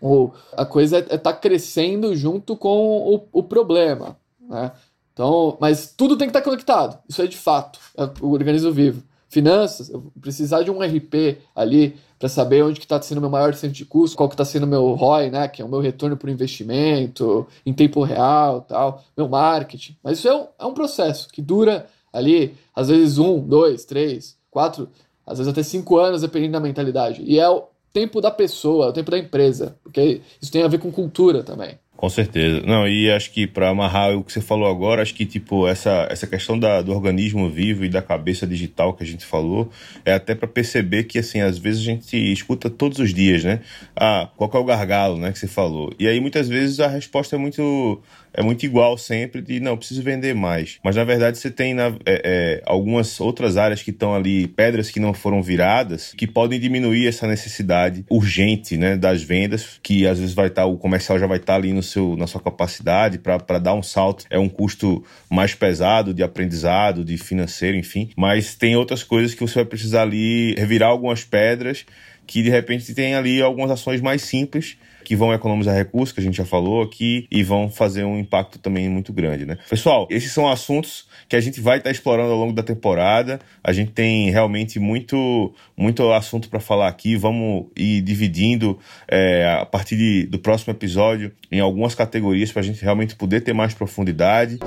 o, 0.00 0.30
a 0.56 0.66
coisa 0.66 0.98
é 0.98 1.00
estar 1.00 1.14
é 1.14 1.18
tá 1.18 1.32
crescendo 1.32 2.14
junto 2.14 2.56
com 2.56 3.14
o, 3.14 3.22
o 3.32 3.42
problema. 3.42 4.16
Né? 4.40 4.72
Então, 5.12 5.56
mas 5.60 5.92
tudo 5.96 6.16
tem 6.16 6.28
que 6.28 6.36
estar 6.36 6.42
conectado. 6.42 6.98
Isso 7.08 7.20
é 7.22 7.26
de 7.26 7.36
fato, 7.36 7.78
é 7.96 8.04
o 8.20 8.30
organismo 8.30 8.72
vivo. 8.72 9.02
finanças, 9.28 9.88
eu 9.88 10.12
precisar 10.20 10.62
de 10.62 10.70
um 10.70 10.80
RP 10.82 11.38
ali 11.54 11.96
para 12.18 12.28
saber 12.28 12.62
onde 12.62 12.78
que 12.78 12.84
está 12.84 13.00
sendo 13.00 13.20
meu 13.20 13.30
maior 13.30 13.54
centro 13.54 13.76
de 13.76 13.84
custo, 13.84 14.16
qual 14.16 14.28
que 14.28 14.34
está 14.34 14.44
sendo 14.44 14.66
meu 14.66 14.92
ROI, 14.92 15.30
né, 15.30 15.48
que 15.48 15.62
é 15.62 15.64
o 15.64 15.68
meu 15.68 15.80
retorno 15.80 16.16
por 16.16 16.28
investimento, 16.28 17.46
em 17.64 17.72
tempo 17.72 18.02
real, 18.02 18.60
tal, 18.62 19.02
meu 19.16 19.28
marketing. 19.28 19.96
Mas 20.02 20.18
isso 20.18 20.28
é 20.28 20.34
um, 20.34 20.46
é 20.58 20.66
um 20.66 20.74
processo 20.74 21.28
que 21.28 21.40
dura 21.40 21.86
ali, 22.12 22.54
às 22.74 22.88
vezes 22.88 23.18
um, 23.18 23.38
dois, 23.40 23.84
três, 23.84 24.36
quatro, 24.50 24.88
às 25.26 25.38
vezes 25.38 25.50
até 25.50 25.62
cinco 25.62 25.96
anos, 25.96 26.20
dependendo 26.22 26.52
da 26.52 26.60
mentalidade. 26.60 27.22
E 27.24 27.38
é 27.38 27.48
o 27.48 27.64
tempo 27.92 28.20
da 28.20 28.30
pessoa, 28.30 28.86
é 28.86 28.88
o 28.90 28.92
tempo 28.92 29.10
da 29.10 29.18
empresa, 29.18 29.76
porque 29.82 30.20
isso 30.42 30.52
tem 30.52 30.62
a 30.62 30.68
ver 30.68 30.78
com 30.78 30.92
cultura 30.92 31.42
também. 31.42 31.78
Com 32.00 32.08
certeza. 32.08 32.62
Não, 32.62 32.88
e 32.88 33.10
acho 33.10 33.30
que 33.30 33.46
para 33.46 33.68
amarrar 33.68 34.16
o 34.16 34.24
que 34.24 34.32
você 34.32 34.40
falou 34.40 34.66
agora, 34.66 35.02
acho 35.02 35.12
que 35.12 35.26
tipo 35.26 35.68
essa, 35.68 36.08
essa 36.10 36.26
questão 36.26 36.58
da, 36.58 36.80
do 36.80 36.92
organismo 36.92 37.50
vivo 37.50 37.84
e 37.84 37.90
da 37.90 38.00
cabeça 38.00 38.46
digital 38.46 38.94
que 38.94 39.04
a 39.04 39.06
gente 39.06 39.26
falou, 39.26 39.68
é 40.02 40.14
até 40.14 40.34
para 40.34 40.48
perceber 40.48 41.04
que 41.04 41.18
assim, 41.18 41.42
às 41.42 41.58
vezes 41.58 41.82
a 41.82 41.84
gente 41.84 42.16
escuta 42.32 42.70
todos 42.70 43.00
os 43.00 43.12
dias, 43.12 43.44
né? 43.44 43.60
Ah, 43.94 44.30
qual 44.34 44.50
é 44.54 44.56
o 44.56 44.64
gargalo, 44.64 45.18
né, 45.18 45.30
que 45.30 45.38
você 45.38 45.46
falou. 45.46 45.92
E 45.98 46.08
aí 46.08 46.20
muitas 46.20 46.48
vezes 46.48 46.80
a 46.80 46.88
resposta 46.88 47.36
é 47.36 47.38
muito 47.38 48.00
é 48.32 48.42
muito 48.42 48.64
igual 48.64 48.96
sempre 48.96 49.40
de 49.40 49.60
não, 49.60 49.76
preciso 49.76 50.02
vender 50.02 50.34
mais. 50.34 50.78
Mas 50.82 50.96
na 50.96 51.04
verdade 51.04 51.38
você 51.38 51.50
tem 51.50 51.74
na, 51.74 51.88
é, 52.06 52.22
é, 52.24 52.62
algumas 52.64 53.20
outras 53.20 53.56
áreas 53.56 53.82
que 53.82 53.90
estão 53.90 54.14
ali, 54.14 54.46
pedras 54.46 54.90
que 54.90 55.00
não 55.00 55.12
foram 55.12 55.42
viradas, 55.42 56.12
que 56.16 56.26
podem 56.26 56.58
diminuir 56.58 57.06
essa 57.06 57.26
necessidade 57.26 58.04
urgente 58.08 58.76
né, 58.76 58.96
das 58.96 59.22
vendas, 59.22 59.78
que 59.82 60.06
às 60.06 60.18
vezes 60.18 60.34
vai 60.34 60.46
estar, 60.46 60.62
tá, 60.62 60.66
o 60.66 60.76
comercial 60.76 61.18
já 61.18 61.26
vai 61.26 61.38
estar 61.38 61.54
tá 61.54 61.58
ali 61.58 61.72
no 61.72 61.82
seu, 61.82 62.16
na 62.16 62.26
sua 62.26 62.40
capacidade 62.40 63.18
para 63.18 63.58
dar 63.58 63.74
um 63.74 63.82
salto. 63.82 64.24
É 64.30 64.38
um 64.38 64.48
custo 64.48 65.04
mais 65.28 65.54
pesado 65.54 66.14
de 66.14 66.22
aprendizado, 66.22 67.04
de 67.04 67.16
financeiro, 67.18 67.76
enfim. 67.76 68.10
Mas 68.16 68.54
tem 68.54 68.76
outras 68.76 69.02
coisas 69.02 69.34
que 69.34 69.40
você 69.40 69.56
vai 69.56 69.64
precisar 69.64 70.02
ali 70.02 70.54
revirar 70.54 70.90
algumas 70.90 71.24
pedras 71.24 71.84
que 72.26 72.42
de 72.44 72.50
repente 72.50 72.94
tem 72.94 73.16
ali 73.16 73.42
algumas 73.42 73.72
ações 73.72 74.00
mais 74.00 74.22
simples 74.22 74.76
que 75.10 75.16
vão 75.16 75.34
economizar 75.34 75.74
recursos, 75.74 76.12
que 76.12 76.20
a 76.20 76.22
gente 76.22 76.36
já 76.36 76.44
falou 76.44 76.82
aqui, 76.82 77.26
e 77.32 77.42
vão 77.42 77.68
fazer 77.68 78.04
um 78.04 78.16
impacto 78.16 78.60
também 78.60 78.88
muito 78.88 79.12
grande, 79.12 79.44
né? 79.44 79.58
Pessoal, 79.68 80.06
esses 80.08 80.30
são 80.30 80.48
assuntos 80.48 81.08
que 81.28 81.34
a 81.34 81.40
gente 81.40 81.60
vai 81.60 81.78
estar 81.78 81.90
explorando 81.90 82.30
ao 82.30 82.38
longo 82.38 82.52
da 82.52 82.62
temporada. 82.62 83.40
A 83.60 83.72
gente 83.72 83.90
tem 83.90 84.30
realmente 84.30 84.78
muito, 84.78 85.52
muito 85.76 86.12
assunto 86.12 86.48
para 86.48 86.60
falar 86.60 86.86
aqui. 86.86 87.16
Vamos 87.16 87.66
ir 87.76 88.02
dividindo 88.02 88.78
é, 89.08 89.58
a 89.60 89.66
partir 89.66 89.96
de, 89.96 90.26
do 90.26 90.38
próximo 90.38 90.72
episódio 90.72 91.32
em 91.50 91.58
algumas 91.58 91.92
categorias 91.92 92.52
para 92.52 92.60
a 92.60 92.64
gente 92.64 92.80
realmente 92.80 93.16
poder 93.16 93.40
ter 93.40 93.52
mais 93.52 93.74
profundidade. 93.74 94.60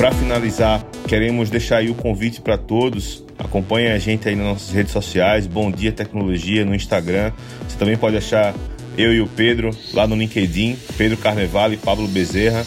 Para 0.00 0.12
finalizar, 0.12 0.82
queremos 1.06 1.50
deixar 1.50 1.76
aí 1.76 1.90
o 1.90 1.94
convite 1.94 2.40
para 2.40 2.56
todos. 2.56 3.22
Acompanhe 3.38 3.88
a 3.88 3.98
gente 3.98 4.26
aí 4.26 4.34
nas 4.34 4.46
nossas 4.46 4.70
redes 4.70 4.92
sociais, 4.94 5.46
Bom 5.46 5.70
Dia 5.70 5.92
Tecnologia 5.92 6.64
no 6.64 6.74
Instagram. 6.74 7.32
Você 7.68 7.76
também 7.76 7.98
pode 7.98 8.16
achar 8.16 8.54
eu 8.96 9.12
e 9.12 9.20
o 9.20 9.26
Pedro 9.26 9.68
lá 9.92 10.06
no 10.06 10.16
LinkedIn, 10.16 10.78
Pedro 10.96 11.18
Carnevale 11.18 11.74
e 11.74 11.76
Pablo 11.76 12.08
Bezerra. 12.08 12.64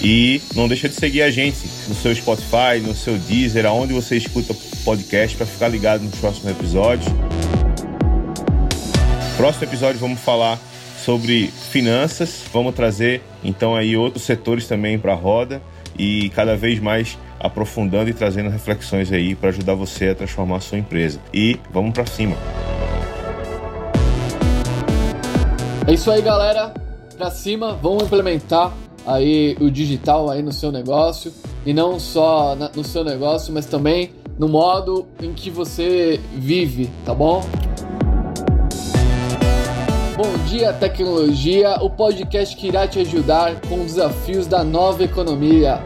E 0.00 0.40
não 0.54 0.66
deixa 0.66 0.88
de 0.88 0.94
seguir 0.94 1.20
a 1.20 1.30
gente 1.30 1.58
no 1.86 1.94
seu 1.94 2.14
Spotify, 2.14 2.80
no 2.82 2.94
seu 2.94 3.18
Deezer, 3.18 3.66
aonde 3.66 3.92
você 3.92 4.16
escuta 4.16 4.56
podcast 4.82 5.36
para 5.36 5.44
ficar 5.44 5.68
ligado 5.68 6.02
nos 6.02 6.14
próximos 6.14 6.50
episódios. 6.50 7.12
Próximo 9.36 9.64
episódio 9.64 10.00
vamos 10.00 10.20
falar 10.20 10.58
sobre 11.04 11.48
finanças. 11.70 12.42
Vamos 12.50 12.74
trazer 12.74 13.20
então 13.44 13.76
aí 13.76 13.98
outros 13.98 14.24
setores 14.24 14.66
também 14.66 14.98
para 14.98 15.12
a 15.12 15.16
roda 15.16 15.60
e 16.00 16.30
cada 16.30 16.56
vez 16.56 16.80
mais 16.80 17.18
aprofundando 17.38 18.08
e 18.08 18.14
trazendo 18.14 18.48
reflexões 18.48 19.12
aí 19.12 19.34
para 19.34 19.50
ajudar 19.50 19.74
você 19.74 20.08
a 20.08 20.14
transformar 20.14 20.56
a 20.56 20.60
sua 20.60 20.78
empresa. 20.78 21.20
E 21.32 21.60
vamos 21.70 21.92
para 21.92 22.06
cima. 22.06 22.34
É 25.86 25.92
isso 25.92 26.10
aí, 26.10 26.22
galera. 26.22 26.72
Para 27.18 27.30
cima, 27.30 27.78
vamos 27.82 28.04
implementar 28.04 28.72
aí 29.06 29.54
o 29.60 29.70
digital 29.70 30.30
aí 30.30 30.42
no 30.42 30.54
seu 30.54 30.72
negócio 30.72 31.30
e 31.66 31.74
não 31.74 32.00
só 32.00 32.56
no 32.74 32.82
seu 32.82 33.04
negócio, 33.04 33.52
mas 33.52 33.66
também 33.66 34.12
no 34.38 34.48
modo 34.48 35.06
em 35.22 35.34
que 35.34 35.50
você 35.50 36.18
vive, 36.34 36.88
tá 37.04 37.12
bom? 37.12 37.44
Bom 40.22 40.36
Dia 40.44 40.70
Tecnologia, 40.70 41.78
o 41.80 41.88
podcast 41.88 42.54
que 42.54 42.68
irá 42.68 42.86
te 42.86 42.98
ajudar 42.98 43.58
com 43.62 43.76
os 43.80 43.94
desafios 43.94 44.46
da 44.46 44.62
nova 44.62 45.02
economia. 45.02 45.82